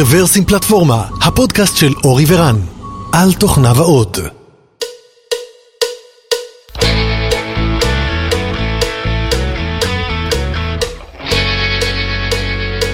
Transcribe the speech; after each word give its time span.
רוורסים 0.00 0.44
פלטפורמה, 0.44 1.04
הפודקאסט 1.22 1.76
של 1.76 1.92
אורי 2.04 2.24
ורן, 2.28 2.56
על 3.12 3.32
תוכניו 3.32 3.74
האות. 3.76 4.18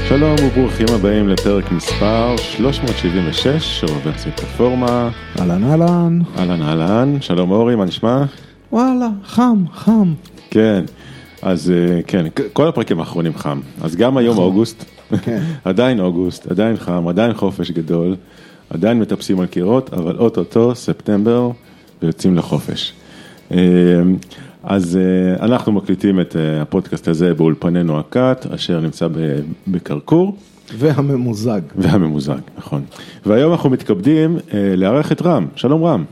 שלום 0.09 0.36
וברוכים 0.43 0.86
הבאים 0.95 1.29
לפרק 1.29 1.72
מספר 1.72 2.36
376 2.39 3.80
של 3.80 3.86
רוורסים 3.86 4.32
פלטפורמה. 4.32 5.11
אהלן 5.41 5.64
אהלן. 5.64 6.21
אהלן 6.39 6.62
אהלן, 6.62 7.16
שלום 7.21 7.50
אורי, 7.50 7.77
מה 7.77 7.84
נשמע? 7.84 8.25
וואלה, 8.73 9.09
חם, 9.25 9.64
חם. 9.75 10.14
כן, 10.50 10.85
אז 11.43 11.71
אה, 11.71 12.02
כן, 12.02 12.27
כל 12.52 12.68
הפרקים 12.68 13.00
האחרונים 13.00 13.35
חם. 13.36 13.61
אז 13.82 13.96
גם 13.96 14.16
היום 14.16 14.39
אוגוסט, 14.39 14.85
כן. 15.22 15.43
עדיין 15.64 16.00
אוגוסט, 16.00 16.50
עדיין 16.50 16.76
חם, 16.76 17.08
עדיין 17.08 17.35
חופש 17.35 17.71
גדול, 17.71 18.17
עדיין 18.71 19.00
מטפסים 19.00 19.40
על 19.40 19.46
קירות, 19.46 19.93
אבל 19.94 20.17
אוטוטו, 20.17 20.75
ספטמבר, 20.75 21.50
ויוצאים 22.03 22.36
לחופש. 22.36 22.93
אה, 23.53 23.58
אז 24.63 24.96
אה, 24.96 25.44
אנחנו 25.44 25.72
מקליטים 25.72 26.21
את 26.21 26.36
אה, 26.36 26.63
הפודקאסט 26.63 27.08
הזה 27.08 27.35
באולפנינו 27.35 27.99
הקאט, 27.99 28.46
אשר 28.46 28.80
נמצא 28.80 29.08
ב- 29.08 29.40
בכרכור. 29.68 30.36
והממוזג. 30.79 31.61
והממוזג, 31.77 32.39
נכון. 32.58 32.84
והיום 33.27 33.52
אנחנו 33.52 33.70
מתכבדים 33.70 34.39
אה, 34.55 34.75
לארח 34.77 35.12
את 35.12 35.22
רם, 35.22 35.47
שלום 35.56 35.84
רם. 35.84 36.05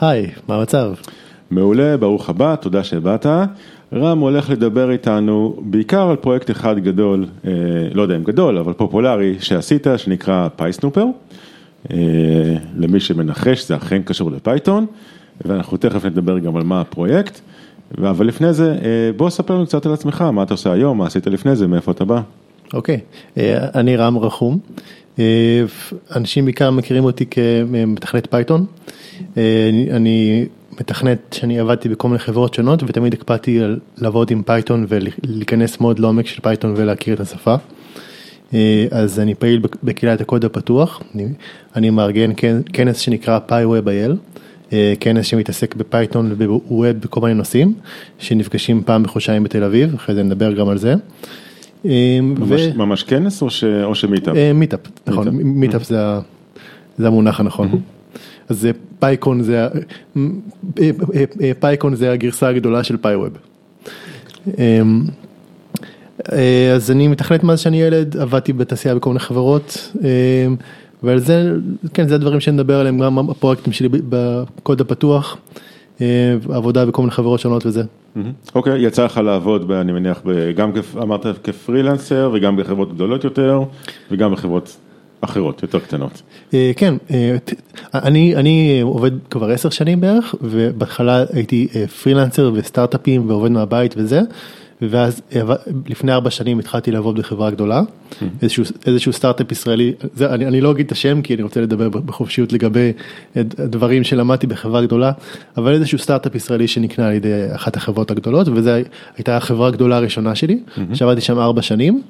היי, 0.00 0.30
מה 0.48 0.56
המצב? 0.56 0.92
מעולה, 1.50 1.96
ברוך 1.96 2.28
הבא, 2.28 2.54
תודה 2.56 2.84
שבאת. 2.84 3.26
רם 3.92 4.18
הולך 4.18 4.50
לדבר 4.50 4.90
איתנו 4.90 5.56
בעיקר 5.60 6.10
על 6.10 6.16
פרויקט 6.16 6.50
אחד 6.50 6.78
גדול, 6.78 7.26
אה, 7.46 7.52
לא 7.92 8.02
יודע 8.02 8.16
אם 8.16 8.24
גדול, 8.24 8.58
אבל 8.58 8.72
פופולרי 8.72 9.36
שעשית, 9.40 9.86
שנקרא 9.96 10.48
PySnooper. 10.56 11.04
אה, 11.90 11.96
למי 12.76 13.00
שמנחש, 13.00 13.68
זה 13.68 13.76
אכן 13.76 14.02
קשור 14.02 14.30
ל 14.30 14.37
Python, 14.37 14.86
ואנחנו 15.44 15.76
תכף 15.76 16.04
נדבר 16.04 16.38
גם 16.38 16.56
על 16.56 16.62
מה 16.62 16.80
הפרויקט. 16.80 17.40
אבל 17.98 18.26
לפני 18.26 18.52
זה, 18.52 18.72
אה, 18.72 19.10
בוא 19.16 19.30
ספר 19.30 19.54
לנו 19.54 19.66
קצת 19.66 19.86
על 19.86 19.92
עצמך, 19.92 20.22
מה 20.22 20.42
אתה 20.42 20.54
עושה 20.54 20.72
היום, 20.72 20.98
מה 20.98 21.06
עשית 21.06 21.26
לפני 21.26 21.56
זה, 21.56 21.66
מאיפה 21.66 21.92
אתה 21.92 22.04
בא. 22.04 22.20
אוקיי, 22.74 23.00
אה, 23.38 23.66
אני 23.74 23.96
רם 23.96 24.18
רחום. 24.18 24.58
אנשים 26.16 26.44
בעיקר 26.44 26.70
מכירים 26.70 27.04
אותי 27.04 27.26
כמתכנת 27.26 28.26
Python. 28.30 28.66
אני 29.90 30.46
מתכנת 30.80 31.18
שאני 31.32 31.58
עבדתי 31.60 31.88
בכל 31.88 32.08
מיני 32.08 32.18
חברות 32.18 32.54
שונות 32.54 32.82
ותמיד 32.82 33.12
הקפדתי 33.14 33.60
לעבוד 33.98 34.30
עם 34.30 34.42
Python 34.42 34.86
ולהיכנס 34.88 35.80
מאוד 35.80 35.98
לעומק 35.98 36.26
של 36.26 36.40
Python 36.42 36.74
ולהכיר 36.76 37.14
את 37.14 37.20
השפה. 37.20 37.54
אה, 38.54 38.86
אז 38.90 39.20
אני 39.20 39.34
פעיל 39.34 39.58
בק- 39.58 39.76
בקהילת 39.82 40.20
הקוד 40.20 40.44
הפתוח, 40.44 41.02
אני, 41.14 41.26
אני 41.76 41.90
מארגן 41.90 42.30
כנ- 42.32 42.70
כנס 42.72 42.98
שנקרא 42.98 43.38
PyWeb.il, 43.48 44.12
אה, 44.72 44.92
כנס 45.00 45.26
שמתעסק 45.26 45.74
ב 45.74 45.82
Python 45.82 46.32
וב 46.32 46.44
web 46.44 46.62
בכל 47.00 47.20
מיני 47.20 47.34
נושאים, 47.34 47.74
שנפגשים 48.18 48.82
פעם 48.82 49.02
בחודשיים 49.02 49.44
בתל 49.44 49.64
אביב, 49.64 49.94
אחרי 49.94 50.14
זה 50.14 50.22
נדבר 50.22 50.52
גם 50.52 50.68
על 50.68 50.78
זה. 50.78 50.94
אה, 51.86 52.18
ממש, 52.22 52.60
ו- 52.74 52.78
ממש 52.78 53.02
כנס 53.02 53.42
או, 53.42 53.50
ש... 53.50 53.64
או 53.64 53.94
ש 53.94 54.03
meetup? 54.03 54.34
meetup, 54.54 54.80
נכון, 55.06 55.28
meetup. 55.28 55.82
זה 55.84 55.98
זה 56.98 57.06
המונח 57.06 57.40
הנכון. 57.40 57.80
אז 58.48 58.68
PyCon 58.98 59.42
זה, 59.42 59.68
אה, 60.16 60.20
אה, 61.42 61.52
PyCon 61.60 61.94
זה 61.94 62.12
הגרסה 62.12 62.48
הגדולה 62.48 62.84
של 62.84 62.96
PyWeb. 62.96 63.32
אמ, 64.46 65.02
אה, 66.32 66.72
אז 66.74 66.90
אני 66.90 67.08
מתכנת 67.08 67.44
מאז 67.44 67.60
שאני 67.60 67.82
ילד, 67.82 68.16
עבדתי 68.16 68.52
בתעשייה 68.52 68.94
בכל 68.94 69.10
מיני 69.10 69.20
חברות, 69.20 69.92
אמ, 70.00 70.56
ועל 71.02 71.18
זה, 71.18 71.52
כן, 71.94 72.08
זה 72.08 72.14
הדברים 72.14 72.40
שנדבר 72.40 72.80
עליהם, 72.80 72.98
גם 72.98 73.30
הפרויקטים 73.30 73.72
שלי 73.72 73.88
בקוד 74.08 74.80
הפתוח, 74.80 75.36
עבודה 76.50 76.86
בכל 76.86 77.02
מיני 77.02 77.12
חברות 77.12 77.40
שונות 77.40 77.66
וזה. 77.66 77.82
מהמם. 78.16 78.32
אוקיי, 78.54 78.86
יצא 78.86 79.04
לך 79.04 79.16
לעבוד, 79.16 79.70
אני 79.70 79.92
מניח, 79.92 80.22
גם 80.56 80.70
אמרת 81.02 81.26
כפרילנסר 81.44 82.30
וגם 82.34 82.56
בחברות 82.56 82.94
גדולות 82.94 83.24
יותר 83.24 83.60
וגם 84.10 84.32
בחברות 84.32 84.76
אחרות, 85.20 85.62
יותר 85.62 85.78
קטנות. 85.78 86.22
אה, 86.54 86.72
כן, 86.76 86.94
אה, 87.10 87.36
אני, 87.94 88.36
אני 88.36 88.80
עובד 88.82 89.10
כבר 89.30 89.50
עשר 89.50 89.70
שנים 89.70 90.00
בערך, 90.00 90.34
ובהתחלה 90.40 91.24
הייתי 91.32 91.68
אה, 91.74 91.86
פרילנסר 91.86 92.50
וסטארט-אפים 92.54 93.30
ועובד 93.30 93.50
מהבית 93.50 93.94
וזה, 93.96 94.20
ואז 94.82 95.22
לפני 95.86 96.12
ארבע 96.12 96.30
שנים 96.30 96.58
התחלתי 96.58 96.90
לעבוד 96.90 97.18
בחברה 97.18 97.50
גדולה, 97.50 97.82
איזשהו, 98.42 98.64
איזשהו 98.86 99.12
סטארט-אפ 99.12 99.52
ישראלי, 99.52 99.92
זה, 100.14 100.34
אני, 100.34 100.46
אני 100.46 100.60
לא 100.60 100.70
אגיד 100.70 100.86
את 100.86 100.92
השם 100.92 101.22
כי 101.22 101.34
אני 101.34 101.42
רוצה 101.42 101.60
לדבר 101.60 101.88
בחופשיות 101.88 102.52
לגבי 102.52 102.92
הדברים 103.36 104.04
שלמדתי 104.04 104.46
בחברה 104.46 104.82
גדולה, 104.82 105.12
אבל 105.56 105.72
איזשהו 105.72 105.98
סטארט-אפ 105.98 106.34
ישראלי 106.34 106.68
שנקנה 106.68 107.06
על 107.08 107.12
ידי 107.12 107.46
אחת 107.54 107.76
החברות 107.76 108.10
הגדולות, 108.10 108.48
וזו 108.48 108.70
הייתה 109.16 109.36
החברה 109.36 109.68
הגדולה 109.68 109.96
הראשונה 109.96 110.34
שלי, 110.34 110.60
שעבדתי 110.94 111.20
שם 111.20 111.38
ארבע 111.38 111.62
שנים. 111.62 112.02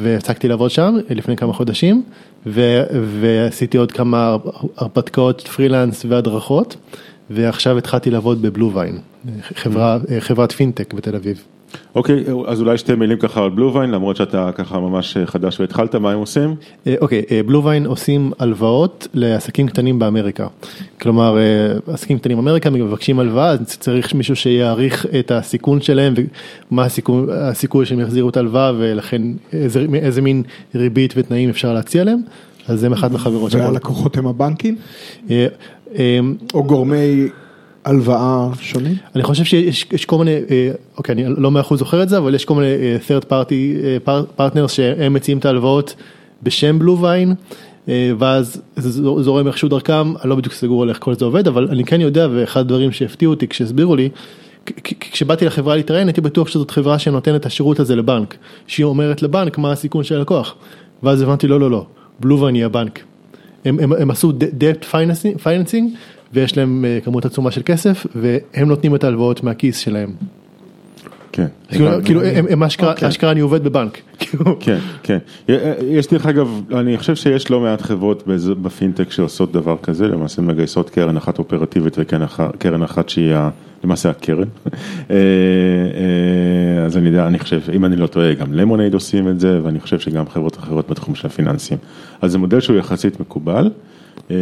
והפסקתי 0.00 0.48
לעבוד 0.48 0.70
שם 0.70 0.96
לפני 1.10 1.36
כמה 1.36 1.52
חודשים 1.52 2.02
ו- 2.46 2.82
ועשיתי 3.20 3.78
עוד 3.78 3.92
כמה 3.92 4.36
הרפתקאות 4.76 5.40
פרילנס 5.40 6.04
והדרכות 6.08 6.76
ועכשיו 7.30 7.78
התחלתי 7.78 8.10
לעבוד 8.10 8.42
בבלו 8.42 8.72
ויין, 8.74 8.98
חברה, 9.54 9.98
חברת 10.20 10.52
פינטק 10.52 10.94
בתל 10.94 11.16
אביב. 11.16 11.44
אוקיי, 11.94 12.24
אז 12.46 12.60
אולי 12.60 12.78
שתי 12.78 12.94
מילים 12.94 13.18
ככה 13.18 13.44
על 13.44 13.50
בלו 13.50 13.74
ויין, 13.74 13.90
למרות 13.90 14.16
שאתה 14.16 14.50
ככה 14.54 14.80
ממש 14.80 15.16
חדש 15.24 15.60
והתחלת, 15.60 15.94
מה 15.94 16.12
הם 16.12 16.18
עושים? 16.18 16.54
אה, 16.86 16.94
אוקיי, 17.00 17.22
בלו 17.46 17.64
ויין 17.64 17.86
עושים 17.86 18.32
הלוואות 18.38 19.08
לעסקים 19.14 19.68
קטנים 19.68 19.98
באמריקה. 19.98 20.46
כלומר, 21.00 21.38
אה, 21.38 21.92
עסקים 21.92 22.18
קטנים 22.18 22.36
באמריקה 22.36 22.70
מבקשים 22.70 23.20
הלוואה, 23.20 23.50
אז 23.50 23.78
צריך 23.78 24.14
מישהו 24.14 24.36
שיעריך 24.36 25.06
את 25.18 25.30
הסיכון 25.30 25.80
שלהם 25.80 26.14
ומה 26.70 26.84
הסיכון, 26.84 27.28
הסיכוי 27.32 27.86
שהם 27.86 28.00
יחזירו 28.00 28.28
את 28.28 28.36
ההלוואה 28.36 28.72
ולכן 28.78 29.22
איזה, 29.52 29.86
איזה 29.94 30.22
מין 30.22 30.42
ריבית 30.74 31.14
ותנאים 31.16 31.50
אפשר 31.50 31.72
להציע 31.72 32.04
להם. 32.04 32.20
אז 32.68 32.80
זה 32.80 32.88
אחת 32.92 33.10
מהחברות 33.10 33.50
שלנו. 33.50 33.64
והלקוחות 33.64 34.16
הם 34.16 34.26
הבנקים? 34.26 34.76
אה, 35.30 35.46
אה, 35.98 36.18
או 36.54 36.64
גורמי 36.64 37.28
הלוואה 37.84 38.48
שונים? 38.60 38.94
אני 39.14 39.22
חושב 39.22 39.44
שיש 39.44 39.86
יש 39.92 40.04
כל 40.04 40.18
מיני, 40.18 40.36
אה, 40.50 40.70
אוקיי, 40.96 41.12
אני 41.12 41.24
לא 41.38 41.50
מאה 41.50 41.60
אחוז 41.60 41.78
זוכר 41.78 42.02
את 42.02 42.08
זה, 42.08 42.18
אבל 42.18 42.34
יש 42.34 42.44
כל 42.44 42.54
מיני 42.54 42.66
אה, 42.66 42.96
third 43.08 43.24
party 43.24 43.52
אה, 43.84 43.96
par- 44.06 44.40
partners 44.40 44.68
שהם 44.68 45.14
מציעים 45.14 45.38
את 45.38 45.44
ההלוואות 45.44 45.94
בשם 46.42 46.78
בלו 46.78 46.98
ויין, 46.98 47.34
ואז 48.18 48.62
זורם 49.20 49.46
איכשהו 49.46 49.68
דרכם, 49.68 50.16
אני 50.22 50.30
לא 50.30 50.36
בדיוק 50.36 50.54
סגור 50.54 50.82
על 50.82 50.88
איך 50.88 50.98
כל 51.00 51.14
זה 51.14 51.24
עובד, 51.24 51.48
אבל 51.48 51.68
אני 51.70 51.84
כן 51.84 52.00
יודע, 52.00 52.28
ואחד 52.34 52.60
הדברים 52.60 52.92
שהפתיעו 52.92 53.32
אותי 53.32 53.48
כשהסבירו 53.48 53.96
לי, 53.96 54.08
כשבאתי 55.00 55.44
לחברה 55.44 55.76
להתראיין 55.76 56.08
הייתי 56.08 56.20
בטוח 56.20 56.48
שזאת 56.48 56.70
חברה 56.70 56.98
שנותנת 56.98 57.40
את 57.40 57.46
השירות 57.46 57.80
הזה 57.80 57.96
לבנק, 57.96 58.36
שהיא 58.66 58.84
אומרת 58.84 59.22
לבנק 59.22 59.58
מה 59.58 59.72
הסיכון 59.72 60.04
של 60.04 60.14
הלקוח, 60.16 60.54
ואז 61.02 61.22
הבנתי 61.22 61.46
לא 61.46 61.60
לא 61.60 61.70
לא, 61.70 61.86
בלו 62.20 62.40
ויין 62.40 62.54
היא 62.54 62.64
הבנק. 62.64 63.04
הם, 63.64 63.78
הם, 63.80 63.92
הם 63.92 64.10
עשו 64.10 64.32
debt 64.40 64.84
financing 65.40 65.96
ויש 66.32 66.56
להם 66.56 66.84
אה, 66.84 66.98
כמות 67.04 67.24
עצומה 67.24 67.50
של 67.50 67.62
כסף 67.64 68.06
והם 68.14 68.68
נותנים 68.68 68.94
את 68.94 69.04
ההלוואות 69.04 69.42
מהכיס 69.42 69.78
שלהם. 69.78 70.12
כן. 71.32 71.46
כאילו, 71.68 71.88
הבנתי. 71.88 72.04
כאילו 72.06 72.22
הם, 72.24 72.62
אשכרה, 72.62 72.92
אוקיי. 72.92 73.30
אני 73.30 73.40
עובד 73.40 73.64
בבנק. 73.64 73.98
כאילו, 74.18 74.56
כן, 74.60 74.78
כן. 75.02 75.18
יש 75.82 76.06
דרך 76.06 76.26
אגב, 76.26 76.62
אני 76.74 76.98
חושב 76.98 77.14
שיש 77.14 77.50
לא 77.50 77.60
מעט 77.60 77.82
חברות 77.82 78.22
בפינטק 78.62 79.10
שעושות 79.10 79.52
דבר 79.52 79.76
כזה, 79.82 80.08
למעשה 80.08 80.42
מגייסות 80.42 80.90
קרן 80.90 81.16
אחת 81.16 81.38
אופרטיבית 81.38 81.96
וקרן 81.98 82.82
אחת 82.82 83.08
שהיא 83.08 83.34
למעשה 83.84 84.10
הקרן. 84.10 84.48
אה, 85.10 85.16
אה, 85.16 86.84
אז 86.84 86.96
אני 86.96 87.08
יודע, 87.08 87.26
אני 87.26 87.38
חושב, 87.38 87.60
אם 87.72 87.84
אני 87.84 87.96
לא 87.96 88.06
טועה, 88.06 88.34
גם 88.34 88.52
Lemonade 88.52 88.94
עושים 88.94 89.28
את 89.28 89.40
זה, 89.40 89.60
ואני 89.62 89.80
חושב 89.80 89.98
שגם 89.98 90.28
חברות 90.28 90.56
אחרות 90.56 90.90
בתחום 90.90 91.14
של 91.14 91.26
הפיננסים. 91.26 91.78
אז 92.22 92.32
זה 92.32 92.38
מודל 92.38 92.60
שהוא 92.60 92.76
יחסית 92.76 93.20
מקובל. 93.20 93.70
אה, 94.30 94.36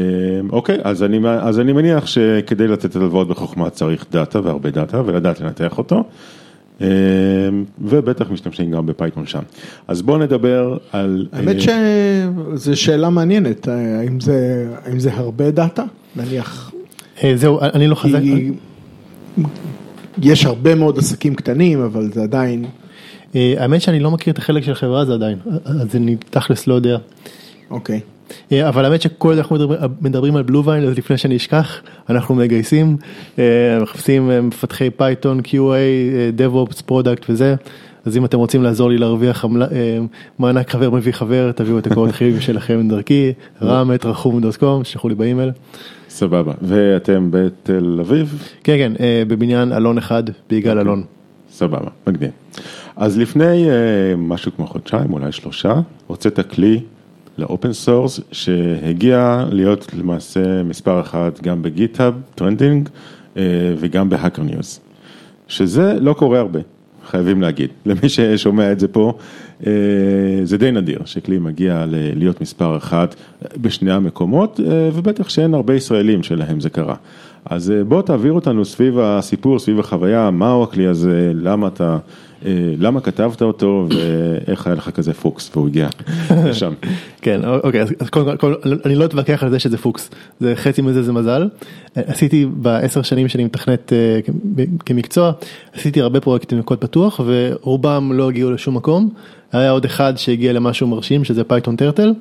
אוקיי, 0.50 0.78
אז 0.82 1.02
אני, 1.02 1.20
אז 1.40 1.60
אני 1.60 1.72
מניח 1.72 2.06
שכדי 2.06 2.68
לתת 2.68 2.96
הלוואות 2.96 3.28
בחוכמה 3.28 3.70
צריך 3.70 4.06
data 4.10 4.40
והרבה 4.44 4.70
data 4.70 5.02
ולדעת 5.06 5.40
לנתח 5.40 5.78
אותו. 5.78 6.04
אה, 6.80 6.86
ובטח 7.78 8.30
משתמשים 8.30 8.70
גם 8.70 8.86
ב 8.86 8.92
Python 8.92 9.26
שם. 9.26 9.42
אז 9.88 10.02
בואו 10.02 10.18
נדבר 10.18 10.76
על... 10.92 11.26
האמת 11.32 11.56
אה, 11.68 12.28
שזו 12.56 12.80
שאלה 12.80 13.10
מעניינת, 13.10 13.68
האם 13.68 14.20
זה, 14.20 14.68
האם 14.84 15.00
זה 15.00 15.12
הרבה 15.12 15.50
data? 15.50 15.84
נניח, 16.16 16.72
אה, 17.24 17.32
זהו, 17.36 17.60
אני 17.60 17.88
לא 17.88 17.94
חזק. 17.94 18.20
יש 20.22 20.44
הרבה 20.44 20.74
מאוד 20.74 20.98
עסקים 20.98 21.34
קטנים, 21.34 21.80
אבל 21.80 22.12
זה 22.12 22.22
עדיין, 22.22 22.64
אה, 23.34 23.54
האמת 23.58 23.82
שאני 23.82 24.00
לא 24.00 24.10
מכיר 24.10 24.32
את 24.32 24.38
החלק 24.38 24.62
של 24.62 24.72
החברה 24.72 25.00
הזה 25.00 25.12
עדיין, 25.14 25.38
אז 25.64 25.96
אני 25.96 26.16
תכלס 26.30 26.66
לא 26.66 26.74
יודע. 26.74 26.98
אוקיי. 27.70 28.00
אה, 28.52 28.68
אבל 28.68 28.84
האמת 28.84 29.02
שכל 29.02 29.32
אנחנו 29.32 29.56
מדברים, 29.56 29.80
מדברים 30.00 30.36
על 30.36 30.42
BlueVine, 30.42 30.84
אז 30.84 30.98
לפני 30.98 31.18
שאני 31.18 31.36
אשכח, 31.36 31.82
אנחנו 32.10 32.34
מגייסים, 32.34 32.96
אה, 33.38 33.78
מחפשים 33.82 34.30
אה, 34.30 34.40
מפתחי 34.40 34.90
Python, 34.90 35.40
QA, 35.40 36.38
DevOps, 36.38 36.82
product 36.86 37.30
וזה, 37.30 37.54
אז 38.04 38.16
אם 38.16 38.24
אתם 38.24 38.38
רוצים 38.38 38.62
לעזור 38.62 38.90
לי 38.90 38.98
להרוויח 38.98 39.44
מענק 40.38 40.70
חבר 40.70 40.90
מביא 40.90 41.12
חבר, 41.12 41.52
תביאו 41.52 41.78
את 41.78 41.86
הקורות 41.86 42.10
חיים 42.10 42.40
שלכם 42.40 42.88
דרכי, 42.90 43.32
ram.rachum.com, 43.62 44.84
שלחו 44.84 45.08
לי 45.08 45.14
באימייל. 45.14 45.50
סבבה. 46.08 46.52
ואתם 46.62 47.28
בתל 47.30 47.98
אביב? 48.00 48.48
כן, 48.64 48.76
כן, 48.76 48.92
בבניין 49.28 49.72
אלון 49.72 49.98
אחד, 49.98 50.22
ביגאל 50.50 50.78
אלון. 50.78 51.04
סבבה, 51.50 51.90
מגניב. 52.06 52.30
אז 52.96 53.18
לפני 53.18 53.68
משהו 54.18 54.52
כמו 54.56 54.66
חודשיים, 54.66 55.12
אולי 55.12 55.32
שלושה, 55.32 55.74
הוצאת 56.06 56.50
כלי 56.50 56.80
ל 57.38 57.45
open 57.45 57.72
source 57.72 58.20
שהגיע 58.32 59.44
להיות 59.50 59.86
למעשה 59.98 60.62
מספר 60.62 61.00
אחד 61.00 61.30
גם 61.42 61.62
ב 61.62 61.69
GitHub, 61.69 62.14
trending 62.34 62.88
אה, 63.36 63.42
וגם 63.78 64.08
ב 64.08 64.13
Hacker 64.13 64.42
News. 64.42 64.80
שזה 65.48 65.96
לא 66.00 66.12
קורה 66.12 66.38
הרבה, 66.38 66.60
חייבים 67.06 67.42
להגיד. 67.42 67.70
למי 67.86 68.08
ששומע 68.08 68.72
את 68.72 68.80
זה 68.80 68.88
פה, 68.88 69.12
אה, 69.66 69.72
זה 70.44 70.58
די 70.58 70.70
נדיר 70.70 71.00
שכלי 71.04 71.38
מגיע 71.38 71.84
להיות 71.88 72.40
מספר 72.40 72.76
אחד 72.76 73.06
בשני 73.56 73.92
המקומות, 73.92 74.60
אה, 74.60 74.90
ובטח 74.94 75.28
שאין 75.28 75.54
הרבה 75.54 75.74
ישראלים 75.74 76.22
שלהם 76.22 76.60
זה 76.60 76.70
קרה. 76.70 76.94
אז 77.44 77.72
בוא 77.88 78.02
תעביר 78.02 78.32
אותנו 78.32 78.64
סביב 78.64 78.98
הסיפור, 78.98 79.58
סביב 79.58 79.80
החוויה, 79.80 80.30
מהו 80.30 80.62
הכלי 80.62 80.86
הזה, 80.86 81.32
למה 81.34 81.68
אתה, 81.68 81.98
למה 82.78 83.00
כתבת 83.00 83.42
אותו 83.42 83.86
ואיך 83.90 84.66
היה 84.66 84.76
לך 84.76 84.90
כזה 84.90 85.12
פוקס 85.12 85.50
והוא 85.54 85.68
הגיע 85.68 85.88
לשם. 86.46 86.72
כן, 87.22 87.40
אוקיי, 87.44 87.82
אז 87.82 88.10
קודם 88.10 88.36
כל, 88.36 88.54
אני 88.84 88.94
לא 88.94 89.04
אתווכח 89.04 89.42
על 89.42 89.50
זה 89.50 89.58
שזה 89.58 89.78
פוקס, 89.78 90.10
זה 90.40 90.56
חצי 90.56 90.82
מזה 90.82 91.02
זה 91.02 91.12
מזל. 91.12 91.48
עשיתי 91.94 92.46
בעשר 92.46 93.02
שנים 93.02 93.28
שאני 93.28 93.44
מתכנת 93.44 93.92
אה, 93.92 94.20
כמקצוע, 94.86 95.32
עשיתי 95.74 96.00
הרבה 96.00 96.20
פרויקטים 96.20 96.58
בקוד 96.58 96.78
פתוח 96.78 97.20
ורובם 97.26 98.12
לא 98.12 98.28
הגיעו 98.28 98.50
לשום 98.50 98.76
מקום. 98.76 99.10
היה 99.52 99.70
עוד 99.70 99.84
אחד 99.84 100.12
שהגיע 100.16 100.52
למשהו 100.52 100.86
מרשים 100.86 101.24
שזה 101.24 101.44
Python 101.44 101.76
Turtle, 101.76 102.12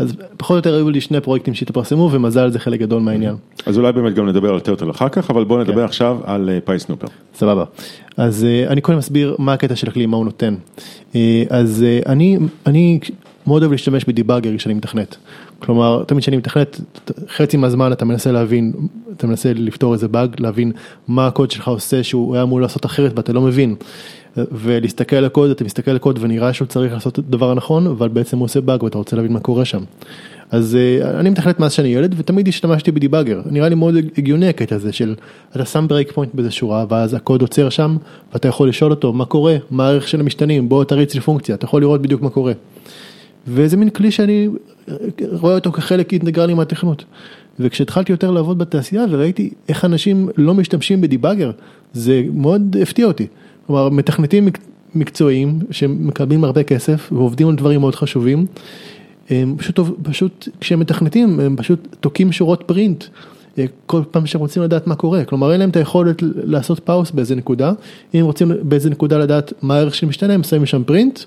אז 0.00 0.14
פחות 0.36 0.50
או 0.50 0.56
יותר 0.56 0.74
היו 0.74 0.90
לי 0.90 1.00
שני 1.00 1.20
פרויקטים 1.20 1.54
שהתפרסמו 1.54 2.08
ומזל 2.12 2.50
זה 2.50 2.58
חלק 2.58 2.80
גדול 2.80 3.02
מהעניין. 3.02 3.34
אז 3.66 3.78
אולי 3.78 3.92
באמת 3.92 4.14
גם 4.14 4.28
נדבר 4.28 4.54
על 4.54 4.60
Turtle 4.60 4.90
אחר 4.90 5.08
כך, 5.08 5.30
אבל 5.30 5.44
בוא 5.44 5.60
נדבר 5.60 5.80
כן. 5.80 5.84
עכשיו 5.84 6.18
על 6.24 6.50
אה, 6.50 6.58
PySnooper. 6.60 7.06
סבבה. 7.34 7.64
אז 8.16 8.44
אה, 8.44 8.66
אני 8.68 8.80
קודם 8.80 8.98
אסביר 8.98 9.36
מה 9.38 9.52
הקטע 9.52 9.76
של 9.76 9.88
הכלי, 9.88 10.06
מה 10.06 10.16
הוא 10.16 10.24
נותן. 10.24 10.54
אה, 11.14 11.42
אז 11.50 11.84
אני, 12.06 12.38
אני 12.66 13.00
מאוד 13.46 13.62
אוהב 13.62 13.72
להשתמש 13.72 14.04
ב 14.04 14.10
debugger 14.10 14.56
כשאני 14.56 14.74
מתכנת. 14.74 15.16
כלומר, 15.58 16.04
תמיד 16.04 16.22
כשאני 16.22 16.36
מתכנת, 16.36 16.80
חצי 17.36 17.56
מהזמן 17.56 17.92
אתה 17.92 18.04
מנסה 18.04 18.32
להבין, 18.32 18.72
אתה 19.16 19.26
מנסה 19.26 19.52
לפתור 19.54 19.92
איזה 19.92 20.08
באג, 20.08 20.36
להבין 20.38 20.72
מה 21.08 21.26
הקוד 21.26 21.50
שלך 21.50 21.68
עושה 21.68 22.02
שהוא 22.02 22.34
היה 22.34 22.42
אמור 22.42 22.60
לעשות 22.60 22.86
אחרת 22.86 23.12
ואתה 23.16 23.32
לא 23.32 23.40
מבין. 23.40 23.74
ולהסתכל 24.36 25.16
על 25.16 25.24
הקוד, 25.24 25.50
אתה 25.50 25.64
מסתכל 25.64 25.90
על 25.90 25.96
הקוד 25.96 26.18
ונראה 26.22 26.52
שהוא 26.52 26.68
צריך 26.68 26.92
לעשות 26.92 27.18
את 27.18 27.24
הדבר 27.28 27.50
הנכון, 27.50 27.86
אבל 27.86 28.08
בעצם 28.08 28.38
הוא 28.38 28.44
עושה 28.44 28.60
באג 28.60 28.82
ואתה 28.82 28.98
רוצה 28.98 29.16
להבין 29.16 29.32
מה 29.32 29.40
קורה 29.40 29.64
שם. 29.64 29.82
אז 30.50 30.76
אה, 30.76 31.20
אני 31.20 31.30
מתכנת 31.30 31.60
מאז 31.60 31.72
שאני 31.72 31.88
ילד 31.88 32.14
ותמיד 32.16 32.48
השתמשתי 32.48 32.92
ב 32.92 32.97
debugger, 32.97 33.40
נראה 33.50 33.68
לי 33.68 33.74
מאוד 33.74 33.94
הגיוני 34.18 34.48
הקטע 34.48 34.76
הזה 34.76 34.92
של 34.92 35.14
אתה 35.56 35.64
שם 35.64 35.86
breakpoint 35.88 36.34
באיזה 36.34 36.50
שורה 36.50 36.84
ואז 36.88 37.14
הקוד 37.14 37.40
עוצר 37.42 37.68
שם 37.68 37.96
ואתה 38.32 38.48
יכול 38.48 38.68
לשאול 38.68 38.90
אותו 38.90 39.12
מה 39.12 39.24
קורה, 39.24 39.56
מה 39.70 39.88
הערך 39.88 40.08
של 40.08 40.20
המשתנים, 40.20 40.68
בוא 40.68 40.84
תריץ 40.84 41.14
לי 41.14 41.20
פונקציה, 41.20 41.54
אתה 41.54 41.64
יכול 41.64 41.80
לראות 41.80 42.02
בדיוק 42.02 42.22
מה 42.22 42.30
קורה. 42.30 42.52
וזה 43.46 43.76
מין 43.76 43.90
כלי 43.90 44.10
שאני 44.10 44.48
אה, 44.88 44.94
רואה 45.32 45.54
אותו 45.54 45.72
כחלק 45.72 46.12
אינטגרלי 46.12 46.54
מהתכנות. 46.54 47.04
וכשהתחלתי 47.60 48.12
יותר 48.12 48.30
לעבוד 48.30 48.58
בתעשייה 48.58 49.04
וראיתי 49.10 49.50
איך 49.68 49.84
אנשים 49.84 50.28
לא 50.36 50.54
משתמשים 50.54 51.00
ב 51.00 51.05
debugger, 51.05 51.50
זה 51.92 52.22
מאוד 52.32 52.76
הפתיע 52.82 53.06
אותי. 53.06 53.26
כלומר, 53.70 53.88
מתכנתים 53.88 54.46
מק- 54.46 54.58
מקצועיים 54.94 55.58
שמקבלים 55.70 56.44
הרבה 56.44 56.62
כסף 56.62 57.12
ועובדים 57.12 57.48
על 57.48 57.54
דברים 57.54 57.80
מאוד 57.80 57.94
חשובים, 57.94 58.46
הם 59.30 59.54
פשוט, 59.58 59.80
פשוט 60.02 60.48
כשהם 60.60 60.80
מתכנתים 60.80 61.40
הם 61.40 61.56
פשוט 61.56 61.96
תוקעים 62.00 62.32
שורות 62.32 62.62
print 62.66 63.04
אה, 63.58 63.64
כל 63.86 64.02
פעם 64.10 64.26
שהם 64.26 64.40
רוצים 64.40 64.62
לדעת 64.62 64.86
מה 64.86 64.94
קורה, 64.94 65.24
כלומר 65.24 65.52
אין 65.52 65.60
להם 65.60 65.70
את 65.70 65.76
היכולת 65.76 66.22
לעשות 66.22 66.80
pause 66.80 67.10
באיזה 67.10 67.34
נקודה, 67.34 67.72
אם 68.14 68.20
הם 68.20 68.26
רוצים 68.26 68.52
באיזה 68.62 68.90
נקודה 68.90 69.18
לדעת 69.18 69.52
מה 69.62 69.74
הערך 69.74 69.94
של 69.94 70.06
משתנה 70.06 70.34
הם 70.34 70.42
שמים 70.42 70.66
שם 70.66 70.84
print, 70.84 71.20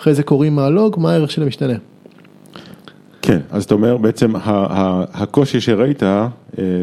אחרי 0.00 0.14
זה 0.14 0.22
קוראים 0.22 0.54
מה 0.54 0.71
log 0.71 0.96
מה 0.98 1.12
הערך 1.12 1.30
של 1.30 1.42
המשתנה. 1.42 1.74
כן, 3.22 3.40
אז 3.50 3.64
אתה 3.64 3.74
אומר 3.74 3.96
בעצם 3.96 4.32
הקושי 5.12 5.60
שראית 5.60 6.02
אה, 6.02 6.28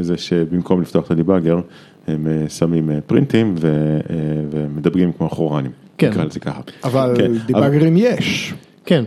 זה 0.01 0.18
שבמקום 0.18 0.81
לפתוח 0.81 1.06
את 1.06 1.12
ה 1.12 1.16
debugger, 1.16 1.60
הם 2.07 2.28
אה, 2.28 2.50
שמים 2.50 2.90
אה, 2.92 3.00
print 3.07 3.42
ים 3.42 3.56
ו- 3.60 3.68
אה, 4.10 4.16
ומדברים 4.52 5.12
כמו 5.18 5.30
חורנים, 5.30 5.72
כן. 5.98 6.10
נקרא 6.10 6.24
לזה 6.24 6.40
ככה. 6.40 6.62
אבל 6.84 7.13
כן, 7.18 7.31
debugger 7.45 7.84
ים 7.84 7.94
יש. 7.98 8.54
כן, 8.86 9.04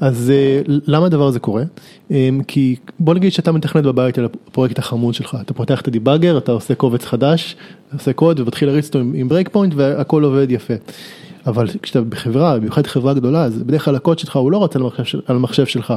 אז 0.00 0.32
למה 0.68 1.06
הדבר 1.06 1.26
הזה 1.26 1.38
קורה? 1.40 1.62
אה, 2.10 2.28
כי 2.48 2.76
בוא 3.00 3.14
נגיד 3.14 3.32
שאתה 3.32 3.52
מתכנת 3.52 3.84
בבית 3.84 4.18
על 4.18 4.24
הפרויקט 4.24 4.78
החמוד 4.78 5.14
שלך, 5.14 5.36
אתה 5.40 5.54
פותח 5.54 5.80
את 5.80 5.88
ה 5.88 5.93
debugger, 5.93 6.38
אתה 6.38 6.52
עושה 6.52 6.74
קובץ 6.74 7.04
חדש, 7.04 7.56
עושה 7.92 8.12
קוד 8.12 8.40
ומתחיל 8.40 8.68
להריץ 8.68 8.86
אותו 8.86 8.98
עם, 8.98 9.28
breakpoint 9.28 9.72
והכל 9.76 10.24
עובד 10.24 10.46
יפה. 10.50 10.74
אבל 11.46 11.66
כשאתה 11.82 12.00
בחברה, 12.00 12.58
במיוחד 12.58 12.86
חברה 12.86 13.14
גדולה, 13.14 13.44
אז 13.44 13.62
בדרך 13.62 13.84
כלל 13.84 13.96
הקוד 13.96 14.18
שלך 14.18 14.36
הוא 14.36 14.52
לא 14.52 14.64
רץ 14.64 14.76
על 14.76 14.82
המחשב, 14.82 15.04
של- 15.04 15.20
על 15.26 15.36
המחשב 15.36 15.66
שלך. 15.66 15.94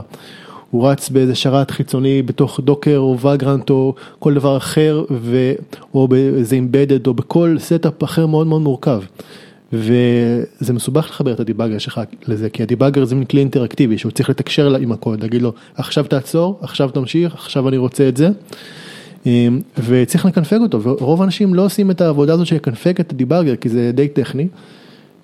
הוא 0.74 0.88
רץ 0.88 1.10
באיזה 1.10 1.36
שרת 1.36 1.72
חיצוני 1.72 2.22
בתוך 2.22 2.60
Docker 2.60 2.98
או 2.98 3.20
Vagrant 3.19 3.69
או 3.70 3.94
כל 4.20 4.34
דבר 4.34 4.58
אחר 4.58 5.04
ו... 5.12 5.54
או 5.94 6.08
באיזה 6.08 6.56
embedded 6.56 7.07
או 7.08 7.14
בכל 7.14 7.56
setup 7.60 8.04
אחר 8.04 8.25
מאוד 8.25 8.48
מאוד 8.48 8.62
מורכב. 8.62 9.02
וזה 9.74 10.74
מסובך 10.74 11.10
לחבר 11.10 11.34
את 11.34 11.40
ה 11.39 11.44
debugger 11.44 11.77
שלך 11.78 12.02
לזה 12.28 12.50
כי 12.50 12.64
ה 12.63 12.68
debugger 12.68 13.06
זה 13.06 13.16
מין 13.16 13.25
כלי 13.25 13.40
אינטראקטיבי 13.40 13.98
שהוא 13.98 14.12
צריך 14.12 14.30
לתקשר 14.30 14.75
עם 14.75 14.92
הקוד 14.92 15.22
להגיד 15.22 15.42
לו 15.42 15.54
עכשיו 15.75 16.04
תעצור 16.04 16.60
עכשיו 16.62 16.90
תמשיך 16.90 17.34
עכשיו 17.34 17.70
אני 17.70 17.78
רוצה 17.78 18.08
את 18.08 18.18
זה. 18.18 18.30
אמ, 19.25 19.62
וצריך 19.88 20.25
לקנפג 20.25 20.60
אותו 20.62 20.81
ורוב 20.81 21.22
האנשים 21.22 21.54
לא 21.54 21.66
עושים 21.66 21.92
את 21.92 22.02
העבודה 22.02 22.34
הזאת 22.34 22.48
של 22.48 22.56
לקנפג 22.56 23.00
את 23.00 23.12
ה 23.12 23.16
debugger 23.16 23.56
כי 23.56 23.70
זה 23.70 23.92
די 23.94 24.08
טכני. 24.08 24.48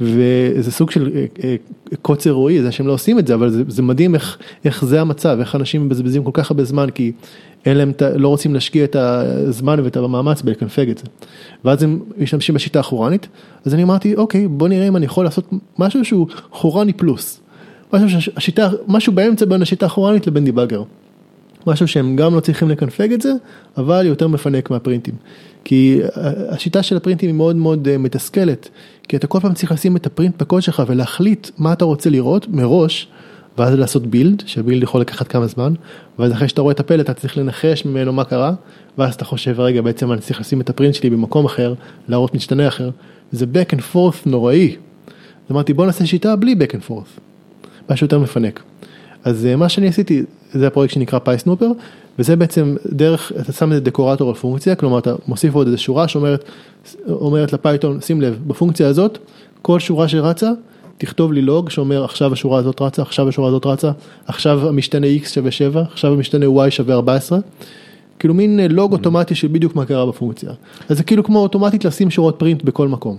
וזה 0.01 0.72
סוג 0.72 0.92
של 0.92 1.12
אה, 1.16 1.25
אה, 1.44 1.56
קוצר 2.01 2.31
רואי 2.31 2.62
זה 2.62 2.72
שהם 2.72 2.88
לא 2.88 2.94
עושים 2.94 3.19
את 3.19 3.28
זה 3.28 3.34
אבל 3.34 3.50
זה, 3.50 3.63
זה 3.68 3.81
מדהים 3.81 4.16
איך, 4.16 4.38
איך 4.66 4.86
זה 4.86 5.01
המצב 5.01 5.38
איך 5.40 5.56
אנשים 5.56 5.86
מבזבזים 5.86 6.24
כל 6.24 6.31
כך 6.34 6.51
הרבה 6.51 6.63
זמן 6.63 6.90
כי 6.90 7.12
אין 7.66 7.78
להם, 7.78 7.92
לא 8.16 8.28
רוצים 8.28 8.54
להשקיע 8.54 8.84
את 8.84 8.96
הזמן 8.96 9.80
ואת 9.84 9.98
המאמץ 9.98 10.42
בלקנפג 10.42 10.90
את 10.90 10.98
זה. 10.98 11.04
ואז 11.66 11.84
הם 11.84 12.00
משתמשים 12.18 12.56
בשיטה 12.56 12.80
החורנית 12.80 13.28
אז 13.66 13.74
אני 13.74 13.84
אמרתי 13.84 14.16
אוקיי 14.16 14.48
בוא 14.48 14.68
נראה 14.68 14.88
אם 14.88 14.96
אני 14.96 15.06
יכול 15.06 15.24
לעשות 15.24 15.50
משהו 15.79 16.06
שהוא 16.06 16.27
חורני 16.51 16.94
פלוס. 16.94 17.41
משהו 17.94 18.22
שהשיטה 18.22 18.70
משהו 18.88 19.13
באמצע 19.13 19.46
בין 19.46 19.62
השיטה 19.62 19.86
החורנית 19.86 20.27
לבין 20.27 20.46
דיבאגר. 20.46 20.84
משהו 21.68 21.88
שהם 21.88 22.15
גם 22.15 22.36
לא 22.36 22.39
צריכים 22.39 22.70
לקנפג 22.70 23.13
את 23.13 23.22
זה, 23.22 23.34
אבל 23.77 24.06
יותר 24.06 24.27
מפנק 24.27 24.70
מהפרינטים. 24.70 25.13
כי 25.63 26.01
השיטה 26.50 26.84
של 26.84 26.98
ה 26.98 27.01
prints 27.01 27.22
ים 27.22 27.29
היא 27.30 27.36
מאוד 27.36 27.56
מאוד 27.56 27.88
אה, 27.88 27.98
מתסכלת, 27.98 28.70
כי 29.08 29.18
אתה 29.18 29.28
כל 29.28 29.39
פעם 29.39 29.54
צריך 29.54 29.72
לשים 29.72 29.96
את 29.96 30.06
הפרינט 30.06 30.42
בקוד 30.42 30.62
שלך 30.62 30.84
ולהחליט 30.88 31.50
מה 31.58 31.74
אתה 31.74 31.86
רוצה 31.86 32.10
לראות 32.10 32.48
מראש, 32.48 33.08
ואז 33.58 33.74
לעשות 33.74 34.08
בילד, 34.08 34.44
שבילד 34.46 34.84
יכול 34.84 35.01
לקחת 35.01 35.28
כמה 35.28 35.48
זמן, 35.48 35.74
ואז 36.20 36.32
אחרי 36.32 36.50
שאתה 36.50 36.62
רואה 36.62 36.72
את 36.72 36.80
הפלט 36.80 37.06
אתה 37.06 37.13
צריך 37.13 37.38
לנחש 37.38 37.86
ממנו 37.86 38.13
מה 38.13 38.24
קרה, 38.24 38.54
ואז 38.98 39.13
אתה 39.13 39.25
חושב 39.25 39.60
רגע 39.60 39.82
בעצם 39.82 40.12
אני 40.12 40.22
צריך 40.22 40.39
לשים 40.39 40.62
את 40.62 40.70
הפרינט 40.70 40.96
שלי 40.96 41.10
במקום 41.10 41.46
אחר, 41.46 41.74
להראות 42.08 42.36
משתנה 42.36 42.68
אחר, 42.68 42.89
זה 43.32 43.46
back 43.54 43.74
and 43.74 43.82
forth 43.94 44.18
נוראי. 44.25 44.75
אז 45.50 45.51
אמרתי 45.51 45.74
בוא 45.74 45.86
נעשה 45.86 46.06
שיטה 46.06 46.36
בלי 46.36 46.56
back 46.60 46.72
and 46.72 46.89
forth, 46.89 47.20
משהו 47.89 48.06
יותר 48.06 48.20
מפנק. 48.20 48.63
אז 49.24 49.46
אה, 49.46 49.56
מה 49.56 49.70
שאני 49.70 49.88
עשיתי 49.88 50.24
זה 50.53 50.68
הפרויקט 50.68 50.94
שנקרא 50.94 51.20
PySnooper 51.19 51.72
וזה 52.20 52.36
בעצם 52.36 52.75
דרך 52.91 53.32
אתה 53.39 53.51
שם 53.51 53.72
איזה 53.72 53.82
decorator 53.81 54.29
על 54.29 54.36
פונקציה 54.36 54.75
כלומר 54.75 55.00
אתה 55.00 55.15
מוסיף 55.27 55.56
עוד 55.56 55.68
איזה 55.68 55.77
שורה 55.77 56.08
שאומרת 56.08 56.44
אומרת 57.10 57.53
לפייתון 57.53 58.01
שים 58.01 58.22
לב 58.22 58.39
בפונקציה 58.48 58.88
הזאת 58.88 59.18
כל 59.62 59.79
שורה 59.79 60.08
שרצה 60.08 60.51
תכתוב 60.98 61.34
לי 61.34 61.41
לוג 61.41 61.70
שאומר 61.70 62.03
עכשיו 62.03 62.34
השורה 62.34 62.60
הזאת 62.60 62.82
רצה 62.82 63.01
עכשיו 63.01 63.29
השורה 63.29 63.48
הזאת 63.48 63.65
רצה 63.65 63.91
עכשיו 64.27 64.68
המשתנה 64.68 65.08
x 65.24 65.27
שווה 65.27 65.51
7 65.51 65.82
עכשיו 65.82 66.13
המשתנה 66.13 66.46
y 66.46 66.70
שווה 66.70 66.96
14. 66.96 67.39
כאילו 68.20 68.34
מין 68.34 68.60
אה, 68.60 68.68
לוג 68.68 68.91
אוטומטי 68.91 69.36
של 69.36 69.48
בדיוק 69.48 69.75
מה 69.75 69.86
קרה 69.86 70.06
בפונקציה 70.06 70.51
אז 70.89 70.98
זה 70.98 71.03
כאילו 71.03 71.24
כמו 71.24 71.39
אוטומטית 71.39 71.86
לשים 71.86 72.12
שורות 72.12 72.36
print 72.39 72.63
בכל 72.63 72.88
מקום. 72.88 73.18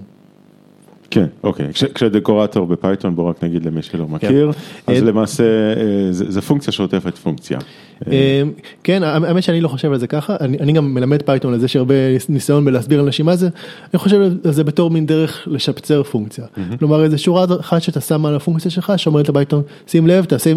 כן, 1.11 1.26
אוקיי, 1.43 1.73
כש- 1.73 1.85
כש 1.85 2.10
decorator 2.10 2.67
בפייתון, 2.67 3.17
בוא 3.17 3.31
רק 3.31 3.45
נגיד 3.45 3.67
למי 3.67 3.83
שלא 3.83 4.09
מכיר, 4.09 4.50
אז 4.87 4.97
אה, 4.97 5.00
למעשה 5.00 5.45
אה, 5.45 5.83
זה 6.12 6.31
זה 6.31 6.40
פונקציה 6.43 6.73
שעוטפת 6.73 7.19
פונקציה. 7.19 7.59
אה, 8.07 8.42
כן, 8.85 9.02
האמת 9.02 9.42
שאני 9.42 9.61
לא 9.61 9.69
חושב 9.69 9.92
על 9.92 9.99
זה 9.99 10.07
ככה, 10.07 10.37
אני, 10.40 10.59
אני 10.59 10.73
גם 10.73 10.95
מלמד 10.95 11.23
פייתון 11.23 11.52
על 11.52 11.61
זה 11.61 11.69
שהרבה 11.69 11.95
ניסיון 12.28 12.64
בלהסביר 12.64 13.02
לאנשים 13.02 13.26
מה 13.26 13.37
זה, 13.37 13.49
אני 13.95 13.99
חושב 13.99 14.21
על 14.21 14.52
זה 14.52 14.64
בתור 14.64 14.90
מין 14.90 15.07
דרך 15.07 15.49
לשפצר 15.50 16.02
פונקציה. 16.02 16.45
כלומר 16.78 17.04
איזה 17.04 17.19
שורה 17.19 17.47
אחת 17.61 17.83
שאתה 17.83 18.00
שם 18.00 18.26
על 18.26 18.37
הפונקציה 18.37 18.71
שלך, 18.71 18.92
שאומרת 18.97 19.28
לפייתון, 19.28 19.62
שים 19.87 20.07
לב, 20.07 20.25
תעשה, 20.25 20.52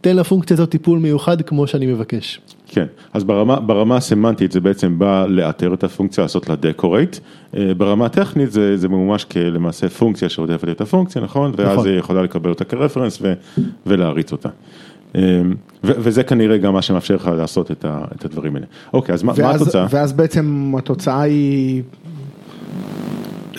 תן 0.00 0.16
לפונקציה 0.16 0.54
הזאת 0.54 0.70
טיפול 0.70 0.98
מיוחד 0.98 1.42
כמו 1.42 1.66
שאני 1.66 1.86
מבקש. 1.86 2.40
כן, 2.68 2.86
אז 3.12 3.24
ברמה, 3.24 3.60
ברמה 3.60 3.96
הסמנטית 3.96 4.52
זה 4.52 4.60
בעצם 4.60 4.98
בא 4.98 5.26
לאתר 5.26 5.74
את 5.74 5.84
הפונקציה, 5.84 6.24
לעשות 6.24 6.48
לה 6.48 6.56
decorate, 6.56 7.16
ברמה 7.76 8.06
הטכנית 8.06 8.52
זה, 8.52 8.76
זה 8.76 8.88
ממומש 8.88 9.24
כלמעשה 9.24 9.88
פונקציה 9.88 10.28
שעוטפת 10.28 10.68
את 10.68 10.80
הפונקציה, 10.80 11.22
נכון? 11.22 11.52
ואז 11.56 11.72
נכון. 11.72 11.86
היא 11.86 11.98
יכולה 11.98 12.22
לקבל 12.22 12.50
אותה 12.50 12.64
כ 12.64 12.74
reference 12.74 13.18
ו, 13.22 13.32
ולהריץ 13.86 14.32
אותה. 14.32 14.48
ו, 15.14 15.92
וזה 15.98 16.22
כנראה 16.22 16.58
גם 16.58 16.72
מה 16.72 16.82
שמאפשר 16.82 17.14
לך 17.14 17.30
לעשות 17.36 17.70
את, 17.70 17.84
ה, 17.84 18.00
את 18.16 18.24
הדברים 18.24 18.54
האלה. 18.54 18.66
אוקיי, 18.92 19.12
אז 19.14 19.22
מה, 19.22 19.32
מה 19.38 19.44
ואז, 19.48 19.62
התוצאה? 19.62 19.86
ואז 19.90 20.12
בעצם 20.12 20.72
התוצאה 20.78 21.22
היא 21.22 21.82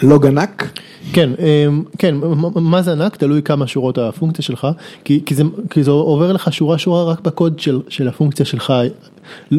לוג 0.03 0.25
ענק. 0.25 0.72
כן, 1.13 1.29
אמ, 1.39 1.84
כן, 1.98 2.15
מה 2.56 2.82
זה 2.82 2.91
ענק? 2.91 3.15
תלוי 3.15 3.41
כמה 3.44 3.68
שורות 3.68 3.98
הפונקציה 3.98 4.44
שלך, 4.44 4.68
כי, 5.03 5.22
כי, 5.25 5.36
זה, 5.36 5.44
כי 5.70 5.84
זה 5.84 5.91
עובר 5.91 6.32
לך 6.34 6.53
שורה 6.53 6.77
שורה 6.77 7.03
רק 7.03 7.22
בקוד 7.22 7.60
של, 7.60 7.82
של 7.89 8.08
הפונקציה 8.08 8.46
שלך. 8.46 8.74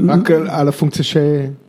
רק 0.09 0.31
על- 0.31 0.49
על 0.49 0.69
הפונקציה 0.69 1.05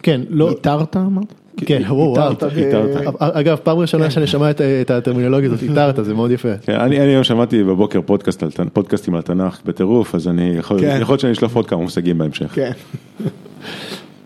כן, 0.04 0.22
לא, 0.30 0.50
שאיתרת 0.52 0.98
אמרת? 0.98 1.34
כן, 1.66 1.82
וואו, 1.90 1.98
וואו. 2.14 2.30
איתרת 2.30 2.58
איתרת. 2.58 2.90
אגב, 3.20 3.58
פעם 3.64 3.78
ראשונה 3.78 4.12
שאני 4.12 4.28
שומע 4.28 4.50
את, 4.52 4.62
את 4.82 4.92
הטרמינולוגיה 4.92 5.50
הזאת, 5.50 5.64
איתרת, 5.64 6.06
זה 6.06 6.14
מאוד 6.14 6.32
יפה. 6.32 6.50
כן, 6.62 6.80
אני, 6.80 7.00
אני 7.02 7.08
היום 7.10 7.24
שמעתי 7.24 7.64
בבוקר 7.64 8.02
פודקאסט 8.02 8.44
על, 8.44 8.50
תנ- 8.50 8.70
פודקאסטים 8.74 9.16
על 9.16 9.22
תנ"ך 9.22 9.60
בטירוף, 9.66 10.16
אז 10.16 10.28
אני 10.28 10.54
יכול, 10.58 10.80
כן. 10.80 10.98
יכול 11.02 11.14
להיות 11.14 11.20
שאני 11.20 11.34
אשלוף 11.34 11.56
עוד 11.56 11.68
כמה 11.68 11.82
מושגים 11.82 12.18
בהמשך. 12.18 12.48
כן. 12.54 12.72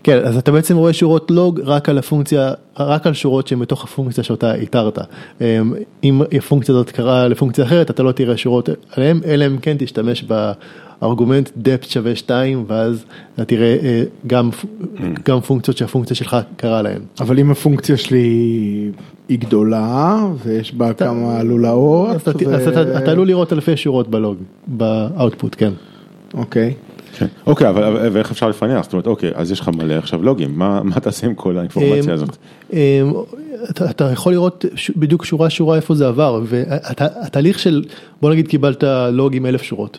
כן, 0.02 0.18
אז 0.24 0.36
אתה 0.36 0.52
בעצם 0.52 0.76
רואה 0.76 0.92
שורות 0.92 1.30
לוג 1.30 1.60
רק 1.64 1.88
על 1.88 1.98
הפונקציה, 1.98 2.52
רק 2.78 3.06
על 3.06 3.12
שורות 3.14 3.48
שהן 3.48 3.58
בתוך 3.58 3.84
הפונקציה 3.84 4.24
שאותה 4.24 4.54
איתרת. 4.54 4.98
אמ, 5.40 5.74
אם 6.04 6.22
הפונקציה 6.36 6.74
הזאת 6.74 6.90
קרה 6.90 7.28
לפונקציה 7.28 7.64
אחרת, 7.64 7.90
אתה 7.90 8.02
לא 8.02 8.12
תראה 8.12 8.36
שורות 8.36 8.68
עליהם, 8.96 9.20
אלא 9.26 9.46
אם 9.46 9.58
כן 9.58 9.76
תשתמש 9.78 10.22
בארגומנט 11.02 11.48
depth 11.64 11.88
שווה 11.88 12.16
2, 12.16 12.64
ואז 12.68 13.04
אתה 13.34 13.44
תראה 13.44 13.76
אה, 13.82 14.02
גם, 14.26 14.50
גם 15.24 15.40
פונקציות 15.40 15.76
שהפונקציה 15.76 16.16
שלך 16.16 16.36
קרה 16.56 16.82
להן. 16.82 17.00
אבל 17.20 17.38
אם 17.38 17.50
הפונקציה 17.50 17.96
שלי 17.96 18.28
היא 19.28 19.38
גדולה 19.38 20.16
ויש 20.44 20.74
בה 20.74 20.92
כמה 20.92 21.42
לולאות. 21.42 22.08
אז 22.14 22.20
אתה- 22.20 22.48
ו- 22.48 22.54
אז 22.54 22.68
אתה 22.68 22.98
אתה 22.98 23.10
עלול 23.10 23.26
לראות 23.26 23.52
אלפי 23.52 23.76
שורות 23.76 24.08
בלוג, 24.10 24.36
באאוטפוט, 24.66 25.54
כן. 25.58 25.72
אוקיי. 26.34 26.74
כן. 27.18 27.26
אוקיי, 27.46 27.68
אבל 27.68 27.84
אבל- 27.84 28.08
ואיך 28.12 28.30
אפשר 28.30 28.48
לפענח? 28.48 28.82
זאת 28.84 28.92
אומרת, 28.92 29.06
אוקיי, 29.06 29.30
אז 29.34 29.52
יש 29.52 29.60
לך 29.60 29.68
מלא 29.68 29.94
עכשיו 29.94 30.22
לוגים, 30.22 30.58
מה, 30.58 30.82
מה 30.82 31.00
תעשה 31.00 31.26
עם 31.26 31.34
כל 31.34 31.58
האינפורמציה 31.58 32.14
הזאת? 32.14 32.36
אמ, 32.72 32.78
אתה, 33.70 33.90
אתה 33.90 34.04
יכול 34.12 34.32
לראות 34.32 34.64
ש- 34.74 34.90
בדיוק 34.96 35.24
שורה 35.24 35.50
שורה 35.50 35.76
איפה 35.76 35.94
זה 35.94 36.08
עבר 36.08 36.40
והתהליך 36.46 37.58
של 37.58 37.84
בוא 38.22 38.30
נגיד 38.30 38.48
קיבלת 38.48 38.84
לוג 39.12 39.36
עם 39.36 39.46
אלף 39.46 39.62
שורות. 39.62 39.98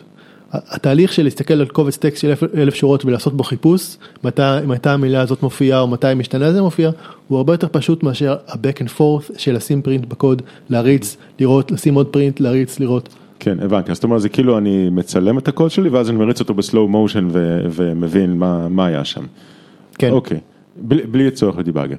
התהליך 0.52 1.12
של 1.12 1.24
להסתכל 1.24 1.54
על 1.54 1.66
קובץ 1.66 1.96
טקסט 1.96 2.22
של 2.22 2.34
אלף, 2.54 2.74
שורות 2.74 3.04
ולעשות 3.04 3.34
בו 3.36 3.44
חיפוש 3.44 3.96
מתי, 4.24 4.42
מתי 4.66 4.90
המילה 4.90 5.20
הזאת 5.20 5.42
מופיעה 5.42 5.80
או 5.80 5.88
מתי 5.88 6.06
משתנה 6.16 6.52
זה 6.52 6.62
מופיע 6.62 6.90
הוא 7.28 7.38
הרבה 7.38 7.52
יותר 7.52 7.66
פשוט 7.72 8.02
מאשר 8.02 8.36
ה-back 8.48 8.82
and 8.82 8.98
forth 8.98 9.38
של 9.38 9.54
לשים 9.54 9.82
print 9.82 10.04
בקוד 10.04 10.42
להריץ 10.70 11.16
לראות 11.40 11.70
לשים 11.70 11.94
עוד 11.94 12.06
print 12.06 12.40
להריץ 12.40 12.80
לראות. 12.80 13.08
כן, 13.40 13.60
הבנתי, 13.60 13.90
אז 13.90 13.96
זאת 13.96 14.04
אומרת, 14.04 14.20
זה 14.20 14.28
כאילו 14.28 14.58
אני 14.58 14.88
מצלם 14.90 15.38
את 15.38 15.48
הקוד 15.48 15.70
שלי 15.70 15.88
ואז 15.88 16.10
אני 16.10 16.18
מריץ 16.18 16.40
אותו 16.40 16.54
ב 16.54 16.61
slow 16.61 16.88
motion 16.88 17.28
ומבין 17.70 18.38
מה, 18.38 18.68
מה 18.68 18.86
היה 18.86 19.04
שם. 19.04 19.24
כן. 19.98 20.10
אוקיי, 20.10 20.38
בלי, 20.76 21.02
בלי 21.02 21.30
צורך 21.30 21.56
ב 21.56 21.60
debugger. 21.60 21.96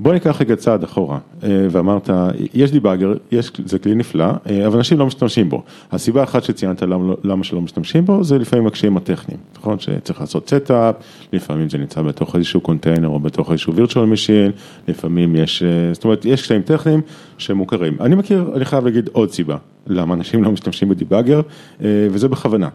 בוא 0.00 0.12
ניקח 0.12 0.40
רגע 0.40 0.56
צעד 0.56 0.84
אחורה, 0.84 1.18
אה, 1.42 1.66
ואמרת, 1.70 2.10
יש 2.54 2.70
debugger, 2.70 3.14
יש, 3.32 3.52
זה 3.64 3.78
כלי 3.78 3.94
נפלא, 3.94 4.24
אה, 4.24 4.66
אבל 4.66 4.76
אנשים 4.76 4.98
לא 4.98 5.06
משתמשים 5.06 5.48
בו. 5.48 5.62
הסיבה 5.92 6.20
האחת 6.20 6.44
שציינת 6.44 6.82
למה, 6.82 7.14
למה 7.24 7.44
שלא 7.44 7.60
משתמשים 7.60 8.04
בו, 8.04 8.24
זה 8.24 8.38
לפעמים 8.38 8.66
הקשיים 8.66 8.96
הטכניים, 8.96 9.40
נכון? 9.58 9.78
שצריך 9.78 10.20
לעשות 10.20 10.48
setup, 10.48 10.94
לפעמים 11.32 11.68
זה 11.68 11.78
נמצא 11.78 12.02
בתוך 12.02 12.36
איזשהו 12.36 12.60
קונטיינר 12.60 13.08
או 13.08 13.20
בתוך 13.20 13.50
איזשהו 13.50 13.72
virtual 13.72 14.14
machine, 14.14 14.52
לפעמים 14.88 15.36
יש, 15.36 15.62
אה, 15.62 15.68
זאת 15.92 16.04
אומרת, 16.04 16.24
יש 16.24 16.42
קשיים 16.42 16.62
טכניים 16.62 17.00
שמוכרים. 17.38 17.96
אני 18.00 18.14
מכיר, 18.14 18.50
אני 18.56 18.64
חייב 18.64 18.84
להגיד 18.84 19.08
עוד 19.12 19.30
סיבה, 19.30 19.56
למה 19.86 20.14
אנשים 20.14 20.44
לא 20.44 20.52
משתמשים 20.52 20.88
בדיבאגר, 20.88 21.40
וזה 21.80 22.28
בכוונה. 22.28 22.68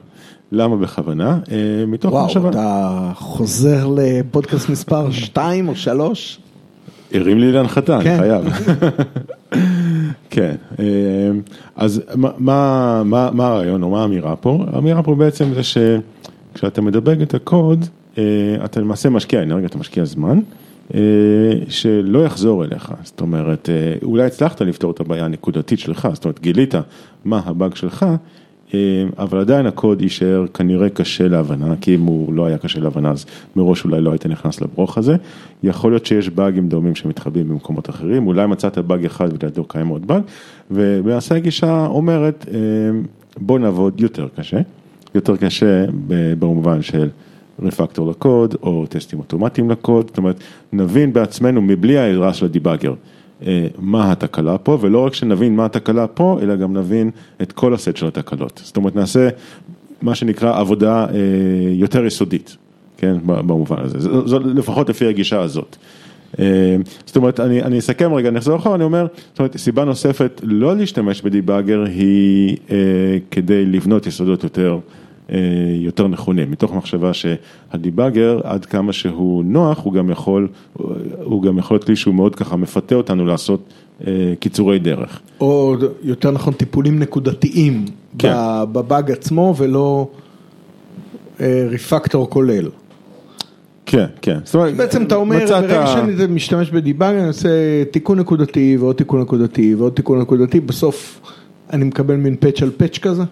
למה 0.52 0.76
בכוונה? 0.76 1.40
מתוך 1.88 2.14
וואו, 2.14 2.26
מחשבה. 2.26 2.50
אתה 2.50 3.12
חוזר 3.16 3.88
לפודקאסט 3.96 4.70
מספר 4.70 5.12
2 5.12 5.68
או 5.68 5.76
3? 5.76 6.40
הרים 7.14 7.40
לי 7.40 7.52
להנחתה, 7.52 7.96
אני 7.96 8.04
כן. 8.04 8.18
חייב. 8.18 8.46
כן, 10.30 10.56
אה, 10.80 10.86
אז 11.76 12.02
מה- 12.16 12.32
מה 12.38 13.02
מה- 13.06 13.30
מה 13.34 13.48
הרעיון 13.48 13.84
או 13.84 13.90
מה 13.90 14.02
האמירה 14.02 14.36
פה? 14.36 14.66
האמירה 14.74 15.04
פה 15.04 15.16
בעצם 15.16 15.46
זה 15.54 15.62
שכשאתה 15.64 16.82
מדבק 16.82 17.18
את 17.22 17.34
הקוד, 17.34 17.86
אה, 18.18 18.24
אתה 18.66 18.80
למעשה 18.82 19.10
משקיע 19.10 19.44
אנרגיה, 19.44 19.68
אתה 19.68 19.78
משקיע 19.78 20.06
זמן, 20.06 20.40
אה, 20.94 21.00
שלא 21.70 22.26
יחזור 22.26 22.64
אליך. 22.66 22.94
זאת 23.04 23.22
אומרת, 23.22 23.70
אולי 24.04 24.24
הצלחת 24.24 24.62
לפתור 24.62 24.92
את 24.92 25.00
הבעיה 25.00 25.26
הנקודתית 25.26 25.80
שלך, 25.80 26.08
זאת 26.14 26.26
אומרת, 26.26 26.40
גילית 26.42 26.76
מה 27.26 27.42
הבאג 27.46 27.76
שלך. 27.76 28.06
אה, 28.74 28.80
אבל 29.18 29.40
עדיין 29.40 29.66
הקוד 29.66 30.02
יישאר 30.02 30.46
כנראה 30.54 30.90
קשה 30.90 31.28
להבנה, 31.28 31.76
כי 31.82 31.96
אם 31.96 32.02
הוא 32.02 32.34
לא 32.34 32.46
היה 32.46 32.58
קשה 32.58 32.80
להבנה 32.80 33.12
אז 33.12 33.26
מראש 33.56 33.86
אולי 33.86 34.02
לא 34.02 34.12
היית 34.12 34.26
נכנס 34.26 34.62
לברוך 34.62 34.98
הזה. 34.98 35.16
יכול 35.64 35.92
להיות 35.92 36.06
שיש 36.06 36.30
באגים 36.30 36.70
דומים 36.70 36.96
שמתחבאים 36.96 37.50
במקומות 37.50 37.90
אחרים, 37.90 38.28
אולי 38.28 38.48
מצאת 38.48 38.78
באג 38.78 39.06
אחד 39.06 39.30
ולידו 39.34 39.64
קיים 39.64 39.88
עוד 39.88 40.08
באג, 40.08 40.22
ולמעשה 40.72 41.36
הגישה 41.36 41.86
אומרת 41.86 42.46
אה, 42.54 42.60
בוא 43.38 43.60
נעבוד 43.60 44.02
יותר 44.02 44.28
קשה, 44.36 44.60
יותר 45.16 45.38
קשה 45.38 45.86
במובן 46.40 46.82
של 46.82 47.10
רפקטור 47.60 48.10
לקוד 48.10 48.56
או 48.64 48.86
טסטים 48.90 49.20
אוטומטיים 49.20 49.70
לקוד, 49.70 50.08
זאת 50.08 50.18
אומרת 50.18 50.40
נבין 50.74 51.14
בעצמנו 51.14 51.62
מבלי 51.62 51.98
העזרה 51.98 52.34
של 52.34 52.46
הדיבאגר. 52.46 52.94
אה, 53.48 53.68
מה 53.80 54.12
התקלה 54.12 54.58
פה, 54.58 54.78
ולא 54.82 55.06
רק 55.06 55.14
שנבין 55.14 55.56
מה 55.56 55.66
התקלה 55.66 56.08
פה, 56.08 56.40
אלא 56.42 56.56
גם 56.56 56.78
נבין 56.78 57.12
את 57.42 57.52
כל 57.52 57.74
הסט 57.74 57.98
של 57.98 58.08
התקלות. 58.08 58.62
זאת 58.64 58.78
אומרת, 58.78 58.96
נעשה 58.96 59.30
מה 60.02 60.16
שנקרא 60.16 60.60
עבודה 60.60 61.06
אה, 61.06 61.16
יותר 61.72 62.06
יסודית, 62.06 62.58
כן, 62.98 63.18
במובן 63.26 63.78
הזה, 63.80 64.00
זו, 64.00 64.28
זו 64.28 64.40
לפחות 64.40 64.90
לפי 64.90 65.08
הגישה 65.08 65.42
הזאת. 65.42 65.76
אה, 66.40 66.76
זאת 67.06 67.16
אומרת, 67.16 67.40
אני, 67.40 67.62
אני 67.62 67.80
אסכם 67.80 68.14
רגע, 68.14 68.32
נחזור 68.32 68.56
אחורה, 68.56 68.76
אני 68.76 68.84
אומר, 68.84 69.08
זאת 69.30 69.40
אומרת, 69.40 69.58
סיבה 69.58 69.84
נוספת 69.84 70.42
לא 70.44 70.76
להשתמש 70.78 71.22
בדיבאגר 71.22 71.84
היא 71.84 72.58
כדי 73.32 73.66
לבנות 73.66 74.08
יסודות 74.08 74.44
יותר 74.44 74.80
יותר 75.76 76.08
נכונים, 76.08 76.52
מתוך 76.52 76.74
מחשבה 76.74 77.12
שהדיבאגר 77.14 78.40
עד 78.44 78.66
כמה 78.66 78.94
שהוא 78.94 79.44
נוח, 79.44 79.84
הוא 79.84 79.94
גם 79.94 80.10
יכול, 80.10 80.48
הוא 81.24 81.44
גם 81.44 81.58
יכול 81.58 81.76
להיות 81.76 81.84
כלי 81.84 81.96
שהוא 81.96 82.16
מאוד 82.16 82.36
ככה 82.36 82.56
מפתה 82.56 82.96
אותנו 82.96 83.26
לעשות 83.26 83.74
אה, 84.08 84.34
קיצורי 84.40 84.80
דרך. 84.80 85.22
או 85.40 85.76
יותר 86.04 86.32
נכון 86.32 86.54
טיפולים 86.54 87.00
נקודתיים 87.00 87.86
כן. 88.18 88.34
בבאג 88.72 89.12
עצמו 89.12 89.54
ולא 89.58 90.08
אה, 91.40 91.66
ריפקטור 91.70 92.30
כולל. 92.30 92.70
כן, 93.86 94.06
כן. 94.22 94.40
זאת 94.44 94.56
אומרת, 94.56 94.76
בעצם 94.76 95.04
אתה 95.04 95.16
אומר, 95.16 95.46
ברגע 95.50 95.88
שאני 95.88 96.28
משתמש 96.30 96.70
בדיבאג 96.72 97.16
אני 97.16 97.28
עושה 97.28 97.50
תיקון 97.92 98.20
נקודתי 98.20 98.78
ועוד 98.80 98.96
תיקון 98.96 99.22
נקודתי 99.22 99.76
ועוד 99.76 99.94
תיקון 99.94 100.22
נקודתי, 100.22 100.60
בסוף 100.60 101.22
אני 101.74 101.86
מקבל 101.86 102.16
מין 102.16 102.36
פאץ' 102.36 102.62
על 102.62 102.72
פאץ' 102.78 102.98
כזה? 102.98 103.24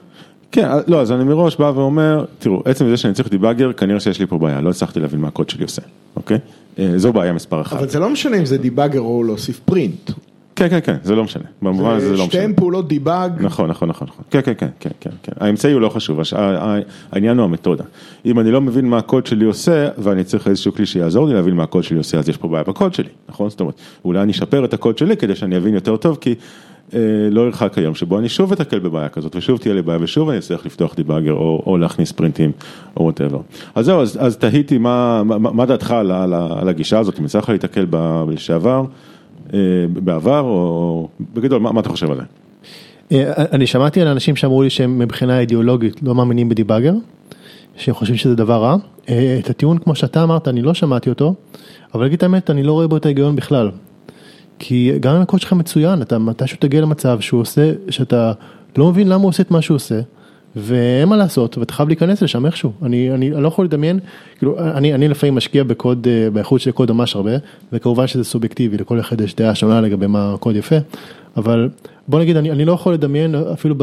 כן, 0.52 0.70
לא, 0.88 1.02
אז 1.02 1.12
אני 1.12 1.24
מראש 1.24 1.56
בא 1.56 1.72
ואומר, 1.76 2.26
תראו, 2.40 2.62
עצם 2.66 2.90
זה 2.90 2.98
שאני 2.98 3.14
צריך 3.14 3.30
דיבאגר, 3.30 3.74
כנראה 3.74 4.00
שיש 4.00 4.20
לי 4.20 4.28
פה 4.28 4.38
בעיה, 4.38 4.62
לא 4.62 4.70
הצלחתי 4.70 5.00
להבין 5.00 5.20
מה 5.20 5.28
הקוד 5.28 5.50
שלי 5.50 5.64
עושה, 5.64 5.82
אוקיי? 6.16 6.38
אה, 6.80 6.94
זו 6.96 7.14
בעיה 7.14 7.34
מספר 7.34 7.62
אחת. 7.62 7.78
אבל 7.78 7.90
זה 7.90 8.00
לא 8.00 8.10
משנה 8.10 8.38
אם 8.38 8.46
זה 8.46 8.58
דיבאגר 8.58 9.00
או 9.00 9.24
להוסיף 9.24 9.60
פרינט. 9.66 10.12
כן, 10.56 10.70
כן, 10.70 10.80
כן, 10.84 10.96
זה 11.04 11.16
לא 11.16 11.24
משנה, 11.24 11.44
במובן 11.62 11.96
הזה 11.96 12.06
זה 12.06 12.12
לא 12.12 12.14
משנה. 12.14 12.26
שתיהן 12.26 12.54
פעולות 12.56 12.88
דיבאג. 12.88 13.32
נכון, 13.40 13.70
נכון, 13.70 13.90
נכון, 13.90 14.08
נכון. 14.08 14.26
כן, 14.32 14.42
כן, 14.44 14.54
כן, 14.58 14.68
כן, 14.80 14.90
כן, 15.00 15.10
כן. 15.24 15.32
האמצעי 15.40 15.74
הוא 15.74 15.82
לא 15.82 15.90
חשוב, 15.90 16.20
העניין 17.12 17.38
הוא 17.38 17.46
המתודה. 17.46 17.84
אם 18.26 18.40
אני 18.40 18.52
לא 18.52 18.62
מבין 18.62 18.86
מה 18.86 18.98
הקוד 18.98 19.26
שלי 19.26 19.46
עושה, 19.46 19.90
ואני 19.98 20.24
צריך 20.24 20.48
איזשהו 20.48 20.74
כלי 20.74 20.86
שיעזור 20.86 21.28
לי 21.28 21.34
להבין 21.34 21.54
מה 21.54 21.64
הקוד 21.64 21.84
שלי 21.84 21.98
עושה, 21.98 22.20
אז 22.20 22.30
יש 22.30 22.38
פה 22.38 22.48
בעיה 22.48 22.64
בקוד 22.64 22.94
שלי, 22.94 23.10
נכון? 23.30 23.50
זאת 23.50 23.60
אומרת, 23.60 23.76
אולי 24.06 24.22
אני 24.22 24.32
אשפר 24.32 24.66
את 24.66 24.74
הקוד 24.74 24.98
שלי 24.98 25.18
כדי 25.18 25.36
שאני 25.36 25.58
אבין 25.58 25.74
יותר 25.74 25.98
טוב, 25.98 26.18
כי 26.22 26.30
אה, 26.32 26.36
לא 27.32 27.42
ירחק 27.42 27.78
היום 27.78 27.96
שבו 27.96 28.20
אני 28.20 28.30
שוב 28.30 28.52
אתקל 28.52 28.80
בבעיה 28.80 29.10
כזאת, 29.10 29.36
ושוב 29.36 29.58
תהיה 29.58 29.74
לי 29.74 29.82
בעיה, 29.82 30.00
ושוב 30.02 30.30
אני 30.30 30.38
אצטרך 30.38 30.66
לפתוח 30.66 30.96
debugger, 30.96 31.34
או, 31.34 31.64
או 31.66 31.78
להכניס 31.78 32.12
print 32.12 32.37
ים, 32.37 32.52
או 32.98 33.04
whatever. 33.04 33.40
אז 33.76 33.86
זהו, 33.86 34.02
אז, 34.02 34.18
אז 34.22 34.38
תהיתי 34.38 34.78
מה, 34.78 35.24
מה, 35.24 35.38
מה 35.38 35.66
דעתך 35.66 35.92
על, 35.92 36.12
על, 36.12 36.34
על 36.34 36.70
הגישה 36.70 37.00
הזאת, 37.00 37.20
אם 37.20 37.26
לך 37.38 37.50
להתקל 37.50 37.86
ב- 37.90 38.26
לשעבר, 38.30 38.84
אה, 39.54 39.60
בעבר, 39.94 40.40
או 40.40 41.08
בגדול, 41.34 41.62
מה, 41.62 41.72
מה 41.72 41.80
אתה 41.80 41.90
חושב 41.90 42.12
על 42.12 42.18
זה? 42.18 42.24
אה, 43.12 43.34
אני 43.52 43.68
שמעתי 43.68 44.02
על 44.02 44.08
אנשים 44.08 44.36
שאמרו 44.36 44.64
לי 44.64 44.70
שהם 44.70 45.00
מבחינה 45.00 45.40
אידיאולוגית 45.40 46.04
לא 46.04 46.16
מאמינים 46.16 46.50
ב 46.50 46.54
debugger. 46.54 46.94
שהם 47.78 47.96
חושבים 47.96 48.18
שזה 48.18 48.36
דבר 48.36 48.64
רע. 48.64 48.76
אה, 49.10 49.38
את 49.40 49.50
הטיעון 49.50 49.78
כמו 49.78 49.96
שאתה 49.96 50.24
אמרת, 50.24 50.48
אני 50.48 50.62
לא 50.62 50.74
שמעתי 50.74 51.10
אותו, 51.10 51.34
אבל 51.94 52.04
להגיד 52.04 52.18
את 52.18 52.24
האמת, 52.24 52.50
אני 52.50 52.64
לא 52.64 52.74
רואה 52.74 52.88
בו 52.88 52.98
את 52.98 53.06
ההיגיון 53.06 53.36
בכלל. 53.36 53.72
כי 54.64 54.92
גם 55.00 55.16
אם 55.16 55.22
הקוד 55.22 55.40
שלך 55.42 55.54
מצוין, 55.54 56.02
אתה 56.02 56.20
מתישהו 56.20 56.58
תגיע 56.60 56.82
למצב 56.82 57.20
שהוא 57.20 57.42
עושה, 57.42 57.72
שאתה 57.90 58.32
לא 58.78 58.90
מבין 58.90 59.08
למה 59.08 59.22
הוא 59.22 59.30
עושה 59.30 59.44
את 59.44 59.52
מה 59.52 59.62
שהוא 59.62 59.76
עושה, 59.76 60.00
ואין 60.56 61.10
מה 61.10 61.18
לעשות, 61.18 61.58
ואתה 61.58 61.74
חייב 61.74 61.90
להיכנס 61.90 62.22
לשם 62.22 62.46
איכשהו. 62.46 62.72
אני, 62.82 63.12
אני, 63.12 63.32
אני 63.32 63.44
לא 63.44 63.48
יכול 63.48 63.66
לדמיין, 63.66 64.00
כאילו, 64.38 64.60
אני, 64.60 64.94
אני 64.94 65.08
לפעמים 65.08 65.36
משקיע 65.36 65.64
בקוד, 65.64 66.08
אה, 66.08 66.30
באיכות 66.30 66.62
של 66.62 66.72
קוד 66.72 66.92
ממש 66.92 67.16
הרבה, 67.16 67.32
וכמובן 67.74 68.08
שזה 68.08 68.24
סובייקטיבי, 68.24 68.78
לכל 68.78 69.00
אחד 69.00 69.22
יש 69.22 69.36
דעה 69.36 69.56
שונה 69.56 69.82
לגבי 69.82 70.08
מה 70.08 70.34
הקוד 70.34 70.56
יפה, 70.56 70.76
אבל 71.38 71.70
בוא 72.08 72.20
נגיד, 72.20 72.38
אני, 72.38 72.52
אני 72.52 72.66
לא 72.66 72.72
יכול 72.72 72.94
לדמיין 72.94 73.36
אפילו 73.36 73.76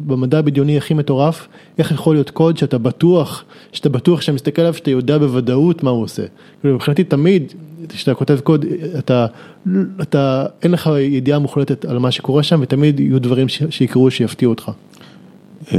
במדע 0.00 0.38
הבדיוני 0.38 0.78
הכי 0.78 0.94
מטורף, 0.94 1.48
איך 1.78 1.92
יכול 1.92 2.14
להיות 2.16 2.30
קוד 2.30 2.56
שאתה 2.56 2.78
בטוח, 2.78 3.44
שאתה 3.72 3.88
בטוח 3.88 4.20
שאתה 4.20 4.32
מסתכל 4.32 4.62
עליו, 4.62 4.74
שאתה 4.74 4.90
יודע 4.90 5.18
בוודאות 5.18 5.82
מה 5.82 5.90
הוא 5.90 6.02
עושה. 6.02 6.22
כאילו, 6.60 6.74
מבחינתי 6.74 7.04
תמיד, 7.04 7.52
כשאתה 7.88 8.14
כותב 8.14 8.40
קוד, 8.40 8.64
אתה, 8.98 9.26
אתה, 10.02 10.46
אין 10.62 10.70
לך 10.70 10.90
ידיעה 11.00 11.38
מוחלטת 11.38 11.84
על 11.84 11.98
מה 11.98 12.10
שקורה 12.10 12.42
שם, 12.42 12.60
ותמיד 12.62 13.00
יהיו 13.00 13.20
דברים 13.20 13.46
שיקרו 13.48 14.10
שיפתיעו 14.10 14.52
אותך. 14.52 14.70
אה, 15.72 15.78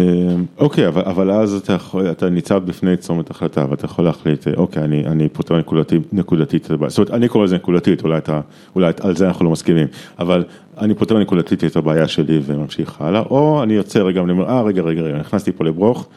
אוקיי, 0.57 0.87
אבל, 0.87 1.01
אבל 1.01 1.31
אז 1.31 1.53
אתה 1.53 1.73
יכול, 1.73 2.11
אתה 2.11 2.29
ניצב 2.29 2.65
בפני 2.65 2.97
צומת 2.97 3.31
החלטה 3.31 3.65
ואתה 3.69 3.85
יכול 3.85 4.05
להחליט, 4.05 4.47
אה, 4.47 4.53
אוקיי, 4.57 4.83
אני, 4.83 5.07
אני 5.07 5.29
פותר 5.29 5.57
נקודתית, 5.57 6.13
נקודתית 6.13 6.65
את 6.65 6.71
הבעיה, 6.71 6.89
זאת 6.89 6.97
אומרת, 6.97 7.11
אני 7.11 7.27
קורא 7.27 7.43
לזה 7.43 7.55
נקודתית, 7.55 8.03
אולי, 8.03 8.17
אתה, 8.17 8.41
אולי 8.75 8.91
על 9.01 9.15
זה 9.15 9.27
אנחנו 9.27 9.45
לא 9.45 9.51
מסכימים, 9.51 9.87
אבל 10.19 10.43
אני 10.77 10.93
פותר 10.93 11.19
נקודתית 11.19 11.63
את 11.63 11.75
הבעיה 11.75 12.07
שלי 12.07 12.39
וממשיך 12.45 13.01
הלאה, 13.01 13.21
או 13.21 13.63
אני 13.63 13.73
יוצא 13.73 13.99
רגע 13.99 14.21
ואני 14.21 14.31
אומר, 14.31 14.49
אה, 14.49 14.61
רגע, 14.61 14.81
רגע, 14.81 15.01
רגע, 15.01 15.17
נכנסתי 15.17 15.51
פה 15.51 15.63
לברוך, 15.63 16.07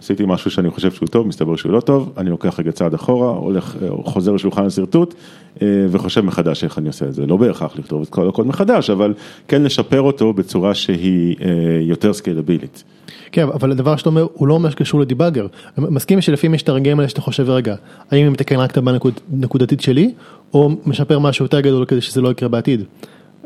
עשיתי 0.00 0.24
משהו 0.26 0.50
שאני 0.50 0.70
חושב 0.70 0.90
שהוא 0.90 1.08
טוב, 1.08 1.26
מסתבר 1.26 1.56
שהוא 1.56 1.72
לא 1.72 1.80
טוב, 1.80 2.12
אני 2.16 2.30
לוקח 2.30 2.60
רגע 2.60 2.72
צעד 2.72 2.94
אחורה, 2.94 3.28
הולך, 3.28 3.76
אה, 3.82 3.88
חוזר 4.04 4.32
לשולחן 4.32 4.66
השרטוט 4.66 5.14
וחושב 5.62 6.20
מחדש 6.20 6.64
איך 6.64 6.78
אני 6.78 6.88
עושה 6.88 7.06
את 7.06 7.14
זה, 7.14 7.26
לא 7.26 7.36
בהכרח 7.36 7.78
לכתוב 7.78 8.02
את 8.02 8.08
כל 8.08 8.28
הקוד 8.28 8.46
מחדש, 8.46 8.90
אבל 8.90 9.14
כן 9.48 9.62
לשפר 9.62 10.00
אותו 10.00 10.32
בצורה 10.32 10.74
שהיא 10.74 11.36
יותר 11.80 12.12
סקיילבילית. 12.12 12.84
כן, 13.32 13.42
אבל 13.42 13.70
הדבר 13.70 13.96
שאתה 13.96 14.08
אומר 14.08 14.26
הוא 14.32 14.48
לא 14.48 14.58
ממש 14.58 14.74
קשור 14.74 15.00
לדיבאגר. 15.00 15.46
מסכים 15.78 16.20
שלפעמים 16.20 16.54
יש 16.54 16.62
את 16.62 16.68
הרגעים 16.68 16.98
האלה 16.98 17.08
שאתה 17.08 17.20
חושב 17.20 17.50
רגע, 17.50 17.74
האם 18.10 18.22
אני 18.22 18.28
מתקן 18.28 18.56
רק 18.56 18.70
את 18.70 18.76
הבעיה 18.76 18.98
נקודתית 19.30 19.80
שלי, 19.80 20.14
או 20.54 20.70
משפר 20.86 21.18
משהו 21.18 21.44
יותר 21.44 21.60
גדול 21.60 21.84
כדי 21.84 22.00
שזה 22.00 22.20
לא 22.20 22.30
יקרה 22.30 22.48
בעתיד. 22.48 22.84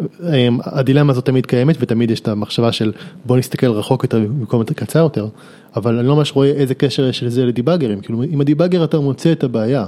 אמ, 0.01 0.59
הדילמה 0.65 1.13
הזאת 1.13 1.27
תמיד 1.27 1.47
קיימת 1.47 1.77
ותמיד 1.81 2.11
יש 2.11 2.21
את 2.21 2.29
המחשבה 2.29 2.73
של 2.73 2.93
בוא 3.25 3.37
נסתכל 3.37 3.67
רחוק 3.67 4.03
יותר 4.03 4.19
במקום 4.19 4.61
יותר 4.61 4.75
קצר 4.75 4.99
יותר, 4.99 5.29
אבל 5.77 5.99
אני 5.99 6.09
לא 6.09 6.17
ממש 6.17 6.33
רואה 6.33 6.49
איזה 6.49 6.75
קשר 6.75 7.09
יש 7.09 7.23
לזה 7.23 7.45
לדיבאגרים, 7.45 8.01
כאילו 8.01 8.23
אם 8.23 8.41
הדיבאגר 8.41 8.85
אתה 8.85 9.01
מוצא 9.01 9.33
את 9.33 9.45
הבעיה, 9.45 9.87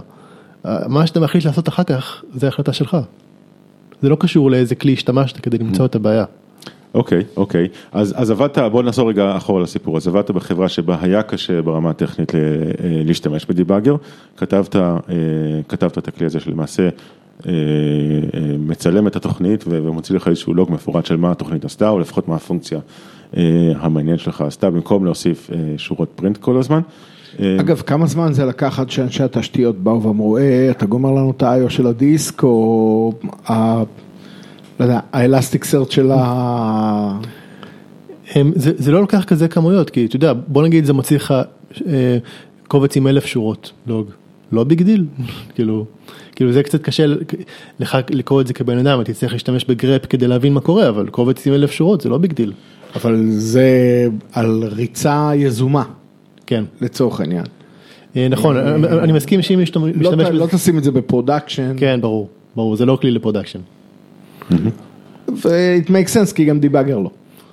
מה 0.65 1.07
שאתה 1.07 1.21
מחליט 1.21 1.45
לעשות 1.45 1.69
אחר 1.69 1.83
כך 1.85 2.23
זה 2.35 2.49
החלטה 2.49 2.73
שלך. 2.73 2.97
זה 4.03 4.09
לא 4.09 4.17
קשור 4.21 4.51
לאיזה 4.51 4.75
כלי 4.75 4.93
השתמשת 4.93 5.37
כדי 5.37 5.59
למצוא 5.59 5.87
את 5.87 5.95
הבעיה. 5.95 6.25
אוקיי, 6.95 7.23
אוקיי, 7.37 7.69
אז, 7.93 8.15
אז 8.17 8.31
עבדת, 8.31 8.59
בוא 8.59 8.83
נחזור 8.83 9.09
רגע 9.09 9.37
אחורה 9.37 9.63
לסיפור, 9.63 9.97
אז 9.97 10.09
עבדת 10.09 10.31
בחברה 10.31 10.69
שבה 10.69 10.97
היה 11.01 11.23
קשה 11.23 11.63
ברמה 11.63 11.91
הטכנית 11.91 12.35
אה, 12.35 12.41
להשתמש 12.83 13.47
בדיבאגר, 13.47 13.97
כתבת, 14.37 14.77
אה, 14.77 14.97
כתבת 15.69 15.99
את 15.99 16.09
הכלי 16.09 16.27
הזה 16.27 16.41
שלמעשה 16.41 16.89
מצלם 18.59 19.07
את 19.07 19.17
התוכנית 19.17 19.65
ומוציא 19.69 20.17
לך 20.17 20.29
איזשהו 20.29 20.55
לוג 20.55 20.73
מפורט 20.73 21.07
של 21.07 21.17
מה 21.17 21.31
התוכנית 21.31 21.65
עשתה, 21.65 21.89
או 21.89 21.99
לפחות 21.99 22.29
מה 22.29 22.35
הפונקציה 22.35 22.79
המעניין 23.77 24.19
שלך 24.19 24.41
עשתה, 24.41 24.71
במקום 24.71 25.05
להוסיף 25.05 25.51
שורות 25.77 26.09
פרינט 26.17 26.37
כל 26.37 26.59
הזמן. 26.59 26.81
אגב, 27.41 27.83
כמה 27.87 28.07
זמן 28.07 28.33
זה 28.33 28.45
לקח 28.45 28.79
עד 28.81 28.91
שאנשי 28.91 29.23
התשתיות 29.23 29.79
באו 29.79 30.03
ואמרו, 30.03 30.39
אה, 30.39 30.71
אתה 30.71 30.87
גומר 30.87 31.11
לנו 31.11 31.31
את 31.31 31.43
ה-IO 31.43 31.71
של 31.71 31.87
הדיסק, 31.87 32.43
או 32.43 33.13
לא 34.81 34.85
יודע, 34.85 35.01
האלסטיק 35.13 35.65
סרט 35.65 35.91
של 35.91 36.11
ה... 36.13 37.19
זה, 38.35 38.73
זה 38.77 38.93
לא 38.93 39.01
לוקח 39.01 39.25
כזה 39.25 39.49
כמויות, 39.49 39.91
כי 39.91 40.07
אתה 40.07 40.17
יודע, 40.17 40.33
בוא 40.33 40.63
נגיד 40.63 40.85
זה 40.85 40.93
מוציא 40.93 41.17
לך 41.17 41.35
אה, 41.87 42.19
קובץ 42.69 42.97
עם 42.97 43.07
אלף 43.07 43.27
שורות 43.27 43.73
לוג, 43.87 44.11
לא 44.53 44.65
big 44.65 44.83
deal, 44.83 45.05
כאילו, 45.55 45.85
כאילו 46.35 46.53
זה 46.53 46.63
קצת 46.63 46.83
קשה 46.83 47.05
לך 47.81 47.99
לקרוא 48.11 48.41
את 48.41 48.47
זה 48.47 48.55
כבן 48.55 48.79
אדם, 48.79 49.01
אתה 49.01 49.13
צריך 49.13 49.33
להשתמש 49.33 49.65
ב 49.65 49.73
grep 49.73 50.07
כדי 50.07 50.27
להבין 50.29 50.53
מה 50.53 50.61
קורה, 50.61 50.89
אבל 50.89 51.09
קובץ 51.09 51.47
עם 51.47 51.55
אלף 51.55 51.71
שורות 51.71 52.01
זה 52.01 52.09
לא 52.09 52.19
big 52.19 52.33
deal. 52.33 52.53
אבל 52.95 53.27
זה 53.29 53.69
על 54.33 54.65
ריצה 54.73 55.31
יזומה, 55.35 55.85
כן, 56.47 56.65
לצורך 56.81 57.21
העניין. 57.21 57.45
אה, 58.17 58.29
נכון, 58.29 58.57
אני 59.03 59.13
מסכים 59.13 59.43
שאם 59.43 59.63
משתמש... 59.63 59.93
לא, 59.97 60.13
לא 60.33 60.47
תשים 60.47 60.79
את 60.79 60.85
זה 60.85 60.91
ב 60.91 60.98
production. 60.98 61.75
כן, 61.77 62.01
ברור, 62.01 62.29
ברור, 62.57 62.77
זה 62.77 62.87
לא 62.87 62.99
כלי 63.01 63.11
ל 63.11 63.15
production. 63.15 63.61
ו-it 65.29 65.89
makes 65.89 66.13
sense 66.15 66.35
כי 66.35 66.45
גם 66.45 66.61
דיבאגר 66.61 66.99
לא. 66.99 67.11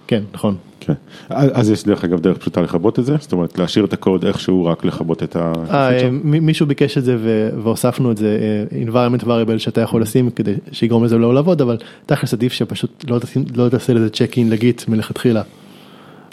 כן, 0.07 0.23
נכון. 0.33 0.55
כן. 0.85 0.93
אז 1.29 1.69
יש 1.69 1.83
דרך 1.83 2.03
אגב 2.03 2.21
דרך 2.21 2.37
פשוטה 2.37 2.61
לכבות 2.61 2.99
את 2.99 3.05
זה? 3.05 3.15
זאת 3.19 3.31
אומרת 3.31 3.59
להשאיר 3.59 3.85
את 3.85 3.93
הקוד 3.93 4.25
איכשהו 4.25 4.65
רק 4.65 4.85
לכבות 4.85 5.23
את 5.23 5.35
ה... 5.35 5.53
אה, 5.71 6.09
מישהו 6.21 6.65
ביקש 6.65 6.97
את 6.97 7.03
זה 7.03 7.17
והוספנו 7.63 8.11
את 8.11 8.17
זה 8.17 8.37
אה, 8.71 8.83
environment 8.87 9.23
variable 9.23 9.57
שאתה 9.57 9.81
יכול 9.81 10.01
לשים 10.01 10.29
כדי 10.29 10.53
שיגרום 10.71 11.03
לזה 11.03 11.17
לא 11.17 11.33
לעבוד 11.33 11.61
אבל 11.61 11.77
תכלס 12.05 12.33
עדיף 12.33 12.53
שפשוט 12.53 13.05
לא, 13.09 13.19
לא 13.55 13.69
תעשה 13.69 13.93
לזה 13.93 14.09
צ'ק 14.09 14.37
אין 14.37 14.49
לגיט 14.49 14.87
מלכתחילה. 14.87 15.41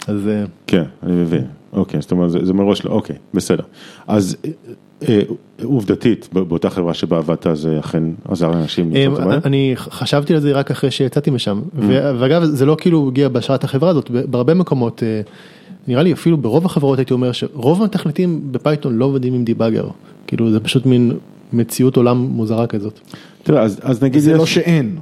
אז... 0.07 0.27
אה, 0.27 0.43
כן, 0.67 0.83
אני 1.03 1.11
מבין. 1.11 1.45
אוקיי, 1.73 2.01
זאת 2.01 2.11
אומרת 2.11 2.31
זה 2.31 2.53
מראש 2.53 2.85
לא, 2.85 2.91
אוקיי, 2.91 3.15
בסדר. 3.33 3.63
אז 4.07 4.37
אה, 4.45 4.51
עובדתית, 5.63 6.29
באותה 6.33 6.69
חברה 6.69 6.93
שבה 6.93 7.17
עבדת 7.17 7.47
זה 7.53 7.79
אכן 7.79 8.03
עזר 8.29 8.51
לאנשים 8.51 8.91
הבעיה? 8.95 9.39
אני 9.45 9.73
חשבתי 9.75 10.33
על 10.33 10.39
זה 10.39 10.51
רק 10.51 10.71
אחרי 10.71 10.91
שיצאתי 10.91 11.31
משם, 11.31 11.61
mm. 11.61 11.81
ואגב 11.91 12.43
זה 12.43 12.65
לא 12.65 12.77
כאילו 12.79 13.07
הגיע 13.07 13.29
בהשראת 13.29 13.63
החברה 13.63 13.89
הזאת, 13.89 14.11
בהרבה 14.11 14.53
מקומות, 14.53 15.03
אה, 15.03 15.21
נראה 15.87 16.03
לי 16.03 16.13
אפילו 16.13 16.37
ברוב 16.37 16.65
החברות 16.65 16.99
הייתי 16.99 17.13
אומר 17.13 17.31
שרוב 17.31 17.81
המתכנתים 17.81 18.41
בפייתון 18.51 18.97
לא 18.97 19.05
עובדים 19.05 19.33
עם 19.33 19.43
debugger, 19.43 19.87
כאילו 20.27 20.51
זה 20.51 20.59
פשוט 20.59 20.85
מין 20.85 21.11
מציאות 21.53 21.97
עולם 21.97 22.17
מוזרה 22.17 22.67
כזאת. 22.67 22.99
תראה, 23.43 23.63
אז, 23.63 24.03
נגיד... 24.03 24.21
זה 24.21 24.37
לא 24.37 24.45
שאין. 24.45 24.97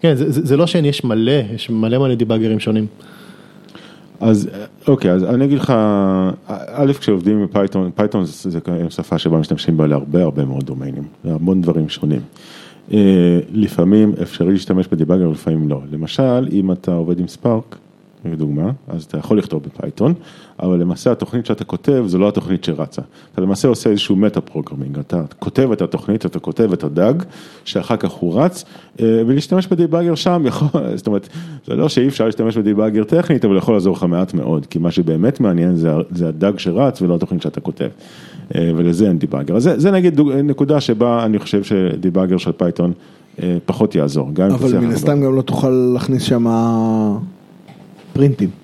כן, 0.00 0.14
זה 0.16 0.56
לא 0.56 0.66
שאין, 0.66 0.84
יש 0.84 1.04
מלא, 1.04 1.40
יש 1.54 1.70
מלא 1.70 1.98
מלא 1.98 2.14
debugger 2.14 2.51
ים 2.51 2.60
שונים. 2.60 2.86
אז 4.20 4.48
אוקיי, 4.88 5.10
אז 5.10 5.24
אני 5.24 5.44
אגיד 5.44 5.58
לך, 5.58 5.74
א', 6.46 6.92
כשעובדים 6.98 7.44
בפייתון, 7.44 7.90
פייתון 7.94 8.24
זה 8.24 8.58
שפה 8.90 9.18
שבה 9.18 9.38
משתמשים 9.38 9.76
בה 9.76 9.86
להרבה 9.86 10.22
הרבה 10.22 10.44
מאוד 10.44 10.64
דומיינים, 10.64 11.04
להמון 11.24 11.62
דברים 11.62 11.88
שונים. 11.88 12.20
אה, 12.92 13.40
לפעמים 13.52 14.12
אפשרי 14.22 14.52
להשתמש 14.52 14.88
ב 14.88 14.92
debugger, 14.92 15.28
לפעמים 15.28 15.68
לא. 15.68 15.80
למשל, 15.92 16.48
אם 16.52 16.72
אתה 16.72 16.92
עובד 16.92 17.18
עם 17.18 17.28
Spark, 17.28 17.76
לדוגמה, 18.24 18.70
אז 18.88 19.04
אתה 19.04 19.18
יכול 19.18 19.38
לכתוב 19.38 19.62
בפייתון, 19.62 20.14
אבל 20.60 20.78
למעשה 20.78 21.12
התוכנית 21.12 21.46
שאתה 21.46 21.64
כותב 21.64 22.04
זו 22.06 22.18
לא 22.18 22.28
התוכנית 22.28 22.64
שרצה. 22.64 23.02
אתה 23.32 23.40
למעשה 23.40 23.68
עושה 23.68 23.90
איזשהו 23.90 24.16
meta 24.16 24.40
programming, 24.40 24.98
אתה 24.98 25.22
כותב 25.38 25.72
את 25.72 25.82
התוכנית, 25.82 26.26
אתה 26.26 26.38
כותב 26.38 26.72
את 26.72 26.84
ה 26.84 26.90
DAG, 26.90 27.14
שאחר 27.64 27.96
כך 27.96 28.10
הוא 28.10 28.40
רץ, 28.40 28.64
אה, 29.00 29.22
ולהשתמש 29.26 29.66
ב 29.66 29.71
debugger 29.71 30.14
שם 30.14 30.42
יכול, 30.46 30.68
זאת 30.96 31.06
אומרת, 31.06 31.28
זה 31.66 31.74
לא 31.74 31.88
שאי 31.88 32.08
אפשר 32.08 32.26
להשתמש 32.26 32.56
ב 32.56 32.61
debugger 32.61 33.04
טכנית, 33.04 33.44
אבל 33.44 33.56
יכול 33.56 33.74
לעזור 33.74 33.96
לך 33.96 34.02
מעט 34.02 34.34
מאוד, 34.34 34.66
כי 34.66 34.78
מה 34.78 34.90
שבאמת 34.90 35.40
מעניין 35.40 35.76
זה, 35.76 35.90
זה 36.10 36.28
ה 36.28 36.36
DAG 36.36 36.58
שרץ 36.58 37.02
ולא 37.02 37.14
התוכנית 37.14 37.42
שאתה 37.42 37.60
כותב, 37.60 37.88
אה, 38.54 38.70
ולזה 38.76 39.08
אין 39.08 39.18
debugger. 39.18 39.56
אז 39.56 39.62
זה, 39.62 39.78
זה 39.78 39.90
נגיד 39.90 40.20
נקודה 40.44 40.80
שבה 40.80 41.24
אני 41.24 41.38
חושב 41.38 41.62
ש 41.62 41.77
debugger 41.77 42.36
של 42.36 42.52
פייתון 42.52 42.92
אה, 43.42 43.56
פחות 43.66 43.94
יעזור. 43.94 44.30
אבל 44.54 44.78
מן 44.78 44.90
הסתם 44.90 45.20
גם 45.20 45.34
לא 45.34 45.42
תוכל 45.42 45.90
להכניס 45.94 46.22
שם 46.22 46.46
print 48.12 48.44
ים. 48.44 48.63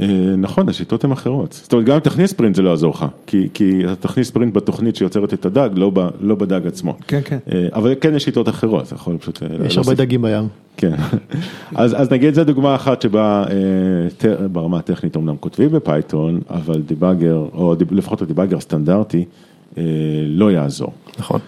אה, 0.00 0.06
נכון, 0.38 0.68
השיטות 0.68 1.04
הן 1.04 1.12
אחרות. 1.12 1.52
זאת 1.62 1.72
אומרת, 1.72 1.86
גם 1.86 1.94
אם 1.94 2.00
תכניס 2.00 2.32
print 2.32 2.56
זה 2.56 2.62
לא 2.62 2.70
יעזור 2.70 2.94
לך, 2.94 3.06
כי, 3.54 3.82
אתה 3.84 3.96
תכניס 3.96 4.30
print 4.30 4.54
בתוכנית 4.54 4.96
שיוצרת 4.96 5.34
את 5.34 5.46
ה 5.46 5.51
DAG, 5.51 5.70
לא, 5.74 5.90
ב, 5.94 6.08
לא 6.20 6.34
ב 6.34 6.42
DAG 6.42 6.66
עצמו. 6.66 6.96
כן, 7.06 7.20
כן. 7.24 7.38
אה, 7.52 7.68
אבל 7.72 7.94
כן 8.00 8.14
יש 8.14 8.24
שיטות 8.24 8.48
אחרות, 8.48 8.86
אתה 8.86 8.94
יכול 8.94 9.18
פשוט... 9.18 9.42
אה, 9.42 9.66
יש 9.66 9.76
הרבה 9.76 9.94
דגים 9.94 10.22
בים. 10.22 10.48
כן, 10.76 10.94
אז, 11.74 12.02
אז 12.02 12.12
נגיד 12.12 12.34
זו 12.34 12.44
דוגמה 12.44 12.74
אחת 12.74 13.02
שבה 13.02 13.44
ברמה 14.52 14.78
הטכנית 14.78 15.16
אמנם 15.16 15.36
כותבים 15.36 15.70
בפייתון, 15.70 16.40
אבל 16.50 16.82
debugger, 16.82 17.36
או 17.54 17.74
לפחות 17.90 18.22
ה 18.22 18.26
debugger 18.26 18.56
הסטנדרטי, 18.56 19.24
לא 20.26 20.52
יעזור. 20.52 20.92
נכון. 21.18 21.40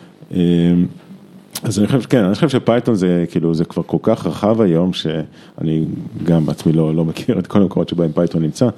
אז 1.63 1.79
אני 1.79 1.87
חושב, 1.87 2.01
כן, 2.01 2.25
אני 2.25 2.35
חושב 2.35 2.49
שפייתון 2.49 2.95
זה 2.95 3.25
כאילו, 3.31 3.55
זה 3.55 3.65
כבר 3.65 3.83
כל 3.83 3.99
כך 4.03 4.27
רחב 4.27 4.61
היום, 4.61 4.93
שאני 4.93 5.85
גם 6.25 6.47
בעצמי 6.47 6.73
לא, 6.73 6.95
לא 6.95 7.05
מכיר 7.05 7.39
את 7.39 7.47
כל 7.47 7.63
המקומות 7.63 7.89
שבהם 7.89 8.13
פייתון 8.13 8.43
נמצא, 8.43 8.69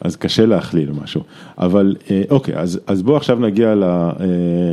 אז 0.00 0.16
קשה 0.16 0.46
להכליל 0.46 0.90
משהו. 1.02 1.22
אבל 1.58 1.96
אה, 2.10 2.22
אוקיי, 2.30 2.56
אז, 2.56 2.80
אז 2.86 3.02
בואו 3.02 3.16
עכשיו 3.16 3.38
נגיע 3.38 3.74
אה, 3.82 4.10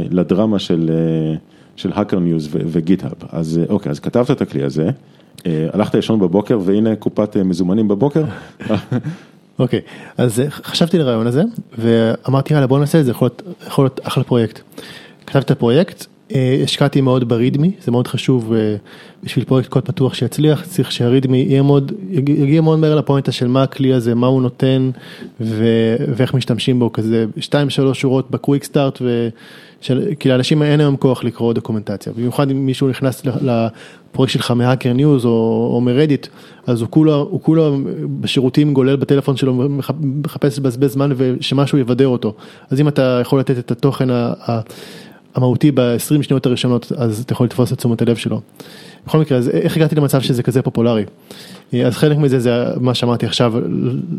לדרמה 0.09 0.59
של, 0.59 0.91
אה, 0.93 1.35
של 1.75 1.91
Hacker 1.91 2.15
News 2.15 2.47
ו 2.51 2.59
GitHub. 2.59 3.13
אז 3.29 3.59
אוקיי, 3.69 3.89
אז 3.89 3.99
כתבת 3.99 4.31
את 4.31 4.41
הכלי 4.41 4.63
הזה, 4.63 4.89
הלכת 5.45 5.95
לישון 5.95 6.19
בבוקר 6.19 6.59
והנה 6.63 6.95
קופת 6.95 7.37
מזומנים 7.37 7.87
בבוקר. 7.87 8.23
אוקיי, 9.61 9.81
אז 10.17 10.39
אה, 10.39 10.49
חשבתי 10.49 10.97
על 10.97 11.03
הרעיון 11.03 11.27
הזה, 11.27 11.43
ואמרתי 11.77 12.53
יאללה 12.53 12.67
בוא 12.67 12.79
נעשה 12.79 12.99
את 12.99 13.05
זה, 13.05 13.11
יכול 13.11 13.25
להיות, 13.25 13.41
יכול 13.67 13.85
להיות 13.85 13.99
אחלה 14.03 14.23
פרויקט. 14.23 14.59
כתבתי 15.27 15.45
את 15.45 15.51
הפרויקט, 15.51 16.05
השקעתי 16.63 17.01
מאוד 17.01 17.29
ב 17.29 17.34
readme, 17.35 17.71
זה 17.81 17.91
מאוד 17.91 18.07
חשוב 18.07 18.53
אה, 18.53 18.75
בשביל 19.23 19.45
פרויקט 19.45 19.69
קוד 19.69 19.85
פתוח 19.85 20.13
שיצליח, 20.13 20.65
צריך 20.65 20.91
שה 20.91 21.07
readme 21.07 21.37
יגיע 22.09 22.61
מאוד 22.61 22.79
מהר 22.79 22.95
לפואנטה 22.95 23.31
של 23.31 23.47
מה 23.47 23.63
הכלי 23.63 23.93
הזה, 23.93 24.15
מה 24.15 24.27
הוא 24.27 24.41
נותן 24.41 24.91
ו, 25.41 25.65
ואיך 26.15 26.33
משתמשים 26.33 26.79
בו, 26.79 26.93
כזה 26.93 27.25
2-3 27.37 27.41
שורות 27.93 28.31
ב 28.31 28.37
quick 28.37 28.63
start, 28.63 29.01
כי 30.19 30.29
לאנשים 30.29 30.63
אין 30.63 30.79
היום 30.79 30.95
כוח 30.97 31.23
לקרוא 31.23 31.53
דוקומנטציה, 31.53 32.13
במיוחד 32.13 32.51
אם 32.51 32.65
מישהו 32.65 32.87
נכנס 32.87 33.23
לפרויקט 33.25 34.33
שלך 34.33 34.51
מ 34.51 34.57
Hacker 34.57 34.93
News 34.93 35.25
או, 35.25 35.71
או 35.73 35.81
מ 35.81 35.87
Reddit, 35.87 36.27
אז 36.67 36.81
הוא 36.81 36.89
כולו, 36.89 37.27
הוא 37.31 37.41
כולו 37.41 37.77
בשירותים 38.19 38.73
גולל 38.73 38.95
בטלפון 38.95 39.37
שלו, 39.37 39.53
מחפש 40.01 40.59
לבזבז 40.59 40.91
זמן 40.91 41.11
ושמשהו 41.17 41.77
יבדר 41.77 42.07
אותו, 42.07 42.33
אז 42.69 42.81
אם 42.81 42.87
אתה 42.87 43.19
יכול 43.21 43.39
לתת 43.39 43.57
את 43.57 43.71
התוכן 43.71 44.09
ה... 44.09 44.33
המהותי 45.35 45.71
ב-20 45.71 46.23
שניות 46.23 46.45
הראשונות, 46.45 46.91
אז 46.97 47.21
אתה 47.21 47.33
יכול 47.33 47.45
לתפוס 47.45 47.73
את 47.73 47.77
תשומת 47.77 48.01
הלב 48.01 48.15
שלו. 48.15 48.41
בכל 49.07 49.17
מקרה, 49.17 49.37
אז 49.37 49.49
איך 49.49 49.77
הגעתי 49.77 49.95
למצב 49.95 50.21
שזה 50.21 50.43
כזה 50.43 50.61
פופולרי? 50.61 51.03
אז 51.85 51.97
חלק 51.97 52.17
מזה 52.17 52.39
זה 52.39 52.51
מה 52.79 52.93
שאמרתי 52.93 53.25
עכשיו, 53.25 53.53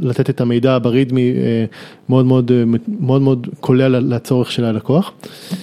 לתת 0.03 0.31
את 0.31 0.40
המידע 0.40 0.79
ב 0.79 0.86
readme 0.86 1.33
אה, 1.33 1.64
מאוד 2.09 2.27
מאוד 2.27 2.51
מאוד 3.01 3.23
מאוד 3.23 3.49
קולע 3.61 3.88
לצורך 3.88 4.53
של 4.53 4.64
הלקוח. 4.64 5.12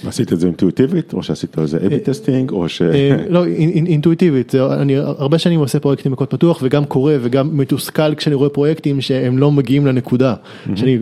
עשית 0.06 0.32
את 0.32 0.40
זה 0.40 0.46
אינטואיטיבית 0.46 1.12
או 1.12 1.22
שעשית 1.22 1.58
על 1.58 1.66
זה 1.66 1.78
A/B 1.86 1.98
testing 1.98 2.50
או 2.50 2.68
ש... 2.68 2.82
אה, 2.82 3.16
לא, 3.28 3.46
אינטואיטיבית, 3.86 4.54
אני 4.54 4.96
הרבה 4.96 5.38
שנים 5.38 5.60
עושה 5.60 5.80
פרויקטים 5.80 6.12
בקוד 6.12 6.28
פתוח 6.28 6.58
וגם 6.62 6.84
קורא 6.84 7.12
וגם 7.22 7.56
מתוסכל 7.58 8.14
כשאני 8.14 8.34
רואה 8.34 8.48
פרויקטים 8.48 9.00
שהם 9.00 9.38
לא 9.38 9.50
מגיעים 9.52 9.86
לנקודה. 9.86 10.34
כשאני 10.74 10.98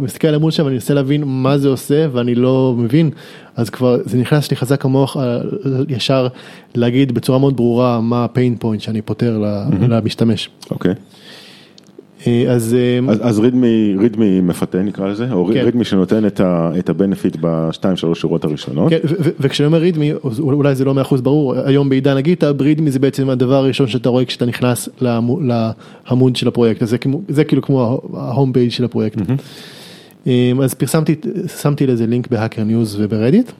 מסתכל 0.00 0.28
על 0.28 0.34
עמוד 0.34 0.52
שם 0.52 0.66
אני 0.66 0.74
מנסה 0.74 0.94
להבין 0.94 1.22
מה 1.26 1.58
זה 1.58 1.68
עושה 1.68 2.06
ואני 2.12 2.34
לא 2.34 2.74
מבין, 2.78 3.10
אז 3.56 3.70
כבר 3.70 3.98
זה 4.04 4.18
נכנס 4.18 4.50
לי 4.50 4.56
חזק 4.56 4.84
המוח 4.84 5.16
אה, 5.16 5.38
ישר 5.88 6.28
להגיד 6.74 7.12
בצורה 7.12 7.38
מאוד 7.38 7.56
ברורה 7.56 8.00
מה 8.00 8.24
ה 8.24 8.30
pain 8.30 8.56
point 8.56 8.82
שאני 8.82 9.02
פותר 9.02 9.42
למשתמש. 9.88 10.50
אוקיי. 10.70 10.94
אה, 12.26 12.44
אז 12.48 12.76
אז 13.20 13.38
README 13.38 13.94
README 13.98 14.40
מפתה 14.40 14.82
נקרא 14.82 15.08
לזה 15.08 15.32
או 15.32 15.50
כן. 15.54 15.64
README 15.64 15.84
שנותן 15.84 16.26
את 16.78 16.88
ה 16.88 16.94
benefit 16.94 17.36
בשתיים 17.40 17.96
שלוש 17.96 18.20
שורות 18.20 18.44
הראשונות. 18.44 18.90
כן, 18.90 18.98
וכשאני 19.40 19.66
אומר 19.66 19.78
README 19.78 20.12
אולי 20.38 20.74
זה 20.74 20.84
לא 20.84 20.94
מאה 20.94 21.02
אחוז 21.02 21.20
ברור 21.20 21.54
היום 21.54 21.88
בעידן 21.88 22.16
ה 22.16 22.21
GitHub 22.21 22.50
README 22.60 22.90
זה 22.90 22.98
בעצם 22.98 23.30
הדבר 23.30 23.54
הראשון 23.54 23.86
שאתה 23.88 24.08
רואה 24.08 24.24
כשאתה 24.24 24.46
נכנס 24.46 24.88
לעמוד 25.00 26.36
של 26.36 26.48
הפרויקט 26.48 26.82
הזה 26.82 26.96
זה 27.28 27.44
כאילו 27.44 27.62
כמו 27.62 28.00
ה 28.14 28.22
home 28.22 28.52
page 28.52 28.70
של 28.70 28.84
הפרויקט. 28.84 29.18
אז 30.62 30.74
פרסמתי 30.74 31.14
שמתי 31.62 31.86
לזה 31.86 32.06
לינק 32.06 32.28
ב 32.28 32.33
Hacker 32.33 32.64
News 32.64 32.96
וב 33.00 33.12
Reddit. 33.12 33.52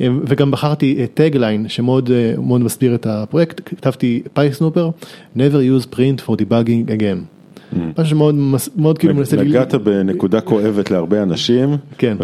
וגם 0.00 0.50
בחרתי 0.50 1.06
tagline 1.14 1.68
שמאוד 1.68 2.10
מאוד 2.38 2.60
מסביר 2.60 2.94
את 2.94 3.06
הפרויקט, 3.06 3.60
כתבתי 3.64 4.22
PySnooper, 4.32 4.90
never 5.36 5.38
use 5.82 5.94
print 5.94 6.26
for 6.26 6.32
debugging 6.32 6.88
again. 6.88 7.18
משהו 7.98 8.06
שמאוד 8.06 8.34
מאוד 8.76 8.98
כאילו 8.98 9.14
מנסה... 9.14 9.36
נגעת 9.36 9.74
בנקודה 9.74 10.40
כואבת 10.40 10.90
להרבה 10.90 11.22
אנשים, 11.22 11.76
כן. 11.98 12.16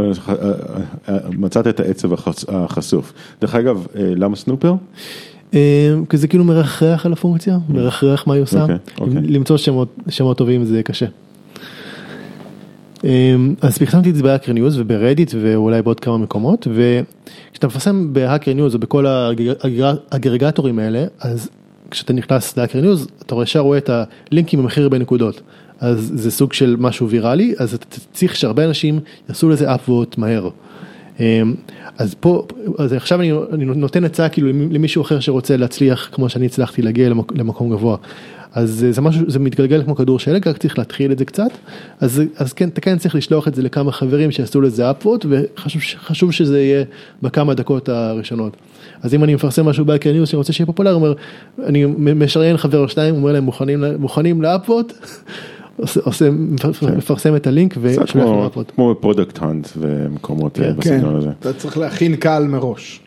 מצאת 1.38 1.66
את 1.66 1.80
העצב 1.80 2.08
החשוף. 2.48 3.12
דרך 3.40 3.54
אגב, 3.54 3.86
למה 3.94 4.36
snooper? 4.36 4.74
כי 6.08 6.16
זה 6.16 6.28
כאילו 6.28 6.44
מרחרח 6.44 7.06
על 7.06 7.12
הפונקציה, 7.12 7.58
מרחרח 7.68 8.26
מה 8.26 8.34
היא 8.34 8.42
עושה, 8.42 8.66
למצוא 9.22 9.56
שמות 10.08 10.36
טובים 10.36 10.64
זה 10.64 10.82
קשה. 10.82 11.06
אז 13.60 13.78
פרסמתי 13.78 14.10
את 14.10 14.14
זה 14.14 14.22
ב 14.22 14.26
Hacker 14.26 14.52
News 14.52 14.78
וב 14.78 14.92
Reddit 14.92 15.34
ואולי 15.40 15.82
בעוד 15.82 16.00
כמה 16.00 16.18
מקומות 16.18 16.66
וכשאתה 16.70 17.66
מפרסם 17.66 18.12
ב 18.12 18.18
Hacker 18.18 18.52
News 18.52 18.74
או 18.74 18.78
בכל 18.78 19.06
האגרגטורים 20.10 20.78
האלה 20.78 21.04
אז 21.20 21.48
כשאתה 21.90 22.12
נכנס 22.12 22.56
ל 22.56 22.60
Hacker 22.60 22.80
News 22.80 23.08
אתה 23.26 23.34
ישר 23.42 23.60
רואה 23.60 23.78
את 23.78 23.90
הלינקים 24.30 24.62
במהירות, 24.62 24.84
הרבה 24.84 24.98
נקודות 24.98 25.40
אז 25.80 26.12
זה 26.14 26.30
סוג 26.30 26.52
של 26.52 26.76
משהו 26.78 27.08
ויראלי 27.08 27.54
אז 27.58 27.74
אתה 27.74 27.86
צריך 28.12 28.36
שהרבה 28.36 28.64
אנשים 28.64 29.00
יעשו 29.28 29.48
לזה 29.48 29.74
אפווט 29.74 30.18
מהר. 30.18 30.48
אז 31.98 32.14
פה, 32.20 32.46
אז 32.78 32.92
עכשיו 32.92 33.20
אני, 33.20 33.32
אני 33.52 33.64
נותן 33.64 34.04
הצעה 34.04 34.28
כאילו 34.28 34.48
למישהו 34.48 35.02
אחר 35.02 35.20
שרוצה 35.20 35.56
להצליח 35.56 36.08
כמו 36.12 36.28
שאני 36.28 36.46
הצלחתי 36.46 36.82
להגיע 36.82 37.08
למקום 37.34 37.70
גבוה. 37.70 37.96
אז 38.52 38.86
זה 38.90 39.00
משהו, 39.00 39.30
זה 39.30 39.38
מתגלגל 39.38 39.82
כמו 39.82 39.96
כדור 39.96 40.18
שלג, 40.18 40.48
רק 40.48 40.58
צריך 40.58 40.78
להתחיל 40.78 41.12
את 41.12 41.18
זה 41.18 41.24
קצת, 41.24 41.50
אז, 42.00 42.22
אז 42.36 42.52
כן, 42.52 42.68
אתה 42.68 42.80
כן 42.80 42.98
צריך 42.98 43.14
לשלוח 43.14 43.48
את 43.48 43.54
זה 43.54 43.62
לכמה 43.62 43.92
חברים 43.92 44.30
שיעשו 44.30 44.60
לזה 44.60 44.90
אפוות, 44.90 45.26
וחשוב 45.28 46.32
שזה 46.32 46.60
יהיה 46.60 46.84
בכמה 47.22 47.54
דקות 47.54 47.88
הראשונות. 47.88 48.56
אז 49.02 49.14
אם 49.14 49.24
אני 49.24 49.34
מפרסם 49.34 49.66
משהו 49.66 49.84
באקר 49.84 50.12
ניוס 50.12 50.28
שאני 50.28 50.38
רוצה 50.38 50.52
שיהיה 50.52 50.66
פופולר, 50.66 50.94
אומר, 50.94 51.14
אני 51.64 51.84
משריין 51.96 52.56
חבר 52.56 52.78
או 52.78 52.88
שניים, 52.88 53.14
אומר 53.14 53.32
להם 53.32 53.44
מוכנים, 53.44 53.84
מוכנים 53.98 54.42
לאפוות, 54.42 54.92
עושה, 56.04 56.30
מפרסם 56.96 57.36
את 57.36 57.46
הלינק 57.46 57.74
ושולח 57.80 58.16
להם 58.16 58.38
upvote. 58.38 58.70
כמו 58.70 58.94
Product 59.00 59.42
Hunt 59.42 59.68
ומקומות 59.76 60.58
כן, 60.58 60.76
בסגנון 60.76 61.16
הזה. 61.16 61.30
אתה 61.40 61.52
צריך 61.52 61.78
להכין 61.78 62.16
קהל 62.16 62.46
מראש. 62.46 63.00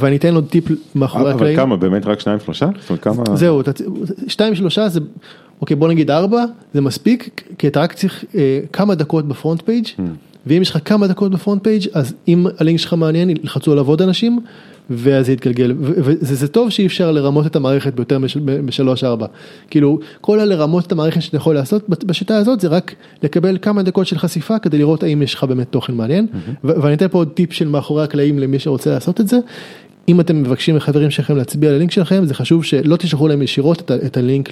ואני 0.00 0.16
אתן 0.16 0.34
לו 0.34 0.40
טיפ 0.40 0.64
מאחורי 0.94 1.30
הקלעים. 1.30 1.58
אבל 1.58 1.66
כמה, 1.66 1.76
באמת 1.76 2.06
רק 2.06 2.20
שניים 2.20 2.38
שלושה? 2.44 2.68
זהו, 3.34 3.62
שתיים 4.28 4.54
שלושה 4.54 4.88
זה, 4.88 5.00
אוקיי 5.60 5.76
בוא 5.76 5.88
נגיד 5.88 6.10
ארבע, 6.10 6.44
זה 6.74 6.80
מספיק, 6.80 7.40
כי 7.58 7.68
אתה 7.68 7.80
רק 7.80 7.92
צריך 7.92 8.24
כמה 8.72 8.94
דקות 8.94 9.28
ב 9.28 9.34
front 9.34 9.62
page, 9.62 9.86
ואם 10.46 10.62
יש 10.62 10.70
לך 10.70 10.78
כמה 10.84 11.06
דקות 11.06 11.30
ב 11.30 11.36
front 11.36 11.64
page, 11.64 11.86
אז 11.92 12.14
אם 12.28 12.46
הלינק 12.58 12.78
שלך 12.78 12.92
מעניין, 12.92 13.30
ילחצו 13.30 13.72
עליו 13.72 13.88
עוד 13.88 14.02
אנשים, 14.02 14.40
ואז 14.90 15.26
זה 15.26 15.32
יתגלגל, 15.32 15.74
וזה 15.78 16.48
טוב 16.48 16.70
שאי 16.70 16.86
אפשר 16.86 17.12
לרמות 17.12 17.46
את 17.46 17.56
המערכת 17.56 17.94
ביותר 17.94 18.18
משלוש 18.62 19.04
ארבע, 19.04 19.26
כאילו 19.70 19.98
כל 20.20 20.40
הלרמות 20.40 20.86
את 20.86 20.92
המערכת 20.92 21.22
שאתה 21.22 21.36
יכול 21.36 21.54
לעשות 21.54 21.88
בשיטה 21.88 22.36
הזאת 22.36 22.60
זה 22.60 22.68
רק 22.68 22.94
לקבל 23.22 23.58
כמה 23.62 23.82
דקות 23.82 24.06
של 24.06 24.18
חשיפה 24.18 24.58
כדי 24.58 24.78
לראות 24.78 25.02
האם 25.02 25.22
יש 25.22 25.34
לך 25.34 25.44
באמת 25.44 25.66
תוכן 25.70 25.94
מעניין, 25.94 26.26
ואני 26.64 26.94
אתן 26.94 27.08
פה 27.08 27.18
עוד 27.18 27.28
טיפ 27.28 27.52
של 27.52 27.68
מאחורי 27.68 28.04
הקלעים 28.04 28.38
למי 28.38 28.58
שרוצה 28.58 28.90
לעשות 28.90 29.20
את 29.20 29.28
זה, 29.28 29.38
אם 30.08 30.20
אתם 30.20 30.42
מבקשים 30.42 30.76
מחברים 30.76 31.10
שלכם 31.10 31.36
להצביע 31.36 31.70
על 31.70 31.76
הלינק 31.76 31.90
שלכם 31.90 32.24
זה 32.24 32.34
חשוב 32.34 32.64
שלא 32.64 32.96
תשלחו 32.96 33.28
להם 33.28 33.42
ישירות 33.42 33.90
את 33.90 34.16
הלינק 34.16 34.50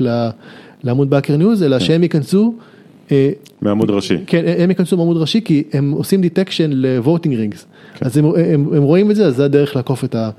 לעמוד 0.84 1.10
ב 1.10 1.14
Hacker 1.14 1.36
News 1.36 1.62
אלא 1.62 1.78
שהם 1.78 2.02
ייכנסו. 2.02 2.54
מעמוד 3.62 3.90
ראשי. 3.90 4.16
כן, 4.26 4.44
הם 4.58 4.70
ייכנסו 4.70 4.96
מעמוד 4.96 5.16
ראשי 5.16 5.40
כי 5.44 5.62
הם 5.72 5.90
עושים 5.90 6.20
detection 6.20 6.70
rings. 7.36 7.66
אז 8.00 8.16
הם, 8.16 8.24
הם, 8.24 8.74
הם 8.74 8.82
רואים 8.82 9.10
את 9.10 9.16
זה, 9.16 9.26
אז 9.26 9.36
זה 9.36 9.44
הדרך 9.44 9.76
לעקוף 9.76 10.04
את, 10.04 10.14
ה, 10.14 10.30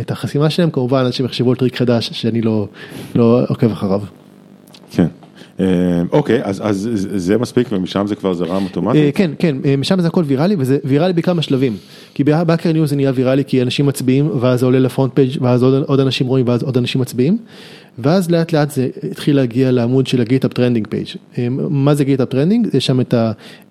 את 0.00 0.10
החסימה 0.10 0.50
שלהם, 0.50 0.70
כמובן 0.70 1.12
שהם 1.12 1.26
יחשבו 1.26 1.50
על 1.50 1.56
טריק 1.56 1.76
חדש 1.76 2.10
שאני 2.12 2.42
לא, 2.42 2.68
לא 3.14 3.42
עוקב 3.48 3.72
אחריו. 3.72 4.02
כן. 4.90 5.06
אוקיי, 6.12 6.40
אז, 6.44 6.88
זה 7.16 7.38
מספיק 7.38 7.68
ומשם 7.72 8.06
זה 8.06 8.14
כבר 8.14 8.32
זרם 8.32 8.64
אוטומטית? 8.64 9.16
כן, 9.16 9.30
כן, 9.38 9.56
משם 9.78 10.00
זה 10.00 10.08
הכל 10.08 10.24
ויראלי 10.26 10.56
וזה 10.58 10.78
ויראלי 10.84 11.12
בכמה 11.12 11.42
שלבים. 11.42 11.76
כי 12.14 12.24
ב 12.24 12.31
Hacker 12.31 12.72
News 12.72 12.90
זה 12.90 12.96
נהיה 12.96 13.12
ויראלי 13.14 13.44
כי 13.44 13.62
אנשים 13.62 13.86
מצביעים 13.86 14.30
ואז 14.40 14.60
זה 14.60 14.66
עולה 14.66 14.78
ל 14.78 14.84
front 14.84 15.12
page 15.14 15.30
ואז 15.40 15.62
עוד, 15.62 16.00
אנשים 16.00 16.26
רואים 16.26 16.48
ואז 16.48 16.62
עוד 16.62 16.76
אנשים 16.76 17.00
מצביעים. 17.00 17.38
ואז 17.98 18.30
לאט 18.30 18.52
לאט 18.52 18.70
זה 18.70 18.88
התחיל 19.10 19.36
להגיע 19.36 19.70
לעמוד 19.70 20.06
של 20.06 20.20
ה 20.20 20.25
GitHub 20.25 20.52
trending 20.52 20.86
page. 20.86 21.06
מה 21.70 21.94
זה 21.94 22.04
GitHub 22.04 22.28
trending? 22.28 22.68
יש 22.74 22.86
שם 22.86 23.00
את 23.00 23.14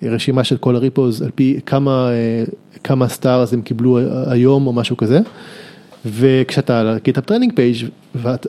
הרשימה 0.02 0.43
של 0.43 0.58
כל 0.58 0.76
ה 0.75 0.83
repos 0.83 1.21
על 1.21 1.30
פי 1.36 1.60
כמה, 1.65 2.10
כמה 2.84 3.08
stars 3.08 3.53
הם 3.54 3.62
קיבלו 3.62 4.00
היום 4.28 4.67
או 4.67 4.74
משהו 4.74 4.98
כזה. 4.98 5.19
וכשאתה 6.06 6.80
על 6.80 6.98
GitHub 7.03 7.25
trending 7.25 7.53
page 7.55 7.75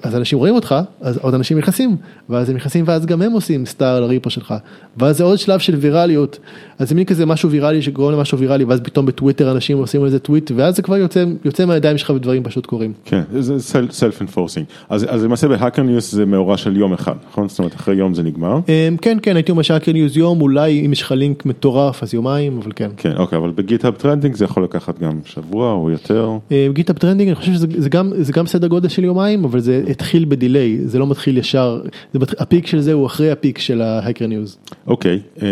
אז 0.02 0.16
אנשים 0.16 0.38
רואים 0.38 0.54
אותך, 0.54 0.74
אז 1.00 1.18
עוד 1.22 1.34
אנשים 1.34 1.58
נכנסים, 1.58 1.96
ואז 2.28 2.50
הם 2.50 2.56
נכנסים 2.56 2.84
ואז 2.86 3.06
גם 3.06 3.22
הם 3.22 3.32
עושים 3.32 3.66
star 3.66 4.00
ל 4.00 4.06
repo 4.06 4.30
שלך, 4.30 4.54
ואז 4.96 5.16
זה 5.16 5.24
עוד 5.24 5.38
שלב 5.38 5.58
של 5.58 5.74
ויראליות, 5.74 6.38
אז 6.78 6.88
זה 6.88 6.94
מין 6.94 7.04
כזה 7.04 7.26
משהו 7.26 7.50
ויראלי 7.50 7.82
שגורם 7.82 8.12
למשהו 8.12 8.38
ויראלי, 8.38 8.64
ואז 8.64 8.80
פתאום 8.80 9.06
בטוויטר 9.06 9.52
אנשים 9.52 9.78
עושים 9.78 10.02
על 10.02 10.10
זה 10.10 10.18
טוויט, 10.18 10.50
ואז 10.56 10.76
זה 10.76 10.82
כבר 10.82 10.96
יוצא, 10.96 11.24
יוצא 11.44 11.64
מהידיים 11.64 11.98
שלך 11.98 12.10
ודברים 12.10 12.42
פשוט 12.42 12.66
קורים. 12.66 12.92
כן, 13.04 13.22
זה 13.38 13.80
self 13.90 14.22
enforcing, 14.22 14.66
אז, 14.88 15.06
אז 15.08 15.24
למעשה 15.24 15.48
ב 15.48 15.53
Hacker 15.53 15.82
News 15.82 16.12
זה 16.12 16.26
מאורע 16.26 16.56
של 16.56 16.76
יום 16.76 16.92
אחד, 16.92 17.14
נכון? 17.30 17.48
זאת 17.48 17.58
אומרת 17.58 17.74
אחרי 17.74 17.94
יום 17.94 18.14
זה 18.14 18.22
נגמר? 18.22 18.58
כן, 19.02 19.18
כן, 19.22 19.36
הייתי 19.36 19.50
אומר 19.50 19.62
ש 19.62 19.70
Hacker 19.70 19.92
News 19.92 20.16
יום, 20.16 20.40
אולי 20.40 20.86
אם 20.86 20.92
יש 20.92 21.02
לך 21.02 21.12
לינק 21.12 21.46
מטורף 21.46 22.02
אז 22.02 22.14
יומיים, 22.14 22.58
אבל 22.62 22.72
כן. 22.76 22.90
כן, 22.96 23.12
אוקיי, 23.16 23.38
אבל 23.38 23.50
ב 23.50 23.57
GitHub 23.57 23.96
trending 23.96 24.34
זה 24.34 24.44
יכול 24.44 24.64
לקחת 24.64 24.98
גם 24.98 25.18
שבוע 25.24 25.72
או 25.72 25.90
יותר? 25.90 26.30
GitHub 26.72 26.98
trending, 26.98 27.28
אני 27.28 27.34
חושב 27.34 27.52
שזה 27.52 27.88
גם, 27.88 28.12
זה 28.18 28.32
גם 28.32 28.46
סדר 28.46 28.66
גודל 28.68 28.88
של 28.88 29.04
יומיים, 29.04 29.44
אבל 29.44 29.55
זה 29.60 29.82
התחיל 29.90 30.24
ב 30.24 30.32
delay, 30.32 30.78
זה 30.84 30.98
לא 30.98 31.06
מתחיל 31.06 31.38
ישר, 31.38 31.80
זה, 32.12 32.18
ה 32.38 32.44
peak 32.44 32.66
של 32.66 32.80
זה 32.80 32.92
הוא 32.92 33.06
אחרי 33.06 33.30
ה 33.30 33.36
peak 33.36 33.58
של 33.58 33.82
ה 33.82 33.89
Hacker 33.89 34.26
News. 34.26 34.58
אוקיי, 34.86 35.20
אה, 35.42 35.48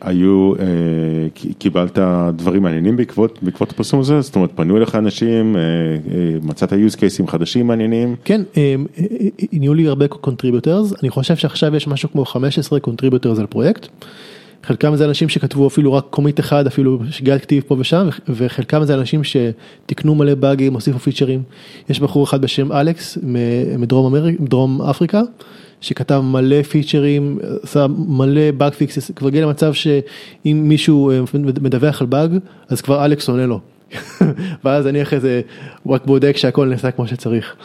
היו, 0.00 0.52
אה, 0.58 0.64
קיבלת 1.58 1.98
דברים 2.36 2.62
מעניינים 2.62 2.96
בעקבות, 2.96 3.38
בעקבות 3.42 3.70
הפרסום 3.70 4.00
הזה? 4.00 4.20
זאת 4.20 4.36
אומרת, 4.36 4.50
פנו 4.54 4.76
אליך 4.76 4.94
אנשים, 4.94 5.56
אה, 5.56 5.60
אה, 5.62 6.38
מצאת 6.42 6.72
use 6.72 6.96
cases 6.96 7.30
חדשים 7.30 7.66
מעניינים? 7.66 8.16
כן, 8.24 8.42
אה, 8.56 8.74
נהיו 9.52 9.74
לי 9.74 9.88
הרבה 9.88 10.06
contributors, 10.06 10.94
אני 11.02 11.10
חושב 11.10 11.36
שעכשיו 11.36 11.76
יש 11.76 11.88
משהו 11.88 12.12
כמו 12.12 12.24
15 12.24 12.78
contributors 12.78 13.40
על 13.40 13.46
פרויקט. 13.46 13.88
חלקם 14.62 14.96
זה 14.96 15.04
אנשים 15.04 15.28
שכתבו 15.28 15.66
אפילו 15.66 15.92
רק 15.92 16.04
commit 16.10 16.40
אחד, 16.40 16.66
אפילו 16.66 16.98
שגיאת 17.10 17.42
כתיב 17.42 17.62
פה 17.66 17.76
ושם, 17.78 18.08
וחלקם 18.28 18.84
זה 18.84 18.94
אנשים 18.94 19.20
שתיקנו 19.24 20.14
מלא 20.14 20.34
באגים, 20.34 20.74
הוסיפו 20.74 20.98
פיצ'רים. 20.98 21.42
יש 21.88 22.00
בחור 22.00 22.24
אחד 22.24 22.42
בשם 22.42 22.72
אלכס 22.72 23.18
מדרום 23.78 24.14
אמריק, 24.14 24.40
מדרום 24.40 24.82
אפריקה, 24.82 25.20
שכתב 25.80 26.20
מלא 26.24 26.62
פיצ'רים, 26.62 27.38
עשה 27.62 27.86
מלא 28.06 28.50
bug 28.50 28.72
fixes, 28.72 29.10
כבר 29.10 29.28
הגיע 29.28 29.42
למצב 29.42 29.72
שאם 29.72 30.62
מישהו 30.64 31.10
אה, 31.10 31.20
מדווח 31.60 32.00
על 32.00 32.06
באג, 32.06 32.30
אז 32.68 32.80
כבר 32.80 33.04
אלכס 33.04 33.28
עונה 33.28 33.46
לו. 33.46 33.60
ואז 34.64 34.86
אני 34.86 35.02
אחרי 35.02 35.20
זה 35.20 35.40
רק 35.88 36.06
בודק 36.06 36.36
שהכל 36.36 36.66
נעשה 36.66 36.90
כמו 36.90 37.06
שצריך. 37.06 37.56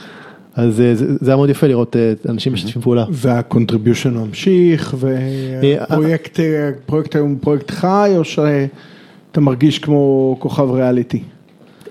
אז 0.57 0.75
זה, 0.75 0.95
זה 0.95 1.05
זה 1.21 1.31
היה 1.31 1.35
מאוד 1.35 1.49
יפה 1.49 1.67
לראות 1.67 1.95
אה, 1.95 2.13
אנשים 2.29 2.53
משתפים 2.53 2.81
פעולה. 2.81 3.05
וה 3.11 3.26
contribution 3.26 4.13
ממשיך, 4.13 4.95
והפרויקט 4.99 6.39
אה, 6.39 6.69
פרויקט 6.85 7.15
היום 7.15 7.29
הוא 7.29 7.37
פרויקט 7.41 7.71
חי, 7.71 8.13
או 8.17 8.23
שאתה 8.23 9.41
מרגיש 9.41 9.79
כמו 9.79 10.35
כוכב 10.39 10.71
ריאליטי? 10.71 11.23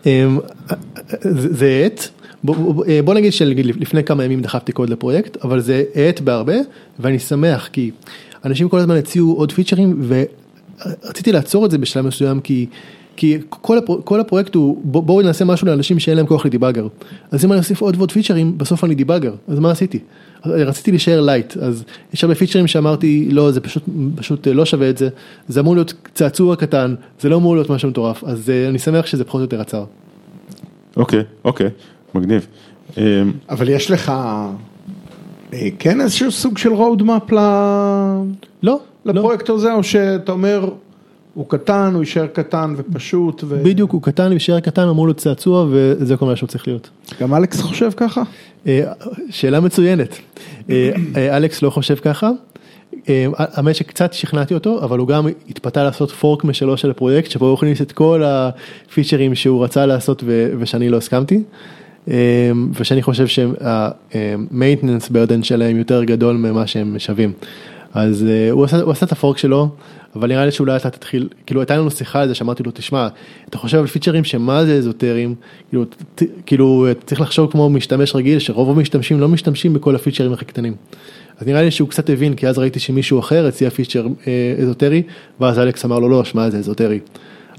אמ, 0.07 0.39
זה 1.21 1.55
זה 1.55 1.83
האט, 1.87 2.01
בוא, 2.45 2.85
בוא 3.05 3.15
נגיד 3.15 3.33
שלפני 3.33 4.05
כמה 4.05 4.25
ימים 4.25 4.43
דחפתי 4.43 4.73
קוד 4.73 4.91
לפרויקט, 4.91 5.45
אבל 5.45 5.61
זה 5.61 5.85
האט 5.95 6.21
בהרבה, 6.21 6.57
ואני 7.01 7.19
שמח 7.19 7.69
כי 7.73 7.91
אנשים 8.45 8.69
כל 8.69 8.79
הזמן 8.79 8.97
הציעו 8.97 9.33
עוד 9.33 9.53
פיצ'רים, 9.53 10.03
ורציתי 10.09 11.33
לעצור 11.33 11.67
את 11.67 11.71
זה 11.71 11.79
בשלב 11.79 12.07
מסוים 12.07 12.41
כי... 12.41 12.67
כי 13.17 13.39
כל, 13.49 13.79
הפר, 13.79 13.95
כל 14.05 14.21
הפרויקט 14.21 14.55
הוא 14.55 14.81
בוא, 14.85 15.03
בואו 15.03 15.23
נעשה 15.23 15.45
משהו 15.45 15.67
לאנשים 15.67 15.99
שאין 15.99 16.17
להם 16.17 16.27
כוח 16.27 16.47
ל 16.47 16.51
debugger. 16.51 16.87
אז 17.31 17.45
אם 17.45 17.53
אני 17.53 17.59
אוסיף 17.59 17.81
עוד 17.81 17.97
ועוד 17.97 18.13
פיצ'רים, 18.13 18.59
בסוף 18.59 18.85
אני 18.85 18.95
debugger, 18.95 19.35
אז 19.49 19.59
מה 19.59 19.71
עשיתי? 19.71 19.99
רציתי 20.45 20.91
להישאר 20.91 21.21
light, 21.21 21.57
אז 21.57 21.85
יש 22.15 22.25
הרבה 22.25 22.35
פיצ'רים 22.35 22.67
שאמרתי, 22.67 23.29
לא, 23.31 23.51
זה 23.51 23.61
פשוט, 23.61 23.83
פשוט 24.15 24.49
לא 24.49 24.65
שווה 24.65 24.91
את 24.91 24.99
זה, 24.99 25.09
זה 25.49 25.61
אמור 25.61 25.75
להיות 25.75 25.95
צעצוע 26.15 26.57
קטן, 26.57 26.95
זה 27.21 27.29
לא 27.29 27.37
אמור 27.37 27.55
להיות 27.55 27.71
משהו 27.71 27.89
מטורף, 27.89 28.25
אז 28.25 28.51
אה, 28.51 28.69
אני 28.69 28.79
שמח 28.79 29.07
שזה 29.07 29.25
פחות 29.25 29.39
או 29.39 29.45
יותר 29.45 29.61
עצר. 29.61 29.85
אוקיי, 30.97 31.23
אוקיי, 31.45 31.69
מגניב. 32.15 32.47
אמ, 32.97 33.03
אבל 33.51 33.69
יש 33.69 33.91
לך 33.91 34.13
אה, 35.53 35.69
כן 35.79 36.01
איזשהו 36.01 36.31
סוג 36.31 36.59
של 36.59 36.71
roadmap 36.73 37.33
ל... 37.33 37.35
לא, 37.35 38.23
לא. 38.63 38.81
לפרויקט 39.05 39.51
הזה, 39.51 39.73
או 39.73 39.85
שאתה 39.85 40.33
אומר, 40.33 40.69
הוא 41.37 41.49
קטן, 41.49 41.91
הוא 41.95 42.03
יישאר 42.03 42.27
קטן 42.27 42.75
ופשוט, 42.77 43.45
ו... 43.49 43.61
בדיוק, 43.65 43.91
הוא 43.91 44.03
קטן, 44.03 44.29
להישאר 44.29 44.61
קטן, 44.61 44.89
אמור 44.89 45.07
להיות 45.07 45.17
צעצוע, 45.17 45.67
וזה 45.71 46.17
כל 46.17 46.27
מה 46.27 46.37
שהוא 46.37 46.47
צריך 46.47 46.69
להיות. 46.69 46.91
גם 47.21 47.35
אלכס 47.35 47.61
חושב 47.61 47.91
ככה? 47.97 48.23
אה, 48.67 48.93
שאלה 49.31 49.61
מצוינת. 49.61 50.19
אה, 50.71 50.91
אה, 51.17 51.37
אלכס 51.37 51.63
לא 51.63 51.71
חושב 51.71 51.95
ככה. 51.95 52.31
האמת 53.37 53.75
שקצת 53.75 54.13
שכנעתי 54.13 54.55
אותו, 54.55 54.85
אבל 54.85 54.99
הוא 54.99 55.09
גם 55.09 55.27
התפתה 55.49 55.85
לעשות 55.85 56.11
פורק 56.11 56.45
משלו 56.45 56.77
של 56.77 56.91
הפרויקט, 56.91 57.31
שבו 57.31 57.47
הוא 57.47 57.55
הכניס 57.55 57.83
את 57.83 57.93
כל 57.93 58.23
הפיצ'רים 58.25 59.35
שהוא 59.35 59.65
רצה 59.65 59.87
לעשות 59.87 60.25
ושאני 60.59 60.89
לא 60.89 60.97
הסכמתי. 60.97 61.43
ושאני 62.75 63.03
חושב 63.03 63.27
שה-maintenance 63.27 65.09
burden 65.11 65.43
שלהם 65.43 65.77
יותר 65.77 66.05
גדול 66.05 66.37
ממה 66.37 66.67
שהם 66.67 66.99
שווים. 66.99 67.33
אז 67.95 68.27
הוא 68.51 68.65
עשה, 68.65 68.83
הוא 68.83 68.93
עשה 68.93 69.07
את 69.07 69.13
הפורק 69.13 69.39
שלו, 69.39 69.69
אבל 70.17 70.29
נראה 70.29 70.45
לי 70.45 70.51
שאולי 70.51 70.77
אתה 70.77 70.91
תתחיל, 70.91 71.29
כאילו 71.47 71.61
הייתה 71.61 71.77
לנו 71.77 71.91
שיחה 71.91 72.21
על 72.21 72.29
זה 72.29 72.35
שאמרתי 72.35 72.63
לו, 72.63 72.71
תשמע, 72.75 73.09
אתה 73.49 73.59
חושב 73.59 73.79
על 73.79 73.87
פיצ'רים 73.87 74.25
שמה 74.25 74.65
זה 74.65 74.75
אזוטריים, 74.75 75.35
כאילו, 75.69 75.85
ת, 75.85 76.23
כאילו 76.47 76.87
צריך 77.07 77.21
לחשוב 77.21 77.51
כמו 77.51 77.71
משתמש 77.71 78.15
רגיל, 78.15 78.39
שרוב 78.39 78.71
המשתמשים 78.71 79.21
לא 79.21 79.29
משתמשים 79.29 79.75
בכל 79.75 79.95
הפיצ'רים 79.95 80.33
הכי 80.33 80.45
קטנים. 80.45 80.75
אז 81.39 81.47
נראה 81.47 81.63
לי 81.63 81.71
שהוא 81.71 81.89
קצת 81.89 82.11
הבין, 82.11 82.35
כי 82.35 82.49
אז 82.49 82.59
ראיתי 82.59 82.81
שמישהו 82.81 83.19
אחר 83.19 83.47
הציע 83.47 83.71
פיצ'ר 83.71 84.07
אה, 84.27 84.55
אזוטרי, 84.63 85.03
ואז 85.41 85.59
אלכס 85.59 85.85
אמר 85.85 85.99
לו, 85.99 86.09
לא, 86.09 86.25
שמע, 86.25 86.51
זה 86.51 86.59
אזוטרי. 86.59 86.99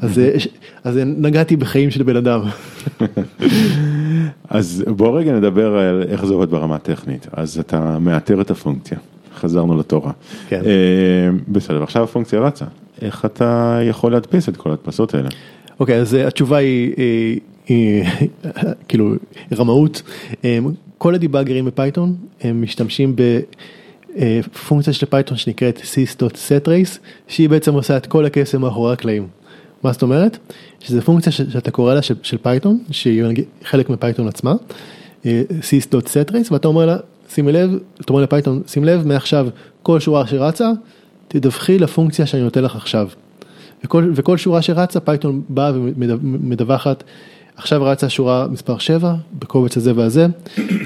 אז, 0.01 0.19
אה, 0.19 0.35
אז 0.83 0.99
נגעתי 1.05 1.55
בחיים 1.55 1.91
של 1.91 2.03
בן 2.03 2.15
אדם. 2.15 2.41
אז 4.49 4.83
בוא 4.87 5.19
רגע 5.19 5.33
נדבר 5.33 5.77
על 5.77 6.03
איך 6.09 6.25
זה 6.25 6.33
עובד 6.33 6.49
ברמה 6.49 6.75
הטכנית. 6.75 7.27
אז 7.31 7.59
אתה 7.59 7.99
מאתר 7.99 8.41
את 8.41 8.51
הפונקציה, 8.51 8.97
חזרנו 9.37 9.77
לתורה. 9.77 10.11
כן. 10.47 10.61
אה, 10.65 11.29
בסדר, 11.47 11.83
עכשיו 11.83 12.03
הפונקציה 12.03 12.39
רצה. 12.39 12.65
איך 13.01 13.25
אתה 13.25 13.79
יכול 13.83 14.11
להדפיס 14.11 14.49
את 14.49 14.57
כל 14.57 14.69
ההדפסות 14.69 15.13
האלה? 15.13 15.29
אוקיי, 15.79 15.99
אז 15.99 16.15
אה, 16.15 16.27
התשובה 16.27 16.57
היא, 16.57 16.93
היא 17.67 18.03
כאילו 18.87 19.13
רמאות. 19.57 20.01
אה, 20.45 20.59
כל 20.97 21.15
הדיבאגרים 21.15 21.65
ב 21.65 21.72
Python 21.72 22.15
הם 22.41 22.61
משתמשים 22.61 23.15
בפונקציה 24.15 24.93
של 24.93 25.05
Python 25.05 25.37
שנקראת 25.37 25.77
sys.settrace, 25.79 26.97
שהיא 27.27 27.49
בעצם 27.49 27.73
עושה 27.73 27.97
את 27.97 28.05
כל 28.05 28.25
הקסם 28.25 28.61
מאחורי 28.61 28.93
הקלעים. 28.93 29.27
מה 29.83 29.91
זאת 29.91 30.01
אומרת? 30.01 30.37
שזו 30.79 31.01
פונקציה 31.01 31.31
שאתה 31.31 31.71
קורא 31.71 31.93
לה 31.93 32.01
של, 32.01 32.15
של 32.23 32.37
Python, 32.37 32.79
שהיא 32.91 33.23
חלק 33.63 33.89
מ 33.89 33.95
Python 33.95 34.27
עצמה, 34.27 34.53
אה, 35.25 35.41
sys.settrace, 35.49 36.51
ואתה 36.51 36.67
אומר 36.67 36.85
לה, 36.85 36.97
שימי 37.29 37.51
לב, 37.51 37.77
אומר 38.09 38.21
לפייתון, 38.21 38.61
שים 38.67 38.83
לב, 38.83 39.07
מעכשיו 39.07 39.47
כל 39.83 39.99
שורה 39.99 40.27
שרצה, 40.27 40.71
תדווחי 41.27 41.79
לפונקציה 41.79 42.25
שאני 42.25 42.43
נותן 42.43 42.63
לך 42.63 42.75
עכשיו. 42.75 43.07
וכל, 43.83 44.11
וכל 44.15 44.37
שורה 44.37 44.61
שרצה, 44.61 44.99
פייתון 44.99 45.41
באה 45.49 45.71
ומדווחת, 45.75 47.03
עכשיו 47.57 47.83
רצה 47.83 48.09
שורה 48.09 48.47
מספר 48.51 48.77
7, 48.77 49.15
בקובץ 49.39 49.77
הזה 49.77 49.91
והזה, 49.95 50.27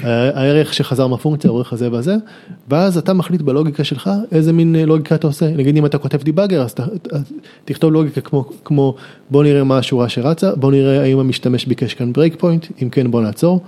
הערך 0.02 0.74
שחזר 0.74 1.06
מהפונקציה, 1.06 1.50
הערך 1.50 1.72
הזה 1.72 1.92
והזה, 1.92 2.16
ואז 2.68 2.98
אתה 2.98 3.12
מחליט 3.12 3.40
בלוגיקה 3.40 3.84
שלך 3.84 4.10
איזה 4.32 4.52
מין 4.52 4.76
אה, 4.76 4.86
לוגיקה 4.86 5.14
אתה 5.14 5.26
עושה, 5.26 5.50
נגיד 5.50 5.76
אם 5.76 5.86
אתה 5.86 5.98
כותב 5.98 6.22
debugger, 6.22 6.62
אז 6.62 6.74
תכתוב 7.64 7.92
לוגיקה 7.92 8.20
כמו, 8.20 8.50
כמו 8.64 8.94
בוא 9.30 9.44
נראה 9.44 9.64
מה 9.64 9.78
השורה 9.78 10.08
שרצה, 10.08 10.54
בוא 10.56 10.70
נראה 10.70 11.02
האם 11.02 11.18
המשתמש 11.18 11.66
ביקש 11.66 11.94
כאן 11.94 12.12
breakpoint, 12.12 12.66
אם 12.82 12.88
כן 12.90 13.10
בוא 13.10 13.22
נעצור. 13.22 13.60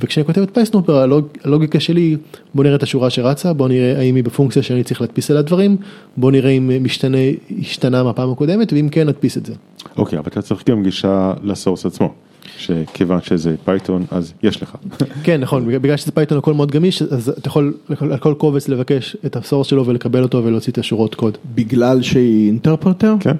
וכשאני 0.00 0.26
כותב 0.26 0.42
את 0.42 0.54
PySnooper 0.54 0.96
הלוג, 0.96 1.26
הלוגיקה 1.44 1.80
שלי 1.80 2.16
בוא 2.54 2.64
נראה 2.64 2.76
את 2.76 2.82
השורה 2.82 3.10
שרצה 3.10 3.52
בוא 3.52 3.68
נראה 3.68 3.98
האם 3.98 4.14
היא 4.14 4.24
בפונקציה 4.24 4.62
שאני 4.62 4.84
צריך 4.84 5.00
להדפיס 5.00 5.30
עליה 5.30 5.42
דברים 5.42 5.76
בוא 6.16 6.32
נראה 6.32 6.50
אם 6.50 6.70
משתנה 6.80 7.18
השתנה 7.60 8.02
מהפעם 8.02 8.32
הקודמת 8.32 8.72
ואם 8.72 8.88
כן 8.88 9.08
נדפיס 9.08 9.36
את 9.36 9.46
זה. 9.46 9.54
אוקיי, 9.96 10.18
אבל 10.18 10.28
אתה 10.28 10.42
צריך 10.42 10.68
גם 10.68 10.82
גישה 10.82 11.32
ל-source 11.42 11.86
עצמו, 11.86 12.12
שכיוון 12.58 13.20
שזה 13.22 13.54
פייתון 13.64 14.04
אז 14.10 14.32
יש 14.42 14.62
לך. 14.62 14.76
כן 15.24 15.40
נכון 15.40 15.66
בגלל 15.66 15.96
שזה 15.96 16.12
פייתון 16.12 16.38
הכל 16.38 16.54
מאוד 16.54 16.70
גמיש 16.70 17.02
אז 17.02 17.28
אתה 17.28 17.48
יכול 17.48 17.74
על 18.00 18.18
כל 18.18 18.34
קובץ 18.38 18.68
לבקש 18.68 19.16
את 19.26 19.36
ה-source 19.36 19.66
שלו 19.66 19.86
ולקבל 19.86 20.22
אותו 20.22 20.44
ולהוציא 20.44 20.72
את 20.72 20.78
השורות 20.78 21.14
קוד. 21.14 21.38
בגלל 21.54 22.02
שהיא 22.02 22.46
interpreter? 22.46 23.14
כן, 23.20 23.36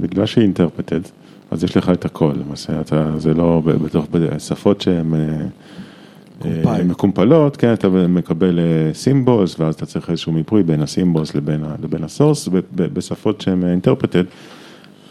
בגלל 0.00 0.26
שהיא 0.26 0.42
interpreted, 0.42 1.00
אז 1.50 1.64
יש 1.64 1.76
לך 1.76 1.90
את 1.90 2.04
הכל, 2.04 2.32
למעשה 2.46 2.80
אתה, 2.80 3.10
זה 3.18 3.34
לא 3.34 3.62
בתוך 3.64 4.06
שפות 4.38 4.80
שהן. 4.80 5.14
אה, 5.14 5.46
מקומפלות, 6.84 7.56
כן, 7.56 7.72
אתה 7.72 7.88
מקבל 7.88 8.58
symbols 8.92 9.60
ואז 9.60 9.74
אתה 9.74 9.86
צריך 9.86 10.10
איזשהו 10.10 10.32
מיפוי 10.32 10.62
בין 10.62 10.82
ה-symbols 10.82 11.34
לבין, 11.34 11.64
לבין 11.82 12.04
ה-source, 12.04 12.48
בשפות 12.72 13.40
שהן 13.40 13.64
interpreted, 13.64 14.24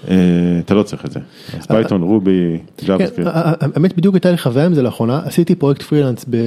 אתה 0.03 0.73
לא 0.73 0.83
צריך 0.83 1.05
את 1.05 1.11
זה, 1.11 1.19
אז 1.59 1.67
פייתון, 1.67 2.01
Ruby, 2.01 2.57
JavaScript, 2.85 3.31
האמת 3.33 3.97
בדיוק 3.97 4.15
הייתה 4.15 4.31
לי 4.31 4.37
חוויה 4.37 4.65
עם 4.65 4.73
זה 4.73 4.81
לאחרונה. 4.81 5.21
עשיתי 5.25 5.55
פרויקט 5.55 5.81
פרילנס 5.81 6.25
אה, 6.33 6.39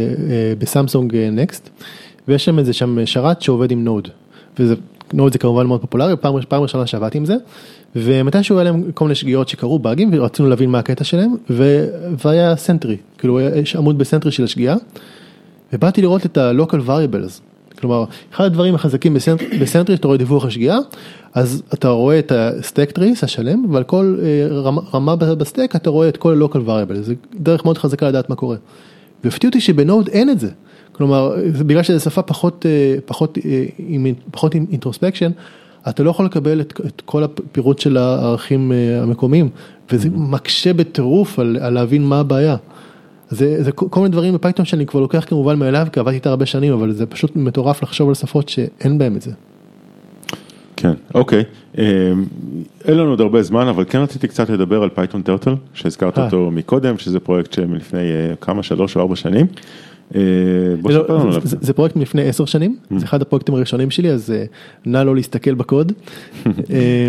ב-Samsung 0.58 1.16
Next 1.16 1.70
ויש 2.28 2.44
שם 2.44 2.58
איזה 2.58 2.72
שם 2.72 3.06
שרת 3.06 3.42
שעובד 3.42 3.70
עם 3.70 3.84
Node. 3.84 4.08
וזה 4.58 4.74
Node 5.12 5.32
זה 5.32 5.38
כמובן 5.38 5.66
מאוד 5.66 5.80
פופולרי 5.80 6.14
פעם 6.48 6.62
ראשונה 6.62 6.86
שעבדתי 6.86 7.18
עם 7.18 7.24
זה 7.24 7.36
ומתישהו 7.96 8.56
היה 8.56 8.64
להם 8.64 8.92
כל 8.92 9.04
מיני 9.04 9.14
שגיאות 9.14 9.48
שקרו 9.48 9.78
באגים 9.78 10.10
ורצינו 10.12 10.48
להבין 10.48 10.70
מה 10.70 10.78
הקטע 10.78 11.04
שלהם 11.04 11.34
ו- 11.50 11.86
והיה 12.24 12.56
Sentry 12.56 12.96
כאילו 13.18 13.40
יש 13.40 13.76
עמוד 13.76 13.98
ב-Sentry 13.98 14.32
של 14.32 14.44
השגיאה. 14.44 14.76
ובאתי 15.72 16.02
לראות 16.02 16.26
את 16.26 16.38
ה-local 16.38 16.88
variables, 16.88 17.40
כלומר, 17.80 18.04
אחד 18.32 18.44
הדברים 18.44 18.74
החזקים 18.74 19.14
ב-Sentry, 19.14 19.58
ב-Sentry 19.58 19.96
שאתה 19.96 20.06
רואה 20.06 20.18
דיווח 20.18 20.44
השגיאה, 20.44 20.78
אז 21.34 21.62
אתה 21.74 21.88
רואה 21.88 22.18
את 22.18 22.32
ה-stack 22.32 22.98
trace 22.98 23.22
השלם, 23.22 23.74
ועל 23.74 23.84
כל 23.84 24.16
אה, 24.22 24.46
רמה, 24.50 24.80
רמה 24.94 25.16
ב-stack 25.16 25.72
אתה 25.76 25.90
רואה 25.90 26.08
את 26.08 26.16
כל 26.16 26.42
ה-local 26.42 26.68
variables, 26.68 27.00
זה 27.00 27.14
דרך 27.34 27.64
מאוד 27.64 27.78
חזקה 27.78 28.08
לדעת 28.08 28.30
מה 28.30 28.36
קורה. 28.36 28.56
והפתיע 29.24 29.48
אותי 29.48 29.60
שב-Node 29.60 30.08
אין 30.08 30.30
את 30.30 30.40
זה, 30.40 30.50
כלומר, 30.92 31.34
בגלל 31.66 31.82
שזו 31.82 32.00
שפה 32.00 32.22
פחות, 32.22 32.66
אה, 32.66 32.96
פחות, 33.06 33.38
אה, 33.44 33.64
פחות 34.30 34.54
introspection, 34.54 35.30
אתה 35.88 36.02
לא 36.02 36.10
יכול 36.10 36.24
לקבל 36.24 36.60
את, 36.60 36.80
את 36.86 37.02
כל 37.04 37.24
הפירוט 37.24 37.78
של 37.78 37.96
הערכים 37.96 38.72
אה, 38.72 39.02
המקומיים, 39.02 39.48
וזה 39.92 40.08
מקשה 40.12 40.72
בטירוף 40.72 41.38
על, 41.38 41.58
על 41.60 41.74
להבין 41.74 42.04
מה 42.04 42.20
הבעיה. 42.20 42.56
זה, 43.30 43.62
זה 43.62 43.72
כל 43.72 44.00
מיני 44.00 44.12
דברים 44.12 44.34
בפייתון 44.34 44.64
שאני 44.64 44.86
כבר 44.86 45.00
לוקח 45.00 45.24
כמובן 45.28 45.58
מאליו, 45.58 45.86
כי 45.92 46.00
עבדתי 46.00 46.16
איתה 46.16 46.30
הרבה 46.30 46.46
שנים, 46.46 46.72
אבל 46.72 46.92
זה 46.92 47.06
פשוט 47.06 47.36
מטורף 47.36 47.82
לחשוב 47.82 48.08
על 48.08 48.14
שפות 48.14 48.48
שאין 48.48 48.98
בהם 48.98 49.16
את 49.16 49.22
זה. 49.22 49.30
כן, 50.76 50.92
אוקיי, 51.14 51.44
אה, 51.78 51.84
אין 52.84 52.96
לנו 52.96 53.10
עוד 53.10 53.20
הרבה 53.20 53.42
זמן, 53.42 53.68
אבל 53.68 53.84
כן 53.88 53.98
רציתי 53.98 54.28
קצת 54.28 54.50
לדבר 54.50 54.82
על 54.82 54.88
Python 54.88 55.22
Turtle, 55.22 55.54
שהזכרת 55.74 56.18
אה. 56.18 56.24
אותו 56.24 56.50
מקודם, 56.50 56.98
שזה 56.98 57.20
פרויקט 57.20 57.52
שמלפני 57.52 58.00
כמה, 58.40 58.62
שלוש 58.62 58.96
או 58.96 59.00
ארבע 59.00 59.16
שנים, 59.16 59.46
אה, 60.14 60.20
לא. 60.84 61.30
זה- 61.44 61.72
פרויקט 61.72 61.96
מלפני 61.96 62.22
עשר 62.28 62.44
שנים, 62.44 62.76
Mm. 62.92 62.94
זה 62.98 63.04
אחד 63.06 63.22
הפרויקטים 63.22 63.54
הראשונים 63.54 63.90
שלי, 63.90 64.10
אז 64.10 64.30
אה, 64.30 64.44
נא 64.86 64.98
לא 64.98 65.14
להסתכל 65.16 65.54
בקוד. 65.54 65.92
אה, 66.46 66.52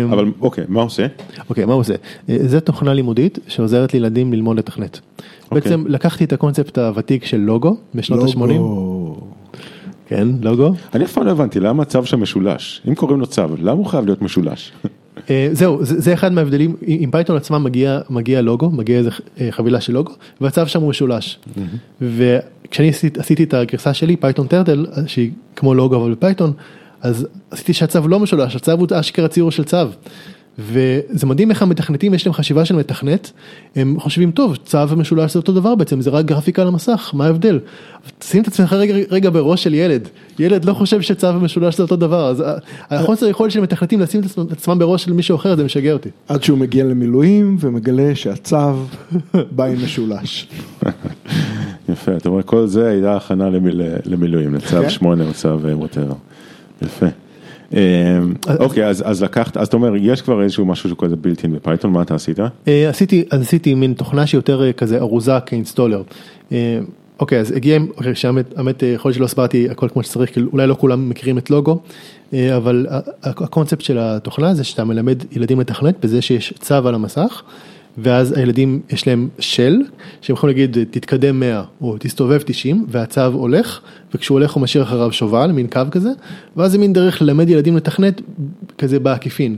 אבל 0.04 0.30
אוקיי, 0.40 0.64
מה 0.68 0.82
עושה? 0.82 1.06
אוקיי, 1.50 1.64
מה 1.64 1.72
עושה? 1.74 1.94
זה 2.28 2.60
תוכנה 2.60 2.94
לימודית 2.94 3.38
שעוזרת 3.48 3.94
לילדים 3.94 4.32
ללמוד 4.32 4.58
לתכנת. 4.58 5.00
אוקיי. 5.44 5.60
בעצם 5.60 5.84
לקחתי 5.88 6.24
את 6.24 6.32
הקונספט 6.32 6.78
הוותיק 6.78 7.24
של 7.24 7.36
לוגו 7.36 7.76
בשנות 7.94 8.20
ה-80. 8.22 8.38
לוגו. 8.38 9.16
כן, 10.08 10.28
לוגו. 10.42 10.74
אני 10.94 11.04
אף 11.04 11.12
פעם 11.12 11.26
לא 11.26 11.30
הבנתי 11.30 11.60
למה 11.60 11.82
הצב 11.82 12.04
שם 12.06 12.20
משולש. 12.22 12.82
אם 12.88 12.94
קוראים 12.94 13.20
לו 13.20 13.26
צב, 13.26 13.42
למה 13.58 13.72
הוא 13.72 13.86
חייב 13.86 14.04
להיות 14.04 14.22
משולש? 14.22 14.72
זהו, 15.52 15.78
זה 15.80 16.14
אחד 16.14 16.32
מההבדלים, 16.32 16.76
עם 16.86 17.10
פייתון 17.10 17.36
עצמה 17.36 17.58
מגיע 18.10 18.42
לוגו, 18.42 18.70
מגיע 18.70 18.98
איזה 18.98 19.10
חבילה 19.50 19.80
של 19.80 19.92
לוגו, 19.92 20.12
והצב 20.40 20.66
שם 20.66 20.80
הוא 20.80 20.90
משולש. 20.90 21.38
וכשאני 22.70 22.88
עשיתי- 22.88 23.20
עשיתי 23.20 23.44
את 23.44 23.54
הגרסה 23.54 23.94
שלי, 23.94 24.16
Python 24.16 24.46
Turtle, 24.46 24.86
שהיא 25.06 25.30
כמו 25.56 25.74
לוגו 25.74 25.96
אבל 26.02 26.10
בפייתון, 26.12 26.52
אז 27.02 27.26
עשיתי 27.50 27.72
שהצב 27.72 28.08
לא 28.08 28.20
משולש, 28.20 28.56
הצב 28.56 28.72
הוא 28.72 28.86
אשכרה 29.00 29.28
ציור 29.28 29.50
של 29.50 29.64
צב. 29.64 29.76
וזה 30.58 31.26
מדהים 31.26 31.50
איך 31.50 31.62
המתכנתים 31.62 32.14
יש 32.14 32.26
להם 32.26 32.32
חשיבה 32.32 32.64
של 32.64 32.76
מתכנת, 32.76 33.32
הם 33.76 33.96
חושבים 34.00 34.30
טוב, 34.30 34.56
צב 34.56 34.88
ומשולש 34.88 35.32
זה 35.32 35.38
אותו 35.38 35.52
דבר 35.52 35.74
בעצם, 35.74 36.00
זה 36.00 36.10
רק 36.10 36.24
גרפיקה 36.24 36.62
על 36.62 36.68
המסך, 36.68 37.10
מה 37.14 37.26
ההבדל? 37.26 37.58
שים 38.24 38.42
את 38.42 38.46
עצמך 38.48 38.72
רגע, 38.72 38.94
רגע 39.10 39.30
בראש 39.30 39.62
של 39.64 39.74
ילד, 39.74 40.08
ילד 40.38 40.64
לא 40.64 40.74
חושב 40.74 41.00
שצב 41.00 41.26
ומשולש 41.26 41.76
זה 41.76 41.82
אותו 41.82 41.96
דבר, 41.96 42.28
אז 42.28 42.40
ה- 42.40 42.54
החוסר 42.90 43.26
היכולת 43.26 43.50
של 43.52 43.60
מתכנתים 43.60 44.00
לשים 44.00 44.20
את 44.20 44.52
עצמם- 44.52 44.78
בראש 44.78 45.04
של 45.04 45.12
מישהו 45.12 45.36
אחר 45.36 45.56
זה 45.56 45.64
משגע 45.64 45.92
אותי. 45.92 46.08
עד 46.28 46.42
שהוא 46.42 46.58
מגיע 46.58 46.84
למילואים 46.84 47.56
ומגלה 47.60 48.14
שהצו 48.14 48.56
בא 49.50 49.64
עם 49.64 49.84
משולש. 49.84 50.48
יפה, 51.88 52.16
אתה 52.16 52.28
אומר, 52.28 52.42
כל 52.42 52.66
זה 52.66 52.88
הייתה 52.88 53.16
הכנה 53.16 53.50
למיל- 53.50 53.82
למילואים, 54.04 54.54
לצו 54.54 54.66
כן. 54.82 54.90
8 54.90 55.24
או 55.24 55.32
צו 55.32 55.48
whatever. 55.60 56.14
יפה. 56.82 57.06
אה, 57.74 58.18
אוקיי, 58.58 58.86
אז 58.86 59.22
לקחת, 59.22 59.56
אז 59.56 59.66
אתה 59.66 59.76
אומר, 59.76 59.92
יש 59.96 60.22
כבר 60.22 60.42
איזשהו 60.42 60.64
משהו 60.64 60.90
שכזה 60.90 61.16
built-in 61.16 61.52
בפייתון, 61.52 61.92
מה 61.92 62.02
אתה 62.02 62.14
עשית? 62.14 62.40
אה, 62.68 62.88
עשיתי, 62.88 63.24
עשיתי 63.30 63.74
מין 63.74 63.92
תוכנה 63.92 64.26
שהיא 64.26 64.38
יותר 64.38 64.62
אה, 64.62 64.72
כזה 64.72 64.98
ארוזה 64.98 65.32
כ-installer. 65.46 66.02
אוקיי, 67.20 67.40
אז 67.40 67.50
הגיע, 67.50 67.78
שהאמת, 68.14 68.58
האמת, 68.58 68.82
יכול 68.82 69.08
להיות 69.08 69.16
שלא 69.16 69.24
הסברתי 69.24 69.70
הכל 69.70 69.88
כמו 69.88 70.02
שצריך, 70.02 70.32
כאילו 70.32 70.50
אולי 70.52 70.66
לא 70.66 70.74
כולם 70.74 71.08
מכירים 71.08 71.38
את 71.38 71.50
לוגו, 71.50 71.80
אבל 72.32 72.86
הקונספט 73.22 73.80
של 73.80 73.98
התוכנה 73.98 74.54
זה 74.54 74.64
שאתה 74.64 74.84
מלמד 74.84 75.24
ילדים 75.32 75.60
לתכנת 75.60 76.04
בזה 76.04 76.22
שיש 76.22 76.54
צו 76.58 76.74
על 76.74 76.94
המסך, 76.94 77.42
ואז 77.98 78.32
הילדים 78.32 78.80
יש 78.90 79.06
להם 79.06 79.28
של, 79.38 79.76
שהם 80.20 80.34
יכולים 80.34 80.56
להגיד 80.56 80.76
תתקדם 80.90 81.40
100 81.40 81.62
או 81.80 81.96
תסתובב 81.98 82.40
90, 82.44 82.86
והצו 82.88 83.26
הולך, 83.26 83.80
וכשהוא 84.14 84.38
הולך 84.38 84.52
הוא 84.52 84.62
משאיר 84.62 84.82
אחריו 84.82 85.12
שובל, 85.12 85.52
מין 85.52 85.66
קו 85.66 85.80
כזה, 85.90 86.10
ואז 86.56 86.72
זה 86.72 86.78
מין 86.78 86.92
דרך 86.92 87.22
ללמד 87.22 87.48
ילדים 87.48 87.76
לתכנת 87.76 88.20
כזה 88.78 89.00
בעקיפין. 89.00 89.56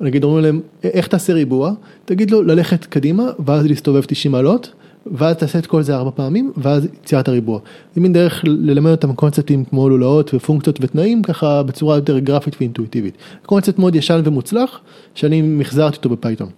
נגיד 0.00 0.24
אומרים 0.24 0.44
להם 0.44 0.60
איך 0.84 1.06
תעשה 1.06 1.32
ריבוע, 1.32 1.72
תגיד 2.04 2.30
לו 2.30 2.42
ללכת 2.42 2.84
קדימה 2.84 3.24
ואז 3.46 3.66
להסתובב 3.66 4.02
90 4.04 4.32
מעלות 4.32 4.72
ואז 5.06 5.36
תעשה 5.36 5.58
את 5.58 5.66
כל 5.66 5.82
זה 5.82 5.96
ארבע 5.96 6.10
פעמים 6.14 6.52
ואז 6.56 6.84
יצירת 6.84 7.28
הריבוע. 7.28 7.60
זה 7.94 8.00
מין 8.00 8.12
דרך 8.12 8.40
ללמד 8.44 8.90
אותם 8.90 9.14
קונספטים 9.14 9.64
כמו 9.64 9.88
לולאות 9.88 10.34
ופונקציות 10.34 10.78
ותנאים 10.80 11.22
ככה 11.22 11.62
בצורה 11.62 11.96
יותר 11.96 12.18
גרפית 12.18 12.56
ואינטואיטיבית. 12.60 13.14
קונספט 13.46 13.78
מאוד 13.78 13.94
ישן 13.94 14.20
ומוצלח 14.24 14.80
שאני 15.14 15.42
מחזרתי 15.42 15.96
אותו 15.96 16.08
בפייתון. 16.08 16.48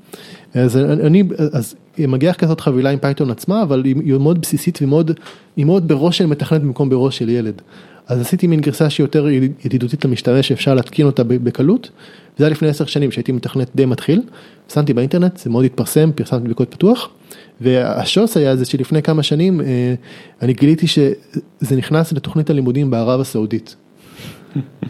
אז 0.54 0.76
אני, 0.76 1.22
אז 1.52 1.74
מגיעה 1.98 2.34
כזאת 2.34 2.60
חבילה 2.60 2.90
עם 2.90 2.98
פייתון 2.98 3.30
עצמה 3.30 3.62
אבל 3.62 3.84
היא 3.84 3.96
היא 4.04 4.14
מאוד 4.14 4.40
בסיסית 4.40 4.78
ומאוד, 4.82 5.10
היא 5.56 5.64
מאוד 5.64 5.88
בראש 5.88 6.18
של 6.18 6.26
מתכנת 6.26 6.62
במקום 6.62 6.90
בראש 6.90 7.18
של 7.18 7.28
ילד. 7.28 7.62
אז 8.06 8.20
עשיתי 8.20 8.46
מין 8.46 8.60
גרסה 8.60 8.90
שהיא 8.90 9.04
יותר 9.04 9.28
ידידותית 9.64 10.04
למשתמש 10.04 10.48
שאפשר 10.48 10.74
להתקין 10.74 11.06
אותה 11.06 11.24
בקלות. 11.24 11.90
זה 12.38 12.44
היה 12.44 12.50
לפני 12.50 12.68
עשר 12.68 12.84
שנים 12.84 13.10
שהייתי 13.10 13.32
מתכנת 13.32 13.70
די 13.74 13.84
מתחיל, 13.84 14.22
שמתי 14.74 14.92
באינטרנט, 14.94 15.36
זה 15.36 15.50
מאוד 15.50 15.64
התפרסם, 15.64 16.10
פרסמתי 16.14 16.48
בקוד 16.48 16.68
פתוח, 16.68 17.08
והשוס 17.60 18.36
היה 18.36 18.56
זה 18.56 18.64
שלפני 18.64 19.02
כמה 19.02 19.22
שנים 19.22 19.60
אה, 19.60 19.94
אני 20.42 20.52
גיליתי 20.52 20.86
שזה 20.86 21.76
נכנס 21.76 22.12
לתוכנית 22.12 22.50
הלימודים 22.50 22.90
בערב 22.90 23.20
הסעודית. 23.20 23.76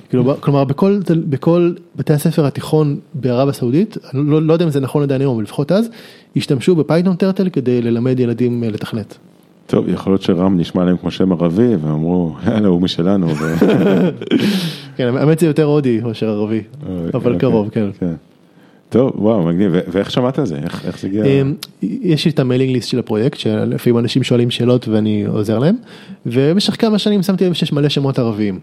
כאילו, 0.09 0.35
כלומר 0.40 0.64
בכל, 0.64 1.00
בכל 1.29 1.72
בתי 1.96 2.12
הספר 2.12 2.46
התיכון 2.46 2.96
בערב 3.14 3.48
הסעודית, 3.48 3.96
אני 4.14 4.31
לא, 4.31 4.42
לא 4.42 4.53
יודע 4.53 4.64
אם 4.64 4.70
זה 4.70 4.81
נכון 4.81 5.03
עדיין 5.03 5.20
היום, 5.20 5.35
אבל 5.35 5.42
לפחות 5.42 5.72
אז, 5.72 5.88
השתמשו 6.37 6.74
בפייתון 6.74 7.16
טרטל 7.16 7.48
כדי 7.48 7.83
ללמד 7.83 8.20
ילדים 8.20 8.64
אה, 8.64 8.70
לתכנת. 8.70 9.18
טוב, 9.66 9.88
יכול 9.88 10.12
להיות 10.12 10.22
שרם 10.22 10.59
נשמע 10.59 10.85
להם 10.85 10.96
כמו 10.96 11.11
שם 11.11 11.33
ערבי, 11.33 11.77
ואמרו, 11.83 12.35
יאללה, 12.46 12.68
הוא 12.68 12.81
משלנו. 12.81 13.29
ו- 13.29 13.55
כן, 14.96 15.16
האמת 15.16 15.38
זה 15.38 15.46
יותר 15.46 15.64
הודי 15.64 16.00
מאשר 16.00 16.29
ערבי, 16.29 16.62
אבל 17.14 17.33
אוקיי, 17.33 17.38
קרוב, 17.38 17.68
כן. 17.70 18.14
טוב, 18.88 19.12
וואו, 19.14 19.42
מגניב, 19.42 19.72
ואיך 19.88 20.11
שמעת 20.11 20.38
על 20.38 20.46
זה? 20.46 20.57
איך 20.57 20.87
איך 20.87 20.98
זה 20.98 21.09
הגיע? 21.09 21.24
אמ, 21.24 21.55
יש 21.83 22.24
לי 22.24 22.31
את 22.31 22.38
ה-mailing 22.38 22.73
list 22.73 22.88
של 22.88 22.98
הפרויקט, 22.98 23.38
שלפעמים 23.38 23.98
אנשים 23.98 24.22
שואלים 24.22 24.50
שאלות 24.50 24.88
ואני 24.88 25.24
עוזר 25.27 25.59
להם, 25.59 25.77
ובמשך 26.27 26.81
כמה 26.81 26.98
שנים 26.98 27.22
שמתי 27.22 27.46
לב 27.46 27.53
שיש 27.53 27.72
מלא 27.72 27.88
שמות 27.88 28.18
ערביים 28.18 28.59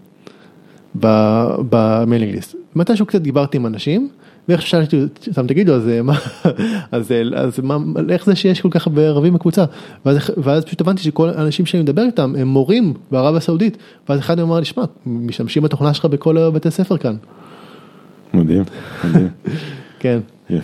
ב-mailing 0.96 2.36
list. 2.36 2.56
מתישהו 2.76 3.06
קצת 3.06 3.22
דיברתי 3.22 3.58
עם 3.58 3.66
אנשים, 3.66 4.10
ואיך 4.50 4.62
ששאלתי 4.62 5.02
אותם 5.28 5.48
תגידו 5.48 5.76
אז 5.76 5.88
אה, 5.88 6.02
מה, 6.02 6.14
אז, 6.92 7.12
אה, 7.12 7.22
אז 7.36 7.60
מה, 7.60 7.78
איך 8.10 8.26
זה 8.26 8.36
שיש 8.36 8.62
כל 8.62 8.70
כך 8.72 8.88
הרבה 8.88 9.02
ערבים 9.02 9.34
בקבוצה, 9.34 9.66
ואז, 10.06 10.18
ואז 10.38 10.66
פשוט 10.66 10.82
הבנתי 10.82 11.04
שכל 11.04 11.30
האנשים 11.30 11.66
שאני 11.66 11.84
מדבר 11.84 12.02
איתם 12.02 12.34
הם 12.40 12.48
מורים 12.48 12.94
בערב 13.12 13.36
הסעודית, 13.36 13.78
ואז 14.10 14.20
אחד 14.20 14.40
אמר 14.40 14.60
לי, 14.60 14.66
שמע, 14.66 14.84
משתמשים 15.06 15.64
בתוכנה 15.64 15.94
שלך 15.94 16.06
בכל 16.06 16.38
הבתי 16.38 16.72
ספר 16.72 16.98
כאן. 16.98 17.16
מדהים, 18.34 18.64
מדהים. 19.04 19.30
כן. 20.02 20.20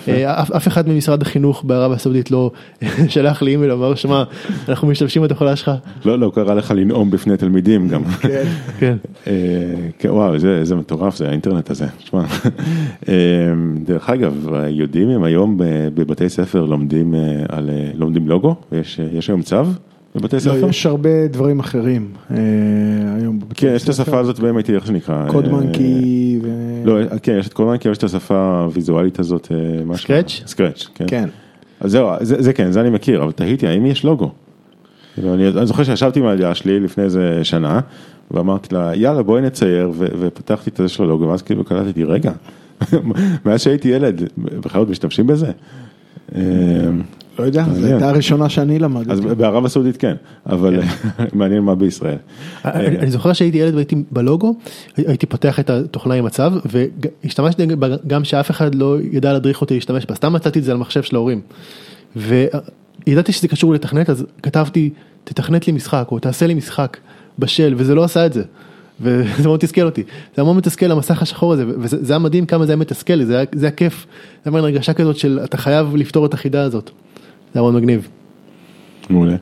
אה, 0.07 0.41
אף, 0.41 0.67
אחד 0.67 0.89
ממשרד 0.89 1.21
החינוך 1.21 1.63
בערב 1.63 1.91
הסעודית 1.91 2.31
לא 2.31 2.51
שלח 3.09 3.41
לי 3.41 3.51
אימייל, 3.51 3.71
אמר 3.71 3.95
שמע, 3.95 4.23
אנחנו 4.69 4.87
משתמשים 4.87 5.21
בתוכנה 5.21 5.55
שלך. 5.55 5.71
לא, 6.05 6.19
לא, 6.19 6.31
קרה 6.35 6.55
לך 6.55 6.71
לנאום 6.71 7.11
בפני 7.11 7.37
תלמידים 7.37 7.87
גם. 7.87 8.03
כן. 8.79 8.97
אה, 9.27 9.33
כן, 9.99 10.09
וואו, 10.09 10.39
זה, 10.39 10.75
מטורף, 10.75 11.15
זה 11.15 11.29
האינטרנט 11.29 11.69
הזה, 11.69 11.85
תשמע. 11.97 12.23
אה, 13.09 13.13
דרך 13.85 14.09
אגב, 14.09 14.47
יודעים 14.69 15.09
אם 15.09 15.23
היום 15.23 15.55
בבתי 15.93 16.29
ספר 16.29 16.65
לומדים 17.95 18.27
לוגו? 18.27 18.55
יש 19.13 19.29
היום 19.29 19.41
צו 19.41 19.63
בבתי 20.17 20.39
ספר? 20.39 20.61
לא, 20.61 20.67
יש 20.67 20.85
הרבה 20.85 21.27
דברים 21.27 21.59
אחרים 21.59 22.07
אה, 22.31 22.37
היום 23.17 23.39
בבתי 23.39 23.55
כן, 23.55 23.73
יש 23.75 23.83
את. 23.83 23.89
השפה 23.89 24.19
הזאת 24.19 24.39
ב-MIT, 24.39 24.71
איך 24.71 24.87
שנקרא? 24.87 25.27
קוד 25.29 25.45
אה, 25.45 25.51
מנקי. 25.51 26.39
ו- 26.43 26.81
לא, 26.85 27.17
כן, 27.23 27.37
יש 27.39 27.47
את 27.47 27.53
קוד 27.53 27.67
מנקי, 27.67 27.89
יש 27.89 27.97
את 27.97 28.03
השפה 28.03 28.61
הוויזואלית 28.63 29.19
הזאת, 29.19 29.51
משהו. 29.85 30.09
Scratch? 30.09 30.47
סקרץ', 30.47 30.87
כן. 30.95 31.05
כן. 31.07 31.29
אז 31.79 31.91
זהו, 31.91 32.09
זה, 32.21 32.41
זה 32.41 32.53
כן, 32.53 32.71
זה 32.71 32.81
אני 32.81 32.89
מכיר, 32.89 33.23
אבל 33.23 33.31
תהיתי, 33.31 33.67
האם 33.67 33.85
יש 33.85 34.03
לוגו? 34.03 34.31
כאילו, 35.13 35.33
אני, 35.33 35.65
זוכר 35.65 35.83
שישבתי 35.83 36.19
עם 36.19 36.25
הילדה 36.25 36.55
שלי 36.55 36.79
לפני 36.79 37.03
איזה 37.03 37.39
שנה, 37.43 37.79
ואמרתי 38.31 38.75
לה, 38.75 38.91
יאללה 38.95 39.23
בואי 39.23 39.41
נצייר, 39.41 39.91
ופתחתי 39.97 40.69
את 40.69 40.77
זה 40.77 40.87
של 40.87 41.03
הלוגו, 41.03 41.27
ואז 41.27 41.41
כאילו 41.41 41.63
קלטתי, 41.63 42.03
רגע, 42.03 42.31
מאז 43.45 43.61
שהייתי 43.61 43.87
ילד, 43.87 44.23
בכלל 44.37 44.79
עוד 44.79 44.89
משתמשים 44.89 45.27
בזה? 45.27 45.51
אה, 47.39 47.43
לא 47.43 47.45
יודע, 47.45 47.65
זו. 47.73 47.85
הייתה 47.85 48.09
הראשונה 48.09 48.49
שאני 48.49 48.79
למדתי. 48.79 49.11
אז 49.11 49.19
בערב 49.19 49.65
הסעודית 49.65 49.97
כן, 49.97 50.15
אבל 50.45 50.79
מעניין 51.33 51.63
מה 51.63 51.75
בישראל. 51.75 52.17
אני 52.65 52.97
אני 52.97 53.11
זוכר 53.11 53.33
שהייתי 53.33 53.57
ילד 53.57 53.73
והייתי 53.73 53.95
בלוגו, 54.11 54.55
הייתי 54.97 55.25
פותח 55.25 55.59
את 55.59 55.69
התוכנה 55.69 56.13
עם 56.13 56.25
הצו, 56.25 56.43
והשתמשתי 56.65 57.65
גם 58.07 58.23
שאף 58.23 58.51
אחד 58.51 58.75
לא 58.75 58.97
ידע 59.11 59.33
להדריך 59.33 59.61
אותי 59.61 59.73
להשתמש 59.73 60.05
בה, 60.05 60.15
סתם 60.15 60.33
מצאתי 60.33 60.59
את 60.59 60.63
זה 60.63 60.71
על 60.71 60.77
מחשב 60.77 61.01
של 61.01 61.15
ההורים. 61.15 61.41
וידעתי 62.15 63.31
שזה 63.31 63.47
קשור 63.47 63.73
לתכנת, 63.73 64.09
אז 64.09 64.25
כתבתי, 64.43 64.89
תתכנת 65.23 65.67
לי 65.67 65.73
משחק, 65.73 66.07
או 66.11 66.19
תעשה 66.19 66.47
לי 66.47 66.53
משחק 66.53 66.97
בשל, 67.39 67.73
וזה 67.77 67.95
לא 67.95 68.03
עשה 68.03 68.25
את 68.25 68.33
זה. 68.33 68.43
וזה 69.01 69.47
מאוד 69.47 69.59
תסכל 69.59 69.81
אותי, 69.81 70.03
זה 70.35 70.43
מאוד 70.43 70.55
מתסכל 70.55 70.91
המסך 70.91 71.21
השחור 71.21 71.53
הזה, 71.53 71.65
וזה 71.67 71.97
זה 72.05 72.13
היה 72.13 72.19
מדהים 72.19 72.45
כמה 72.45 72.65
זה 72.65 72.71
היה 72.71 72.77
מתסכל, 72.77 73.23
זה 73.23 73.37
היה, 73.37 73.45
זה 73.55 73.65
היה 73.65 73.71
כיף, 73.71 74.05
זה 74.05 74.41
היה 74.49 74.51
מין 74.51 74.63
הרגשה 74.63 74.93
כזאת 74.93 75.17
של 75.17 75.39
אתה 75.43 75.57
חייב 75.57 75.95
לפתור 75.95 76.25
את 76.25 76.33
החידה 76.33 76.63
הזאת, 76.63 76.91
זה 77.53 77.61
מאוד 77.61 77.73
מגניב. 77.73 78.07
מעולה. 79.09 79.35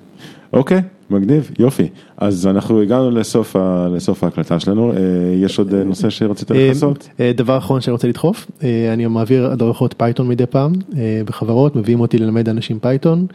אוקיי, 0.54 0.82
מגניב, 1.10 1.52
יופי. 1.60 1.88
אז 2.18 2.48
אנחנו 2.48 2.82
הגענו 2.82 3.12
לסוף, 3.12 3.56
ה, 3.56 3.88
לסוף 3.92 4.24
ההקלטה 4.24 4.60
שלנו, 4.60 4.92
אה, 4.92 4.98
יש 5.36 5.60
עוד 5.60 5.74
אה, 5.74 5.84
נושא 5.84 6.10
שרצית 6.10 6.52
לעשות? 6.52 7.10
אה, 7.20 7.32
דבר 7.36 7.58
אחרון 7.58 7.82
שאני 7.82 7.92
רוצה 7.92 8.08
לדחוף, 8.08 8.52
אני 8.94 9.06
מעביר 9.06 9.52
הדרכות 9.52 9.96
פייתון 9.98 10.28
מדי 10.28 10.46
פעם 10.46 10.74
בחברות, 11.26 11.76
מביאים 11.76 12.00
אותי 12.00 12.18
ללמד 12.18 12.50
אנשים 12.50 12.80
פייתון, 12.80 13.28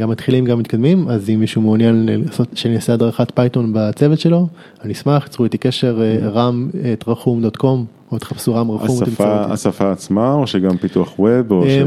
גם 0.00 0.10
מתחילים 0.10 0.44
גם 0.44 0.58
מתקדמים, 0.58 1.08
אז 1.08 1.30
אם 1.30 1.40
מישהו 1.40 1.62
מעוניין 1.62 2.08
לעשות, 2.08 2.48
שאני 2.54 2.76
אעשה 2.76 2.94
הדרכת 2.94 3.32
פייתון 3.34 3.70
בצוות 3.72 4.20
שלו, 4.20 4.48
אני 4.84 4.92
אשמח, 4.92 5.26
צרו 5.26 5.44
איתי 5.44 5.58
קשר 5.58 6.02
אה, 6.02 6.28
רם 6.28 6.68
at 6.92 7.04
רחום 7.08 7.42
dot 7.42 7.56
com, 7.56 7.84
או 8.12 8.18
תחפשו 8.18 8.54
רם 8.54 8.70
רחום, 8.70 9.02
השפה. 9.02 9.44
השפה 9.44 9.92
עצמה 9.92 10.32
או 10.32 10.46
שגם 10.46 10.76
פיתוח 10.76 11.18
web 11.18 11.50
או 11.50 11.64
ש... 11.66 11.78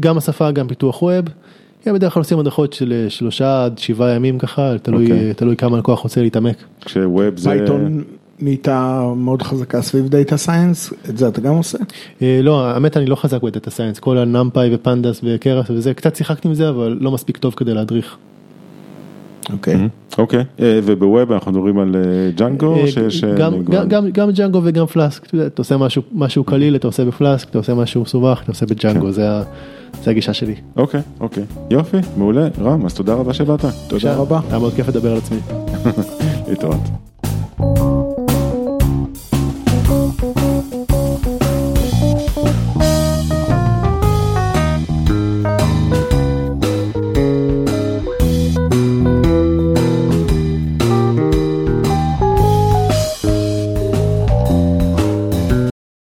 גם 0.00 0.18
השפה, 0.18 0.50
גם 0.50 0.68
פיתוח 0.68 1.02
web. 1.02 1.24
כן, 1.82 1.94
בדרך 1.94 2.14
כלל 2.14 2.20
עושים 2.20 2.38
הדרכות 2.38 2.72
של 2.72 2.92
אה, 2.92 3.10
שלושה 3.10 3.64
עד 3.64 3.78
שבעה 3.78 4.10
ימים 4.14 4.38
ככה, 4.38 4.78
תלוי, 4.82 5.04
אוקיי. 5.04 5.28
אה, 5.28 5.34
תלוי 5.34 5.56
כמה 5.56 5.78
לקוח 5.78 6.00
רוצה 6.00 6.22
להתעמק. 6.22 6.56
כש-web 6.84 7.36
זה... 7.36 7.50
פייתון 7.50 8.04
נהייתה 8.40 9.02
מאוד 9.16 9.42
חזקה 9.42 9.82
סביב 9.82 10.08
data 10.08 10.36
science, 10.36 10.92
את 11.08 11.18
זה 11.18 11.28
אתה 11.28 11.40
גם 11.40 11.54
עושה? 11.54 11.78
אה, 12.22 12.40
לא, 12.42 12.66
האמת 12.66 12.96
אני 12.96 13.06
לא 13.06 13.14
חזק 13.14 13.42
ב-data 13.42 13.70
science, 13.70 13.98
כל 13.98 14.18
ה-NumPy 14.18 14.74
ו-Pandas 14.74 15.20
ו-Keras 15.24 15.70
וזה, 15.70 15.94
קצת 15.94 16.16
שיחקתי 16.16 16.48
עם 16.48 16.54
זה, 16.54 16.68
אבל 16.68 16.98
לא 17.00 17.10
מספיק 17.10 17.36
טוב 17.36 17.54
כדי 17.56 17.74
להדריך. 17.74 18.16
אוקיי. 19.52 19.88
אוקיי, 20.18 20.44
אה, 20.60 20.80
וב-web 20.84 21.32
אנחנו 21.32 21.52
מדברים 21.52 21.78
על 21.78 21.96
אה, 21.96 22.00
ג'אנגו, 22.36 22.74
אה, 22.76 22.86
שיש... 22.86 23.24
גם- 24.12 24.30
ג'אנגו 24.34 24.60
וגם 24.64 24.86
פלאסק, 24.86 25.26
אתה 25.46 25.62
עושה 25.62 25.76
משהו- 25.76 26.02
משהו 26.14 26.44
קליל, 26.44 26.76
אתה 26.76 26.86
עושה 26.86 27.04
בפלאסק, 27.04 27.48
אתה 27.50 27.58
עושה 27.58 27.74
משהו 27.74 28.02
מסובך, 28.02 28.40
אתה 28.42 28.52
עושה 28.52 28.66
בג'אנגו, 28.66 29.10
זה 29.12 29.30
ה- 29.30 29.42
זה 30.04 30.10
הגישה 30.10 30.32
שלי. 30.32 30.54
אוקיי, 30.76 31.00
אוקיי, 31.20 31.44
יופי, 31.70 31.96
מעולה, 32.16 32.48
רם, 32.62 32.86
אז 32.86 32.94
תודה 32.94 33.14
רבה 33.14 33.32
שבאת. 33.34 33.60
תודה 33.88 34.14
רבה. 34.16 34.40
היה 34.50 34.58
מאוד 34.58 34.72
כיף 34.72 34.88
לדבר 34.88 35.12
על 35.12 35.18
עצמי. 35.18 35.38
להתראות. 36.48 37.11